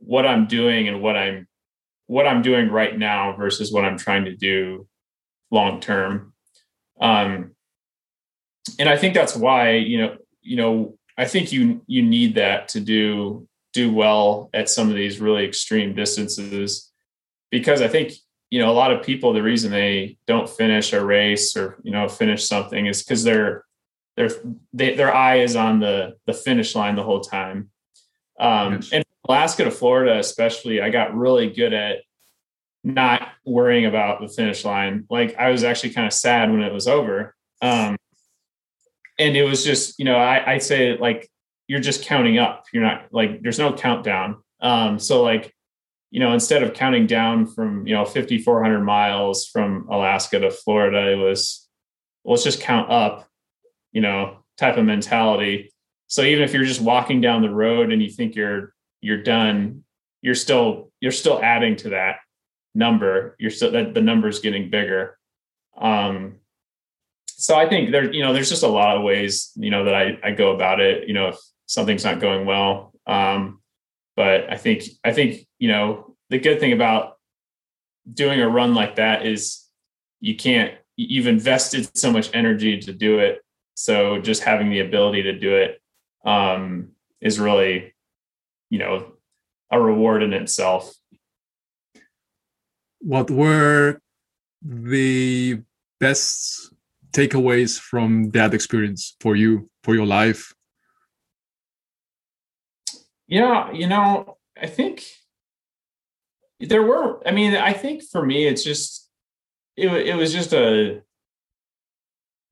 what 0.00 0.26
I'm 0.26 0.46
doing 0.46 0.88
and 0.88 1.02
what 1.02 1.16
I'm 1.16 1.48
what 2.06 2.26
I'm 2.26 2.42
doing 2.42 2.70
right 2.70 2.96
now 2.96 3.34
versus 3.34 3.72
what 3.72 3.84
I'm 3.84 3.96
trying 3.96 4.26
to 4.26 4.36
do 4.36 4.86
long 5.50 5.80
term. 5.80 6.34
Um, 7.00 7.54
and 8.78 8.88
I 8.88 8.96
think 8.96 9.14
that's 9.14 9.34
why 9.34 9.72
you 9.72 9.98
know 9.98 10.16
you 10.42 10.56
know 10.56 10.98
I 11.18 11.24
think 11.24 11.52
you 11.52 11.82
you 11.86 12.02
need 12.02 12.36
that 12.36 12.68
to 12.68 12.80
do 12.80 13.48
do 13.72 13.92
well 13.92 14.50
at 14.54 14.68
some 14.68 14.88
of 14.88 14.94
these 14.94 15.20
really 15.20 15.44
extreme 15.44 15.94
distances 15.94 16.92
because 17.50 17.82
I 17.82 17.88
think 17.88 18.12
you 18.50 18.60
know 18.60 18.70
a 18.70 18.72
lot 18.72 18.92
of 18.92 19.02
people 19.02 19.32
the 19.32 19.42
reason 19.42 19.70
they 19.70 20.16
don't 20.26 20.48
finish 20.48 20.92
a 20.92 21.04
race 21.04 21.56
or 21.56 21.76
you 21.82 21.90
know 21.90 22.08
finish 22.08 22.46
something 22.46 22.86
is 22.86 23.02
because 23.02 23.24
their 23.24 23.64
their 24.16 24.30
they, 24.72 24.94
their 24.94 25.14
eye 25.14 25.40
is 25.40 25.56
on 25.56 25.80
the 25.80 26.16
the 26.26 26.32
finish 26.32 26.74
line 26.74 26.96
the 26.96 27.02
whole 27.02 27.20
time 27.20 27.70
um, 28.38 28.74
yes. 28.74 28.92
and 28.92 29.04
Alaska 29.28 29.64
to 29.64 29.70
Florida, 29.70 30.18
especially, 30.18 30.80
I 30.80 30.90
got 30.90 31.14
really 31.14 31.50
good 31.50 31.72
at 31.72 31.98
not 32.82 33.28
worrying 33.46 33.86
about 33.86 34.20
the 34.20 34.28
finish 34.28 34.64
line. 34.64 35.06
Like 35.08 35.36
I 35.36 35.50
was 35.50 35.64
actually 35.64 35.90
kind 35.90 36.06
of 36.06 36.12
sad 36.12 36.50
when 36.50 36.62
it 36.62 36.72
was 36.72 36.86
over. 36.86 37.34
Um, 37.62 37.96
and 39.18 39.36
it 39.36 39.44
was 39.44 39.64
just, 39.64 39.98
you 39.98 40.04
know, 40.04 40.16
I, 40.16 40.54
I 40.54 40.58
say 40.58 40.98
like 40.98 41.30
you're 41.66 41.80
just 41.80 42.04
counting 42.04 42.38
up. 42.38 42.66
You're 42.72 42.82
not 42.82 43.06
like 43.12 43.42
there's 43.42 43.58
no 43.58 43.72
countdown. 43.72 44.42
Um, 44.60 44.98
so 44.98 45.22
like, 45.22 45.53
you 46.14 46.20
know, 46.20 46.32
instead 46.32 46.62
of 46.62 46.74
counting 46.74 47.08
down 47.08 47.44
from, 47.44 47.84
you 47.88 47.92
know, 47.92 48.04
5,400 48.04 48.84
miles 48.84 49.48
from 49.48 49.88
Alaska 49.90 50.38
to 50.38 50.48
Florida, 50.48 51.10
it 51.10 51.16
was, 51.16 51.68
let's 52.24 52.44
just 52.44 52.60
count 52.60 52.88
up, 52.88 53.26
you 53.90 54.00
know, 54.00 54.44
type 54.56 54.76
of 54.76 54.84
mentality. 54.84 55.72
So 56.06 56.22
even 56.22 56.44
if 56.44 56.54
you're 56.54 56.66
just 56.66 56.80
walking 56.80 57.20
down 57.20 57.42
the 57.42 57.50
road 57.50 57.90
and 57.90 58.00
you 58.00 58.08
think 58.08 58.36
you're 58.36 58.72
you're 59.00 59.24
done, 59.24 59.82
you're 60.22 60.36
still 60.36 60.92
you're 61.00 61.10
still 61.10 61.42
adding 61.42 61.74
to 61.78 61.88
that 61.88 62.18
number. 62.76 63.34
You're 63.40 63.50
still 63.50 63.72
that 63.72 63.92
the 63.92 64.00
number's 64.00 64.38
getting 64.38 64.70
bigger. 64.70 65.18
Um, 65.76 66.36
so 67.26 67.56
I 67.56 67.68
think 67.68 67.90
there, 67.90 68.14
you 68.14 68.22
know, 68.22 68.32
there's 68.32 68.50
just 68.50 68.62
a 68.62 68.68
lot 68.68 68.96
of 68.96 69.02
ways, 69.02 69.50
you 69.56 69.70
know, 69.70 69.82
that 69.86 69.94
I, 69.96 70.16
I 70.22 70.30
go 70.30 70.54
about 70.54 70.78
it, 70.78 71.08
you 71.08 71.14
know, 71.14 71.30
if 71.30 71.38
something's 71.66 72.04
not 72.04 72.20
going 72.20 72.46
well. 72.46 72.92
Um, 73.04 73.60
but 74.16 74.50
I 74.52 74.56
think, 74.56 74.84
I 75.04 75.12
think, 75.12 75.46
you 75.64 75.68
know, 75.68 76.14
the 76.30 76.38
good 76.38 76.60
thing 76.60 76.72
about 76.72 77.16
doing 78.12 78.40
a 78.40 78.48
run 78.48 78.74
like 78.74 78.96
that 78.96 79.24
is 79.24 79.66
you 80.20 80.36
can't, 80.36 80.74
you've 80.96 81.26
invested 81.26 81.96
so 81.96 82.12
much 82.12 82.28
energy 82.34 82.78
to 82.80 82.92
do 82.92 83.18
it. 83.18 83.40
So 83.74 84.20
just 84.20 84.42
having 84.42 84.68
the 84.70 84.80
ability 84.80 85.22
to 85.22 85.38
do 85.38 85.56
it 85.56 85.80
um, 86.24 86.90
is 87.20 87.40
really 87.40 87.94
you 88.70 88.78
know 88.78 89.12
a 89.70 89.80
reward 89.80 90.22
in 90.22 90.32
itself 90.32 90.92
what 92.98 93.30
were 93.30 94.00
the 94.62 95.60
best 96.00 96.74
takeaways 97.12 97.78
from 97.78 98.30
that 98.30 98.52
experience 98.54 99.16
for 99.20 99.36
you 99.36 99.70
for 99.84 99.94
your 99.94 100.06
life 100.06 100.54
yeah 103.28 103.70
you 103.72 103.86
know 103.86 104.36
i 104.60 104.66
think 104.66 105.04
there 106.60 106.82
were 106.82 107.20
i 107.26 107.30
mean 107.30 107.54
i 107.54 107.72
think 107.72 108.02
for 108.02 108.24
me 108.24 108.46
it's 108.46 108.62
just 108.62 109.10
it, 109.76 109.88
it 109.88 110.14
was 110.14 110.32
just 110.32 110.52
a 110.52 111.02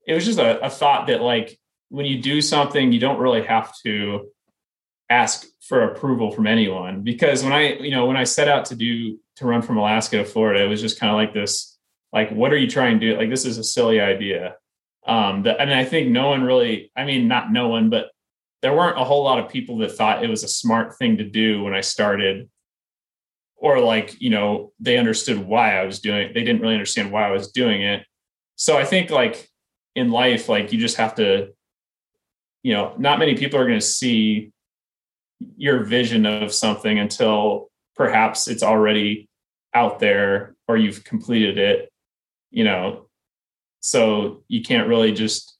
it 0.05 0.13
was 0.13 0.25
just 0.25 0.39
a, 0.39 0.63
a 0.65 0.69
thought 0.69 1.07
that 1.07 1.21
like 1.21 1.57
when 1.89 2.05
you 2.05 2.21
do 2.21 2.41
something 2.41 2.91
you 2.91 2.99
don't 2.99 3.19
really 3.19 3.43
have 3.43 3.73
to 3.83 4.27
ask 5.09 5.45
for 5.61 5.83
approval 5.83 6.31
from 6.31 6.47
anyone 6.47 7.01
because 7.01 7.43
when 7.43 7.53
I, 7.53 7.73
you 7.75 7.91
know, 7.91 8.05
when 8.05 8.17
I 8.17 8.23
set 8.23 8.47
out 8.47 8.65
to 8.65 8.75
do 8.75 9.17
to 9.37 9.45
run 9.45 9.61
from 9.61 9.77
Alaska 9.77 10.17
to 10.17 10.25
Florida, 10.25 10.63
it 10.63 10.67
was 10.67 10.81
just 10.81 10.99
kind 10.99 11.11
of 11.11 11.15
like 11.15 11.33
this, 11.33 11.77
like, 12.11 12.31
what 12.31 12.51
are 12.51 12.57
you 12.57 12.69
trying 12.69 12.99
to 12.99 13.11
do? 13.11 13.17
Like, 13.17 13.29
this 13.29 13.45
is 13.45 13.57
a 13.57 13.63
silly 13.63 13.99
idea. 13.99 14.55
Um, 15.05 15.43
that, 15.43 15.59
and 15.59 15.73
I 15.73 15.85
think 15.85 16.09
no 16.09 16.29
one 16.29 16.43
really, 16.43 16.91
I 16.95 17.05
mean, 17.05 17.27
not 17.27 17.51
no 17.51 17.67
one, 17.67 17.89
but 17.89 18.11
there 18.61 18.73
weren't 18.73 18.99
a 18.99 19.03
whole 19.03 19.23
lot 19.23 19.39
of 19.39 19.49
people 19.49 19.77
that 19.79 19.91
thought 19.91 20.23
it 20.23 20.29
was 20.29 20.43
a 20.43 20.47
smart 20.47 20.97
thing 20.97 21.17
to 21.17 21.23
do 21.23 21.63
when 21.63 21.73
I 21.73 21.81
started, 21.81 22.49
or 23.63 23.79
like, 23.79 24.21
you 24.21 24.29
know, 24.29 24.73
they 24.79 24.97
understood 24.97 25.39
why 25.39 25.79
I 25.79 25.85
was 25.85 25.99
doing 25.99 26.27
it. 26.27 26.33
They 26.33 26.43
didn't 26.43 26.61
really 26.61 26.73
understand 26.73 27.11
why 27.11 27.25
I 27.25 27.31
was 27.31 27.51
doing 27.51 27.81
it. 27.81 28.05
So 28.55 28.77
I 28.77 28.83
think 28.83 29.09
like 29.09 29.49
in 29.95 30.11
life, 30.11 30.49
like 30.49 30.73
you 30.73 30.79
just 30.79 30.97
have 30.97 31.15
to, 31.15 31.53
you 32.61 32.73
know, 32.73 32.93
not 32.97 33.19
many 33.19 33.35
people 33.35 33.59
are 33.59 33.65
going 33.65 33.79
to 33.79 33.85
see 33.85 34.51
your 35.55 35.85
vision 35.85 36.25
of 36.25 36.53
something 36.53 36.99
until 36.99 37.69
perhaps 37.95 38.49
it's 38.49 38.63
already 38.63 39.29
out 39.73 39.99
there 39.99 40.55
or 40.67 40.77
you've 40.77 41.03
completed 41.03 41.57
it 41.57 41.89
you 42.53 42.63
know 42.63 43.07
so 43.81 44.43
you 44.47 44.61
can't 44.61 44.87
really 44.87 45.11
just 45.11 45.57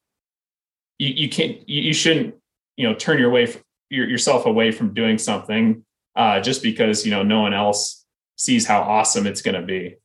you, 0.99 1.09
you 1.09 1.29
can't 1.29 1.67
you, 1.67 1.81
you 1.81 1.93
shouldn't 1.93 2.35
you 2.77 2.87
know 2.87 2.93
turn 2.93 3.19
your 3.19 3.31
way 3.31 3.53
your, 3.89 4.07
yourself 4.07 4.45
away 4.45 4.71
from 4.71 4.93
doing 4.93 5.17
something 5.17 5.83
uh, 6.15 6.39
just 6.39 6.61
because 6.61 7.05
you 7.05 7.11
know 7.11 7.23
no 7.23 7.41
one 7.41 7.53
else 7.53 8.05
sees 8.35 8.65
how 8.65 8.81
awesome 8.81 9.27
it's 9.27 9.41
going 9.41 9.59
to 9.59 9.65
be. 9.65 9.95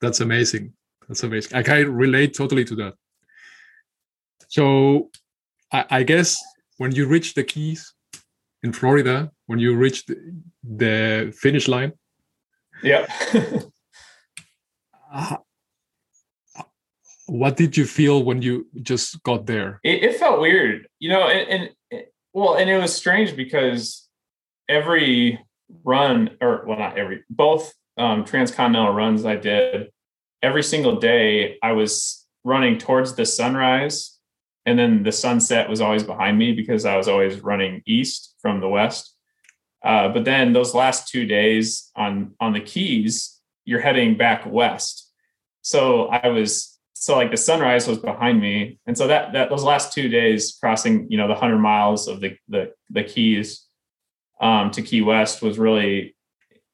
That's 0.00 0.20
amazing. 0.20 0.72
That's 1.08 1.22
amazing. 1.22 1.56
I 1.56 1.62
can 1.62 1.92
relate 1.94 2.34
totally 2.34 2.64
to 2.64 2.74
that. 2.76 2.94
So, 4.48 5.10
I, 5.72 5.84
I 5.90 6.02
guess 6.02 6.36
when 6.78 6.92
you 6.92 7.06
reach 7.06 7.34
the 7.34 7.44
Keys 7.44 7.92
in 8.62 8.72
Florida, 8.72 9.30
when 9.46 9.58
you 9.58 9.76
reach 9.76 10.06
the, 10.06 10.16
the 10.62 11.34
finish 11.36 11.68
line, 11.68 11.92
yeah. 12.82 13.06
uh, 15.12 15.36
what 17.26 17.56
did 17.56 17.76
you 17.76 17.86
feel 17.86 18.22
when 18.22 18.42
you 18.42 18.66
just 18.82 19.22
got 19.22 19.46
there? 19.46 19.80
It, 19.82 20.02
it 20.02 20.16
felt 20.16 20.40
weird, 20.40 20.86
you 20.98 21.08
know, 21.08 21.28
and, 21.28 21.70
and 21.90 22.04
well, 22.32 22.56
and 22.56 22.68
it 22.68 22.78
was 22.78 22.94
strange 22.94 23.36
because 23.36 24.03
every 24.68 25.40
run, 25.84 26.36
or 26.40 26.64
well, 26.66 26.78
not 26.78 26.98
every, 26.98 27.24
both 27.30 27.72
um, 27.96 28.24
transcontinental 28.24 28.94
runs 28.94 29.24
I 29.24 29.36
did, 29.36 29.90
every 30.42 30.62
single 30.62 30.96
day 30.96 31.58
I 31.62 31.72
was 31.72 32.26
running 32.44 32.78
towards 32.78 33.14
the 33.14 33.26
sunrise, 33.26 34.18
and 34.66 34.78
then 34.78 35.02
the 35.02 35.12
sunset 35.12 35.68
was 35.68 35.80
always 35.80 36.02
behind 36.02 36.38
me 36.38 36.52
because 36.52 36.84
I 36.84 36.96
was 36.96 37.08
always 37.08 37.40
running 37.40 37.82
east 37.86 38.34
from 38.40 38.60
the 38.60 38.68
west. 38.68 39.14
Uh, 39.84 40.08
but 40.08 40.24
then 40.24 40.52
those 40.52 40.74
last 40.74 41.08
two 41.08 41.26
days 41.26 41.90
on 41.94 42.34
on 42.40 42.52
the 42.52 42.60
Keys, 42.60 43.38
you're 43.64 43.80
heading 43.80 44.16
back 44.16 44.44
west. 44.46 45.10
So 45.60 46.06
I 46.06 46.28
was 46.28 46.78
so 46.94 47.16
like 47.16 47.30
the 47.30 47.36
sunrise 47.36 47.86
was 47.86 47.98
behind 47.98 48.40
me, 48.40 48.78
and 48.86 48.96
so 48.96 49.06
that 49.08 49.34
that 49.34 49.50
those 49.50 49.62
last 49.62 49.92
two 49.92 50.08
days 50.08 50.56
crossing, 50.58 51.06
you 51.10 51.18
know, 51.18 51.28
the 51.28 51.34
hundred 51.34 51.58
miles 51.58 52.08
of 52.08 52.20
the 52.20 52.36
the 52.48 52.72
the 52.90 53.04
Keys 53.04 53.66
um, 54.44 54.70
to 54.72 54.82
Key 54.82 55.00
West 55.00 55.40
was 55.42 55.58
really 55.58 56.14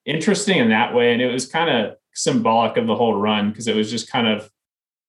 interesting 0.05 0.59
in 0.59 0.71
that 0.71 0.93
way, 0.93 1.13
and 1.13 1.23
it 1.23 1.33
was 1.33 1.47
kind 1.47 1.71
of 1.71 1.95
symbolic 2.13 2.77
of 2.77 2.89
the 2.89 2.97
whole 2.97 3.15
run 3.15 3.51
because 3.51 3.69
it 3.69 3.77
was 3.77 3.89
just 3.89 4.11
kind 4.11 4.27
of 4.27 4.51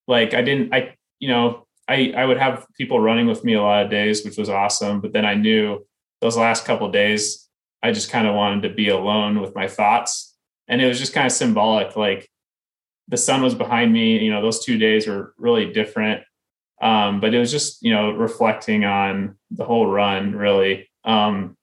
like 0.08 0.36
I 0.36 0.44
didn't 0.44 0.72
I 0.72 0.96
you 1.20 1.28
know 1.28 1.66
I 1.88 2.14
I 2.16 2.24
would 2.24 2.38
have 2.38 2.68
people 2.78 3.00
running 3.00 3.26
with 3.26 3.44
me 3.44 3.56
a 3.56 3.62
lot 3.62 3.84
of 3.84 3.92
days, 3.92 4.24
which 4.24 4.38
was 4.38 4.48
awesome, 4.48 5.02
but 5.02 5.12
then 5.12 5.26
I 5.26 5.34
knew 5.34 5.86
those 6.22 6.38
last 6.38 6.64
couple 6.64 6.90
days 6.92 7.50
I 7.82 7.92
just 7.92 8.12
kind 8.12 8.28
of 8.28 8.36
wanted 8.36 8.70
to 8.70 8.76
be 8.76 8.90
alone 8.90 9.42
with 9.42 9.56
my 9.56 9.68
thoughts, 9.68 10.38
and 10.68 10.80
it 10.80 10.88
was 10.88 11.00
just 11.00 11.14
kind 11.14 11.26
of 11.26 11.34
symbolic 11.34 11.96
like 11.96 12.30
the 13.08 13.18
sun 13.18 13.42
was 13.42 13.56
behind 13.56 13.92
me. 13.92 14.24
You 14.24 14.32
know, 14.32 14.42
those 14.44 14.64
two 14.64 14.78
days 14.78 15.08
were 15.08 15.34
really 15.38 15.74
different. 15.74 16.22
Um, 16.80 17.20
but 17.20 17.34
it 17.34 17.40
was 17.40 17.52
just, 17.52 17.84
you 17.84 17.94
know, 17.94 18.12
reflecting 18.12 18.86
on 18.86 19.38
the 19.52 19.66
whole 19.66 19.86
run 19.86 20.34
really. 20.36 20.90
Um, 21.04 21.56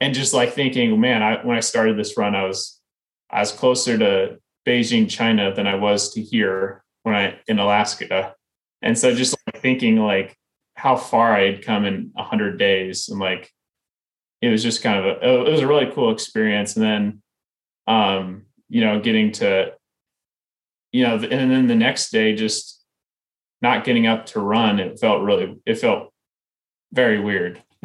and 0.00 0.14
just 0.14 0.32
like 0.32 0.52
thinking, 0.52 0.98
man, 1.00 1.22
I, 1.22 1.44
when 1.44 1.56
I 1.56 1.60
started 1.60 1.98
this 1.98 2.16
run, 2.16 2.34
I 2.34 2.44
was, 2.44 2.80
I 3.30 3.40
was 3.40 3.52
closer 3.52 3.98
to 3.98 4.38
Beijing, 4.66 5.08
China 5.08 5.54
than 5.54 5.66
I 5.66 5.74
was 5.74 6.12
to 6.14 6.22
here 6.22 6.82
when 7.02 7.14
I 7.14 7.38
in 7.46 7.58
Alaska. 7.58 8.34
And 8.82 8.98
so 8.98 9.14
just 9.14 9.36
like 9.46 9.60
thinking 9.60 9.96
like 9.96 10.36
how 10.74 10.96
far 10.96 11.34
I 11.34 11.52
had 11.52 11.64
come 11.64 11.84
in 11.84 12.12
a 12.16 12.22
hundred 12.22 12.58
days 12.58 13.08
and 13.08 13.20
like, 13.20 13.50
it 14.40 14.48
was 14.48 14.62
just 14.62 14.82
kind 14.82 14.98
of 14.98 15.04
a, 15.04 15.46
it 15.46 15.50
was 15.50 15.60
a 15.60 15.66
really 15.66 15.90
cool 15.92 16.12
experience. 16.12 16.76
And 16.76 16.84
then, 16.84 17.22
um, 17.86 18.46
you 18.68 18.80
know, 18.80 19.00
getting 19.00 19.32
to 19.32 19.74
you 20.92 21.04
know, 21.04 21.14
and 21.14 21.50
then 21.50 21.66
the 21.66 21.74
next 21.74 22.10
day, 22.10 22.34
just 22.34 22.82
not 23.62 23.84
getting 23.84 24.06
up 24.06 24.26
to 24.26 24.40
run, 24.40 24.80
it 24.80 24.98
felt 24.98 25.22
really, 25.22 25.56
it 25.66 25.78
felt 25.78 26.12
very 26.92 27.20
weird. 27.20 27.62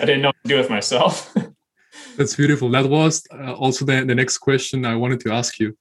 I 0.00 0.04
didn't 0.04 0.22
know 0.22 0.28
what 0.28 0.42
to 0.44 0.48
do 0.48 0.56
with 0.58 0.70
myself. 0.70 1.34
That's 2.16 2.34
beautiful. 2.34 2.70
That 2.70 2.88
was 2.88 3.22
uh, 3.32 3.52
also 3.54 3.84
the, 3.84 4.04
the 4.04 4.14
next 4.14 4.38
question 4.38 4.84
I 4.84 4.96
wanted 4.96 5.20
to 5.20 5.32
ask 5.32 5.58
you. 5.58 5.76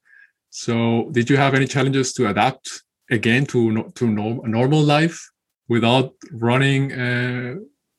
So, 0.49 1.10
did 1.12 1.30
you 1.30 1.38
have 1.38 1.53
any 1.53 1.68
challenges 1.68 2.14
to 2.14 2.30
adapt 2.30 2.84
again 3.12 3.45
to 3.47 3.91
to 3.95 4.08
norm, 4.08 4.41
normal 4.49 4.82
life 4.82 5.30
without 5.68 6.14
running 6.32 6.91
uh, 6.93 7.56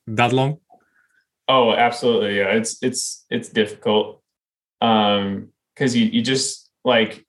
that 0.07 0.33
long? 0.33 0.59
Oh, 1.49 1.73
absolutely. 1.73 2.39
Yeah, 2.39 2.51
it's 2.51 2.79
it's 2.83 3.25
it's 3.31 3.49
difficult 3.49 4.23
um, 4.81 5.49
because 5.75 5.95
you 5.97 6.07
you 6.07 6.23
just 6.23 6.71
like 6.85 7.25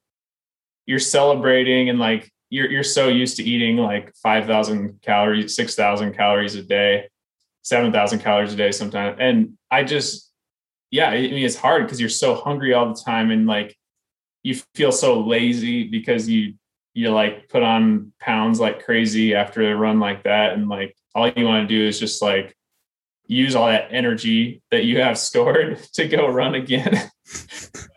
you're 0.86 1.00
celebrating 1.00 1.90
and 1.90 2.00
like 2.00 2.32
you're 2.50 2.70
you're 2.72 2.84
so 2.84 3.08
used 3.10 3.38
to 3.38 3.44
eating 3.44 3.78
like 3.78 4.14
5000 4.16 5.02
calories 5.02 5.56
6000 5.56 6.14
calories 6.14 6.56
a 6.56 6.64
day 6.64 7.10
7000 7.68 8.20
calories 8.20 8.54
a 8.54 8.56
day 8.56 8.72
sometimes. 8.72 9.18
And 9.20 9.58
i 9.70 9.84
just 9.84 10.32
yeah 10.90 11.10
i 11.10 11.16
mean 11.20 11.44
it's 11.44 11.58
hard 11.58 11.84
because 11.84 12.00
you're 12.00 12.10
so 12.10 12.34
hungry 12.34 12.74
all 12.74 12.88
the 12.88 13.02
time 13.06 13.30
and 13.32 13.46
like 13.46 13.76
you 14.44 14.56
feel 14.76 14.94
so 14.94 15.20
lazy 15.20 15.84
because 15.84 16.30
you 16.30 16.54
you 16.98 17.12
like 17.12 17.48
put 17.50 17.62
on 17.62 18.12
pounds 18.20 18.60
like 18.60 18.84
crazy 18.84 19.36
after 19.36 19.72
a 19.72 19.76
run 19.76 20.00
like 20.00 20.24
that. 20.24 20.54
And 20.54 20.68
like 20.68 20.96
all 21.14 21.30
you 21.30 21.46
want 21.46 21.70
to 21.70 21.76
do 21.76 21.88
is 21.88 22.00
just 22.00 22.24
like 22.24 22.56
use 23.28 23.56
all 23.56 23.68
that 23.68 23.90
energy 23.92 24.64
that 24.72 24.86
you 24.86 25.00
have 25.02 25.18
stored 25.30 25.78
to 25.94 26.08
go 26.08 26.28
run 26.28 26.56
again. 26.56 27.00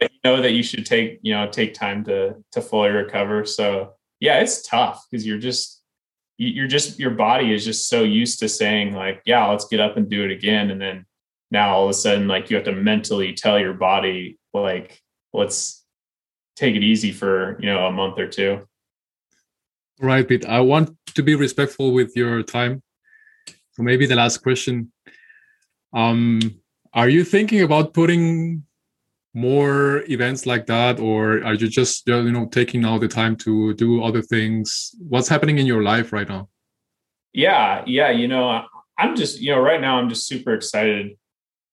You 0.02 0.08
know 0.24 0.42
that 0.42 0.52
you 0.52 0.62
should 0.62 0.84
take 0.84 1.18
you 1.22 1.32
know 1.32 1.48
take 1.48 1.72
time 1.72 2.04
to 2.04 2.36
to 2.52 2.60
fully 2.60 2.90
recover. 2.90 3.46
So 3.46 3.94
yeah 4.18 4.40
it's 4.40 4.60
tough 4.66 5.06
because 5.10 5.26
you're 5.26 5.38
just 5.38 5.79
you're 6.40 6.66
just 6.66 6.98
your 6.98 7.10
body 7.10 7.52
is 7.52 7.66
just 7.66 7.88
so 7.88 8.02
used 8.02 8.38
to 8.38 8.48
saying 8.48 8.94
like 8.94 9.20
yeah 9.26 9.46
let's 9.46 9.66
get 9.66 9.78
up 9.78 9.96
and 9.98 10.08
do 10.08 10.24
it 10.24 10.30
again. 10.30 10.70
And 10.70 10.80
then 10.80 11.04
now 11.50 11.74
all 11.74 11.84
of 11.84 11.90
a 11.90 11.94
sudden 11.94 12.28
like 12.28 12.48
you 12.48 12.56
have 12.56 12.64
to 12.64 12.72
mentally 12.72 13.34
tell 13.34 13.58
your 13.58 13.74
body 13.74 14.38
like 14.54 15.02
let's 15.34 15.84
take 16.56 16.74
it 16.74 16.82
easy 16.82 17.12
for 17.12 17.58
you 17.60 17.66
know 17.66 17.86
a 17.86 17.92
month 17.92 18.18
or 18.18 18.26
two. 18.26 18.66
Right 20.00 20.26
pete. 20.26 20.46
I 20.46 20.60
want 20.60 20.96
to 21.14 21.22
be 21.22 21.34
respectful 21.34 21.92
with 21.92 22.16
your 22.16 22.42
time. 22.42 22.82
So 23.72 23.82
maybe 23.82 24.06
the 24.06 24.16
last 24.16 24.38
question. 24.38 24.92
Um 25.92 26.40
are 26.94 27.10
you 27.10 27.22
thinking 27.22 27.60
about 27.60 27.92
putting 27.92 28.64
more 29.32 30.02
events 30.08 30.44
like 30.44 30.66
that 30.66 30.98
or 30.98 31.44
are 31.44 31.54
you 31.54 31.68
just 31.68 32.06
you 32.06 32.32
know 32.32 32.46
taking 32.46 32.84
all 32.84 32.98
the 32.98 33.08
time 33.08 33.36
to 33.36 33.74
do 33.74 34.02
other 34.02 34.22
things? 34.22 34.94
What's 34.98 35.28
happening 35.28 35.58
in 35.58 35.66
your 35.66 35.82
life 35.82 36.12
right 36.12 36.28
now? 36.28 36.48
Yeah 37.32 37.84
yeah 37.86 38.10
you 38.10 38.26
know 38.28 38.64
i'm 38.98 39.16
just 39.16 39.40
you 39.40 39.50
know 39.50 39.60
right 39.60 39.80
now 39.80 39.96
i'm 39.96 40.08
just 40.08 40.26
super 40.26 40.52
excited 40.54 41.16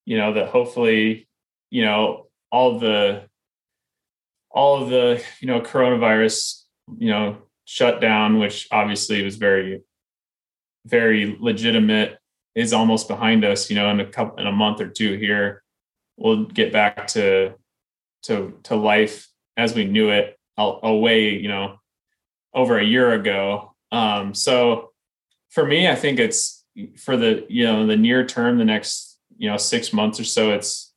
you 0.05 0.17
know 0.17 0.33
that 0.33 0.49
hopefully 0.49 1.27
you 1.69 1.83
know 1.83 2.27
all 2.51 2.79
the 2.79 3.23
all 4.49 4.81
of 4.81 4.89
the 4.89 5.21
you 5.41 5.47
know 5.47 5.59
coronavirus 5.59 6.63
you 6.97 7.09
know 7.09 7.37
shutdown 7.65 8.39
which 8.39 8.67
obviously 8.71 9.21
was 9.23 9.35
very 9.35 9.81
very 10.85 11.35
legitimate 11.39 12.17
is 12.55 12.71
almost 12.71 13.07
behind 13.07 13.43
us 13.43 13.69
you 13.69 13.75
know 13.75 13.89
in 13.89 13.99
a 13.99 14.05
couple 14.05 14.39
in 14.39 14.47
a 14.47 14.51
month 14.51 14.79
or 14.79 14.87
two 14.87 15.17
here 15.17 15.63
we'll 16.17 16.45
get 16.45 16.73
back 16.73 17.07
to 17.07 17.53
to 18.23 18.57
to 18.63 18.75
life 18.75 19.27
as 19.55 19.73
we 19.73 19.85
knew 19.85 20.09
it 20.09 20.37
away 20.57 21.29
you 21.29 21.47
know 21.47 21.79
over 22.53 22.79
a 22.79 22.83
year 22.83 23.13
ago. 23.13 23.75
Um 23.91 24.33
so 24.33 24.91
for 25.49 25.65
me 25.65 25.87
i 25.87 25.95
think 25.95 26.19
it's 26.19 26.65
for 26.97 27.15
the 27.15 27.45
you 27.47 27.65
know 27.65 27.87
the 27.87 27.95
near 27.95 28.25
term 28.25 28.57
the 28.57 28.65
next 28.65 29.17
you 29.37 29.49
know 29.49 29.55
six 29.57 29.93
months 29.93 30.19
or 30.19 30.25
so 30.25 30.51
it's 30.51 30.93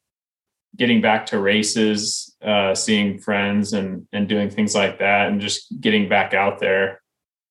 getting 0.76 1.00
back 1.00 1.26
to 1.26 1.38
races 1.38 2.34
uh 2.42 2.74
seeing 2.74 3.18
friends 3.18 3.72
and 3.72 4.06
and 4.12 4.28
doing 4.28 4.50
things 4.50 4.74
like 4.74 4.98
that 4.98 5.28
and 5.28 5.40
just 5.40 5.80
getting 5.80 6.08
back 6.08 6.34
out 6.34 6.58
there. 6.58 7.00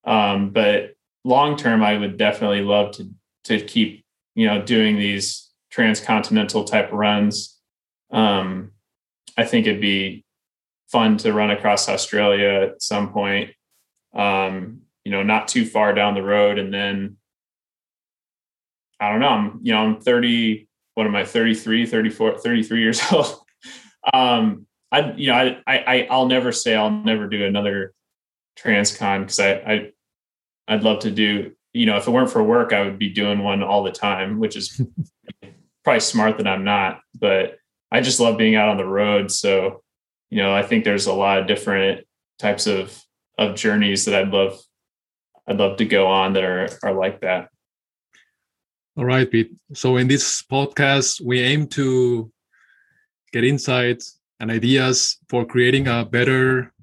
Um 0.03 0.49
but 0.49 0.91
long 1.24 1.55
term 1.55 1.84
i 1.84 1.95
would 1.97 2.17
definitely 2.17 2.61
love 2.61 2.91
to 2.91 3.09
to 3.43 3.61
keep 3.61 4.03
you 4.36 4.47
know 4.47 4.61
doing 4.61 4.97
these 4.97 5.49
transcontinental 5.70 6.63
type 6.63 6.89
runs 6.91 7.59
um, 8.12 8.72
I 9.38 9.45
think 9.45 9.68
it'd 9.68 9.82
be 9.82 10.26
fun 10.88 11.18
to 11.18 11.34
run 11.34 11.51
across 11.51 11.88
Australia 11.88 12.72
at 12.72 12.82
some 12.82 13.12
point. 13.12 13.51
Um, 14.14 14.82
you 15.05 15.12
know, 15.12 15.24
not 15.24 15.47
too 15.47 15.66
far 15.66 15.93
down 15.93 16.16
the 16.16 16.24
road, 16.24 16.60
and 16.60 16.74
then 16.74 17.18
I 18.99 19.12
don't 19.12 19.20
know. 19.20 19.30
I'm 19.30 19.60
you 19.62 19.74
know 19.74 19.80
I'm 19.80 20.01
30. 20.01 20.68
What 20.95 21.07
am 21.07 21.16
I? 21.16 21.24
33, 21.24 21.86
34, 21.86 22.39
33 22.39 22.82
years 22.82 23.01
old. 23.12 23.39
um, 24.14 24.66
I 24.91 25.14
you 25.14 25.28
know 25.28 25.36
I 25.36 25.62
I 25.68 26.07
I'll 26.10 26.26
never 26.26 26.51
say 26.51 26.76
I'll 26.76 26.89
never 26.89 27.28
do 27.28 27.45
another 27.45 27.93
transcon 28.57 29.22
because 29.22 29.39
I 29.39 29.51
I 29.51 29.91
I'd 30.68 30.84
love 30.84 30.99
to 30.99 31.12
do 31.12 31.51
you 31.74 31.86
know 31.86 31.97
if 31.97 32.07
it 32.07 32.12
weren't 32.12 32.32
for 32.32 32.43
work 32.43 32.74
I 32.74 32.82
would 32.82 32.99
be 32.99 33.10
doing 33.10 33.39
one 33.39 33.64
all 33.64 33.84
the 33.84 33.91
time, 33.91 34.39
which 34.39 34.55
is 34.55 34.82
probably 35.84 35.99
smart 35.99 36.38
that 36.38 36.47
I'm 36.47 36.64
not, 36.64 37.01
but 37.18 37.59
I 37.91 38.01
just 38.01 38.19
love 38.19 38.37
being 38.37 38.55
out 38.55 38.69
on 38.69 38.77
the 38.77 38.85
road. 38.85 39.31
So, 39.31 39.83
you 40.29 40.41
know, 40.41 40.53
I 40.53 40.61
think 40.61 40.83
there's 40.83 41.07
a 41.07 41.13
lot 41.13 41.39
of 41.39 41.47
different 41.47 42.05
types 42.37 42.67
of 42.67 42.97
of 43.37 43.55
journeys 43.55 44.05
that 44.05 44.15
I'd 44.15 44.29
love 44.29 44.59
I'd 45.47 45.57
love 45.57 45.77
to 45.77 45.85
go 45.85 46.07
on 46.07 46.33
that 46.33 46.43
are 46.43 46.69
are 46.83 46.93
like 46.93 47.21
that. 47.21 47.49
All 48.97 49.05
right, 49.05 49.29
Pete. 49.29 49.51
So 49.73 49.97
in 49.97 50.07
this 50.07 50.43
podcast, 50.43 51.21
we 51.21 51.39
aim 51.39 51.67
to 51.67 52.31
get 53.31 53.43
insights 53.43 54.19
and 54.39 54.51
ideas 54.51 55.17
for 55.29 55.45
creating 55.45 55.87
a 55.87 56.05
better, 56.05 56.73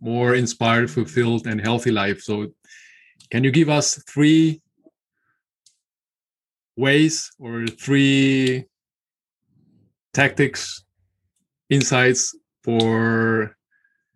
more 0.00 0.34
inspired, 0.34 0.90
fulfilled, 0.90 1.46
and 1.46 1.60
healthy 1.60 1.90
life. 1.90 2.20
So, 2.20 2.48
can 3.30 3.42
you 3.42 3.50
give 3.50 3.68
us 3.68 4.02
three 4.08 4.60
ways 6.76 7.32
or 7.38 7.66
three 7.66 8.66
tactics, 10.16 10.82
insights 11.68 12.34
for 12.64 13.54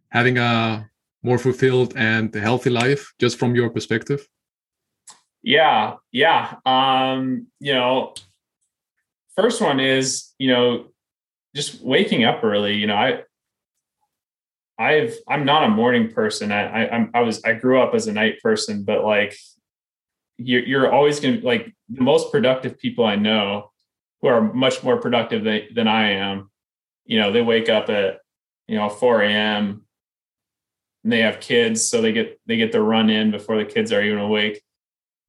having 0.09 0.39
a 0.39 0.89
more 1.23 1.39
fulfilled 1.39 1.93
and 1.95 2.35
healthy 2.35 2.71
life, 2.71 3.13
just 3.21 3.39
from 3.39 3.55
your 3.55 3.69
perspective? 3.69 4.27
Yeah, 5.43 5.97
yeah. 6.11 6.57
Um, 6.65 7.47
you 7.61 7.75
know, 7.75 8.15
first 9.37 9.61
one 9.61 9.79
is, 9.79 10.33
you 10.39 10.49
know, 10.49 10.87
just 11.55 11.83
waking 11.83 12.25
up 12.25 12.43
early. 12.43 12.75
You 12.77 12.87
know, 12.87 12.97
I 12.97 13.23
I've 14.79 15.15
I'm 15.29 15.45
not 15.45 15.65
a 15.65 15.69
morning 15.69 16.11
person. 16.11 16.51
I 16.51 16.63
I 16.79 16.81
I'm, 16.95 17.11
I 17.13 17.21
was 17.21 17.45
I 17.45 17.53
grew 17.53 17.81
up 17.83 17.95
as 17.95 18.07
a 18.07 18.13
night 18.13 18.41
person, 18.43 18.85
but 18.85 19.05
like 19.05 19.37
you're 20.39 20.65
you're 20.65 20.93
always 20.93 21.21
gonna 21.21 21.41
like 21.43 21.75
the 21.89 22.03
most 22.03 22.33
productive 22.33 22.79
people 22.79 23.05
I 23.05 23.17
know 23.17 23.71
who 24.21 24.29
are 24.29 24.53
much 24.53 24.83
more 24.83 24.99
productive 24.99 25.45
than, 25.45 25.63
than 25.75 25.89
I 25.89 26.11
am. 26.13 26.51
You 27.05 27.19
know, 27.19 27.33
they 27.33 27.43
wake 27.43 27.69
up 27.69 27.89
at 27.89 28.21
you 28.69 28.77
know 28.77 28.89
4 28.89 29.23
a.m. 29.23 29.87
and 31.05 31.13
they 31.13 31.21
have 31.21 31.41
kids, 31.41 31.85
so 31.85 32.01
they 32.01 32.13
get 32.13 32.41
they 32.47 32.57
get 32.57 32.73
the 32.73 32.83
run 32.83 33.11
in 33.11 33.31
before 33.31 33.57
the 33.57 33.65
kids 33.65 33.93
are 33.93 34.03
even 34.03 34.19
awake. 34.19 34.63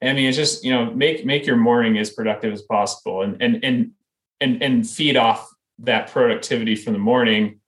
I 0.03 0.13
mean, 0.13 0.27
it's 0.27 0.37
just 0.37 0.63
you 0.63 0.71
know 0.71 0.91
make 0.91 1.25
make 1.25 1.45
your 1.45 1.57
morning 1.57 1.97
as 1.97 2.09
productive 2.09 2.53
as 2.53 2.61
possible, 2.61 3.21
and 3.21 3.41
and 3.41 3.63
and 3.63 3.91
and 4.39 4.61
and 4.61 4.89
feed 4.89 5.17
off 5.17 5.49
that 5.79 6.11
productivity 6.11 6.75
from 6.75 6.93
the 6.93 6.99
morning 6.99 7.59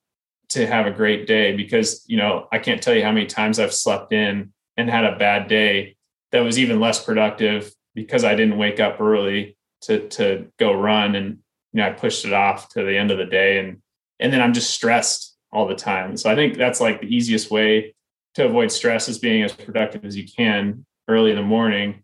to 0.49 0.67
have 0.67 0.85
a 0.85 0.91
great 0.91 1.25
day 1.25 1.55
because 1.55 2.03
you 2.07 2.17
know 2.17 2.47
i 2.51 2.59
can't 2.59 2.81
tell 2.81 2.93
you 2.93 3.03
how 3.03 3.11
many 3.11 3.25
times 3.25 3.59
i've 3.59 3.73
slept 3.73 4.13
in 4.13 4.53
and 4.77 4.89
had 4.89 5.03
a 5.03 5.17
bad 5.17 5.47
day 5.47 5.95
that 6.31 6.41
was 6.41 6.59
even 6.59 6.79
less 6.79 7.03
productive 7.03 7.73
because 7.95 8.23
i 8.23 8.35
didn't 8.35 8.57
wake 8.57 8.79
up 8.79 9.01
early 9.01 9.57
to 9.83 10.07
to 10.09 10.47
go 10.57 10.73
run 10.73 11.15
and 11.15 11.39
you 11.71 11.81
know 11.81 11.87
i 11.87 11.91
pushed 11.91 12.25
it 12.25 12.33
off 12.33 12.69
to 12.69 12.83
the 12.83 12.97
end 12.97 13.11
of 13.11 13.17
the 13.17 13.25
day 13.25 13.59
and 13.59 13.81
and 14.19 14.31
then 14.31 14.41
i'm 14.41 14.53
just 14.53 14.69
stressed 14.69 15.31
all 15.51 15.67
the 15.67 15.75
time. 15.75 16.17
So 16.17 16.31
i 16.31 16.35
think 16.35 16.57
that's 16.57 16.81
like 16.81 17.01
the 17.01 17.15
easiest 17.15 17.51
way 17.51 17.95
to 18.35 18.45
avoid 18.45 18.71
stress 18.71 19.07
is 19.07 19.19
being 19.19 19.43
as 19.43 19.53
productive 19.53 20.03
as 20.03 20.17
you 20.17 20.27
can 20.27 20.85
early 21.07 21.29
in 21.29 21.37
the 21.37 21.43
morning. 21.43 22.03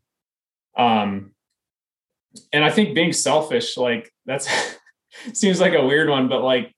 Um 0.78 1.32
and 2.54 2.64
i 2.64 2.70
think 2.70 2.94
being 2.94 3.12
selfish 3.12 3.76
like 3.76 4.14
that's 4.28 4.48
seems 5.34 5.60
like 5.60 5.74
a 5.74 5.86
weird 5.86 6.10
one, 6.10 6.28
but 6.28 6.44
like, 6.44 6.74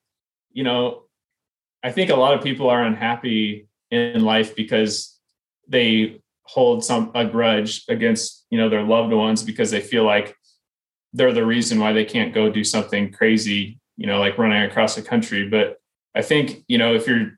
you 0.52 0.64
know, 0.64 1.04
I 1.84 1.92
think 1.92 2.10
a 2.10 2.16
lot 2.16 2.34
of 2.34 2.44
people 2.44 2.70
are 2.70 2.84
unhappy 2.84 3.68
in 3.90 4.24
life 4.24 4.56
because 4.56 5.18
they 5.68 6.22
hold 6.44 6.84
some 6.84 7.12
a 7.16 7.26
grudge 7.26 7.84
against, 7.90 8.46
you 8.50 8.58
know, 8.58 8.70
their 8.70 8.84
loved 8.84 9.14
ones 9.14 9.44
because 9.44 9.72
they 9.72 9.82
feel 9.82 10.04
like 10.04 10.36
they're 11.14 11.34
the 11.34 11.46
reason 11.46 11.80
why 11.80 11.94
they 11.94 12.06
can't 12.06 12.34
go 12.34 12.50
do 12.50 12.64
something 12.64 13.12
crazy, 13.12 13.80
you 13.98 14.08
know, 14.08 14.20
like 14.20 14.38
running 14.38 14.64
across 14.64 14.96
the 14.96 15.02
country. 15.02 15.48
But 15.48 15.80
I 16.16 16.22
think, 16.22 16.64
you 16.68 16.78
know, 16.78 16.94
if 16.94 17.08
you're 17.08 17.38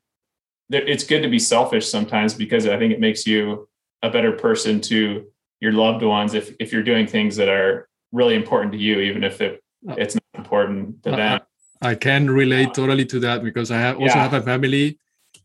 it's 0.70 1.04
good 1.04 1.22
to 1.22 1.28
be 1.28 1.38
selfish 1.38 1.86
sometimes 1.86 2.34
because 2.34 2.66
I 2.66 2.78
think 2.78 2.92
it 2.92 3.00
makes 3.00 3.26
you 3.26 3.68
a 4.02 4.10
better 4.10 4.32
person 4.32 4.80
to 4.82 5.26
your 5.60 5.72
loved 5.72 6.02
ones 6.02 6.34
if 6.34 6.54
if 6.58 6.72
you're 6.72 6.82
doing 6.82 7.06
things 7.06 7.36
that 7.36 7.48
are 7.48 7.88
really 8.12 8.34
important 8.34 8.72
to 8.72 8.78
you, 8.78 9.00
even 9.00 9.24
if 9.24 9.40
it 9.40 9.62
uh, 9.88 9.94
it's 9.98 10.14
not 10.14 10.24
important 10.34 11.02
to 11.02 11.10
them. 11.10 11.40
I 11.82 11.94
can 11.94 12.30
relate 12.30 12.72
totally 12.72 13.04
to 13.06 13.20
that 13.20 13.44
because 13.44 13.70
I 13.70 13.78
have 13.78 13.96
also 13.96 14.16
yeah. 14.16 14.22
have 14.22 14.32
a 14.32 14.42
family. 14.42 14.98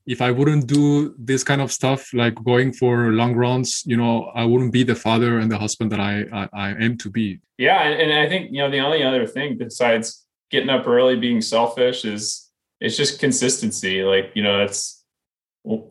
If 0.09 0.21
I 0.21 0.31
wouldn't 0.31 0.65
do 0.67 1.13
this 1.17 1.43
kind 1.43 1.61
of 1.61 1.71
stuff, 1.71 2.13
like 2.13 2.35
going 2.43 2.73
for 2.73 3.11
long 3.11 3.35
runs, 3.35 3.83
you 3.85 3.95
know, 3.95 4.31
I 4.33 4.43
wouldn't 4.43 4.73
be 4.73 4.83
the 4.83 4.95
father 4.95 5.39
and 5.39 5.51
the 5.51 5.57
husband 5.57 5.91
that 5.91 5.99
I 5.99 6.25
I, 6.39 6.49
I 6.53 6.75
aim 6.79 6.97
to 6.97 7.09
be. 7.09 7.39
Yeah, 7.57 7.81
and, 7.83 8.01
and 8.01 8.19
I 8.19 8.27
think 8.27 8.51
you 8.51 8.59
know 8.59 8.71
the 8.71 8.79
only 8.79 9.03
other 9.03 9.25
thing 9.27 9.57
besides 9.57 10.25
getting 10.49 10.69
up 10.69 10.87
early, 10.87 11.15
being 11.15 11.41
selfish, 11.41 12.05
is 12.05 12.49
it's 12.81 12.97
just 12.97 13.19
consistency. 13.19 14.03
Like 14.03 14.31
you 14.33 14.43
know, 14.43 14.63
it's 14.63 15.03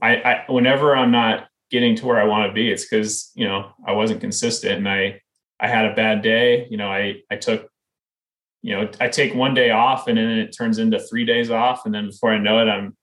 I, 0.03 0.13
I 0.17 0.45
whenever 0.49 0.97
I'm 0.97 1.13
not 1.13 1.47
getting 1.71 1.95
to 1.97 2.07
where 2.07 2.21
I 2.21 2.25
want 2.25 2.49
to 2.49 2.53
be, 2.53 2.71
it's 2.71 2.87
because 2.89 3.31
you 3.35 3.47
know 3.47 3.71
I 3.87 3.93
wasn't 3.93 4.21
consistent 4.21 4.79
and 4.79 4.89
I 4.89 5.21
I 5.61 5.69
had 5.69 5.87
a 5.87 5.95
bad 5.95 6.23
day. 6.23 6.67
You 6.71 6.77
know, 6.77 6.91
I 6.91 7.23
I 7.31 7.37
took 7.37 7.71
you 8.63 8.77
know, 8.77 8.91
I 9.01 9.09
take 9.09 9.35
one 9.35 9.55
day 9.55 9.71
off 9.71 10.09
and 10.09 10.19
then 10.19 10.31
it 10.31 10.55
turns 10.57 10.79
into 10.79 10.99
three 10.99 11.25
days 11.25 11.51
off. 11.51 11.87
And 11.87 11.95
then 11.95 12.07
before 12.07 12.33
I 12.33 12.39
know 12.39 12.59
it, 12.59 12.69
I'm, 12.69 12.97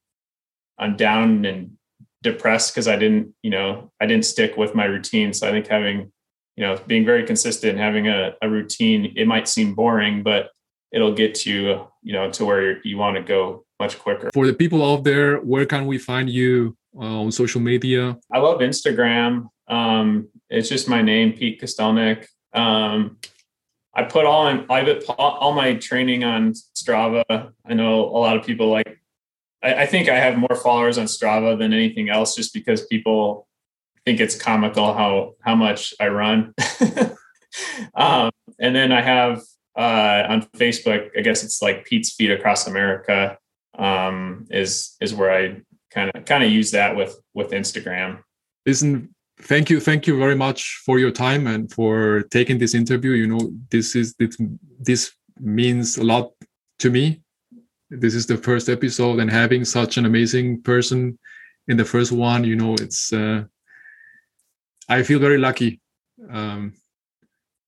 I'm 0.77 0.95
down 0.95 1.45
and 1.45 1.71
depressed 2.21 2.73
because 2.73 2.87
I 2.87 2.95
didn't, 2.95 3.33
you 3.43 3.51
know, 3.51 3.91
I 4.01 4.05
didn't 4.05 4.25
stick 4.25 4.57
with 4.57 4.75
my 4.75 4.85
routine. 4.85 5.33
So 5.33 5.47
I 5.47 5.51
think 5.51 5.67
having, 5.67 6.11
you 6.57 6.65
know, 6.65 6.77
being 6.87 7.05
very 7.05 7.23
consistent, 7.25 7.73
and 7.73 7.79
having 7.79 8.07
a, 8.07 8.33
a 8.41 8.49
routine, 8.49 9.13
it 9.15 9.27
might 9.27 9.47
seem 9.47 9.75
boring, 9.75 10.23
but 10.23 10.49
it'll 10.91 11.13
get 11.13 11.45
you, 11.45 11.87
you 12.01 12.13
know, 12.13 12.31
to 12.31 12.45
where 12.45 12.81
you 12.85 12.97
want 12.97 13.17
to 13.17 13.21
go 13.21 13.65
much 13.79 13.99
quicker. 13.99 14.29
For 14.33 14.47
the 14.47 14.53
people 14.53 14.83
out 14.89 15.03
there, 15.03 15.37
where 15.37 15.65
can 15.65 15.85
we 15.85 15.97
find 15.97 16.29
you 16.29 16.77
uh, 16.97 17.21
on 17.21 17.31
social 17.31 17.61
media? 17.61 18.17
I 18.31 18.39
love 18.39 18.59
Instagram. 18.59 19.49
Um, 19.67 20.29
it's 20.49 20.69
just 20.69 20.87
my 20.87 21.01
name, 21.01 21.33
Pete 21.33 21.61
Kostelnick. 21.61 22.25
Um, 22.53 23.17
I 23.93 24.03
put 24.03 24.25
all 24.25 24.47
in, 24.47 24.65
I 24.69 24.83
put 24.83 25.09
all 25.17 25.53
my 25.53 25.75
training 25.75 26.23
on 26.23 26.53
Strava. 26.53 27.23
I 27.65 27.73
know 27.73 28.05
a 28.05 28.19
lot 28.19 28.37
of 28.37 28.45
people 28.45 28.69
like, 28.69 28.99
I, 29.65 29.83
I 29.83 29.85
think 29.85 30.07
I 30.07 30.17
have 30.17 30.37
more 30.37 30.55
followers 30.55 30.97
on 30.97 31.05
Strava 31.05 31.57
than 31.57 31.73
anything 31.73 32.09
else, 32.09 32.35
just 32.35 32.53
because 32.53 32.85
people 32.85 33.47
think 34.05 34.19
it's 34.19 34.35
comical 34.35 34.93
how 34.93 35.33
how 35.41 35.55
much 35.55 35.93
I 35.99 36.07
run. 36.09 36.53
um, 37.95 38.31
and 38.59 38.75
then 38.75 38.91
I 38.91 39.01
have 39.01 39.41
uh, 39.77 40.23
on 40.29 40.41
Facebook, 40.55 41.09
I 41.17 41.21
guess 41.21 41.43
it's 41.43 41.61
like 41.61 41.85
Pete's 41.85 42.13
Feet 42.13 42.31
Across 42.31 42.67
America 42.67 43.37
um, 43.77 44.45
is 44.51 44.95
is 45.01 45.13
where 45.13 45.31
I 45.31 45.61
kind 45.91 46.11
of 46.13 46.25
kind 46.25 46.43
of 46.43 46.51
use 46.51 46.71
that 46.71 46.95
with 46.95 47.19
with 47.33 47.51
Instagram. 47.51 48.19
Isn't 48.65 49.09
thank 49.41 49.69
you 49.69 49.79
thank 49.79 50.07
you 50.07 50.17
very 50.17 50.35
much 50.35 50.81
for 50.85 50.99
your 50.99 51.11
time 51.11 51.47
and 51.47 51.71
for 51.71 52.21
taking 52.31 52.57
this 52.57 52.73
interview 52.73 53.11
you 53.11 53.27
know 53.27 53.51
this 53.69 53.93
is 53.93 54.15
this, 54.17 54.37
this 54.79 55.11
means 55.41 55.97
a 55.97 56.03
lot 56.05 56.31
to 56.79 56.89
me 56.89 57.21
this 57.89 58.15
is 58.15 58.25
the 58.25 58.37
first 58.37 58.69
episode 58.69 59.19
and 59.19 59.29
having 59.29 59.63
such 59.65 59.97
an 59.97 60.05
amazing 60.05 60.61
person 60.61 61.17
in 61.67 61.77
the 61.77 61.85
first 61.85 62.11
one 62.11 62.43
you 62.43 62.55
know 62.55 62.73
it's 62.75 63.13
uh, 63.13 63.43
i 64.89 65.03
feel 65.03 65.19
very 65.19 65.37
lucky 65.37 65.79
um, 66.29 66.73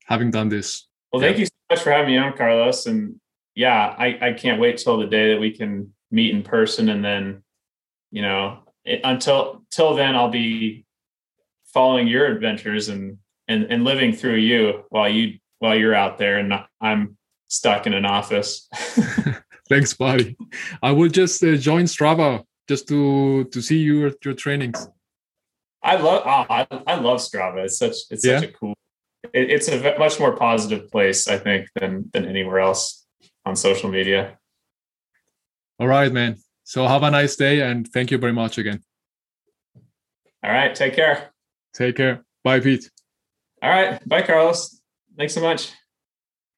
having 0.06 0.32
done 0.32 0.50
this 0.50 0.88
well 1.12 1.22
thank 1.22 1.38
you 1.38 1.46
so 1.46 1.52
much 1.70 1.82
for 1.82 1.92
having 1.92 2.08
me 2.08 2.18
on 2.18 2.36
carlos 2.36 2.86
and 2.86 3.20
yeah 3.56 3.96
i 3.98 4.18
i 4.22 4.34
can't 4.34 4.60
wait 4.60 4.78
till 4.78 4.98
the 4.98 5.08
day 5.08 5.34
that 5.34 5.40
we 5.40 5.52
can 5.52 5.94
meet 6.12 6.34
in 6.34 6.42
person 6.42 6.90
and 6.90 7.04
then 7.04 7.44
you 8.12 8.22
know 8.22 8.60
it, 8.86 9.02
until 9.04 9.64
till 9.70 9.96
then 9.96 10.16
i'll 10.16 10.30
be 10.30 10.86
following 11.66 12.08
your 12.08 12.26
adventures 12.26 12.90
and 12.90 13.18
and 13.48 13.66
and 13.66 13.84
living 13.84 14.14
through 14.14 14.36
you 14.36 14.84
while 14.90 15.10
you 15.10 15.38
while 15.60 15.76
you're 15.76 15.96
out 15.96 16.18
there 16.18 16.38
and 16.38 16.54
I'm 16.82 17.18
stuck 17.48 17.88
in 17.88 17.94
an 17.94 18.06
office. 18.06 18.68
Thanks, 19.70 19.94
buddy. 19.94 20.38
I 20.82 20.92
will 20.92 21.10
just 21.10 21.44
uh, 21.44 21.56
join 21.56 21.86
Strava 21.86 22.44
just 22.68 22.88
to 22.90 23.46
to 23.46 23.62
see 23.62 23.80
your 23.80 24.12
your 24.24 24.34
trainings. 24.34 24.88
I 25.84 25.96
love 25.96 26.24
oh, 26.26 26.46
I, 26.50 26.68
I 26.88 26.96
love 26.96 27.20
Strava. 27.20 27.66
It's 27.66 27.78
such 27.78 27.96
it's 28.10 28.26
yeah. 28.26 28.40
such 28.40 28.50
a 28.50 28.54
cool. 28.54 28.74
It, 29.34 29.50
it's 29.52 29.68
a 29.68 29.98
much 29.98 30.20
more 30.20 30.36
positive 30.36 30.90
place, 30.92 31.28
I 31.28 31.38
think, 31.38 31.68
than 31.76 32.10
than 32.14 32.26
anywhere 32.26 32.60
else 32.60 33.06
on 33.46 33.56
social 33.56 33.90
media. 33.90 34.38
All 35.80 35.88
right, 35.88 36.12
man. 36.12 36.38
So 36.64 36.88
have 36.88 37.04
a 37.04 37.12
nice 37.12 37.36
day 37.36 37.62
and 37.62 37.88
thank 37.88 38.12
you 38.12 38.18
very 38.18 38.34
much 38.34 38.58
again. 38.58 38.82
All 40.44 40.52
right, 40.52 40.74
take 40.76 40.96
care. 40.96 41.32
Take 41.74 41.96
care. 41.96 42.26
Bye, 42.44 42.60
Pete. 42.60 42.90
All 43.62 43.70
right. 43.70 44.08
Bye, 44.08 44.22
Carlos. 44.22 44.82
Thanks 45.18 45.34
so 45.34 45.42
much. 45.42 45.72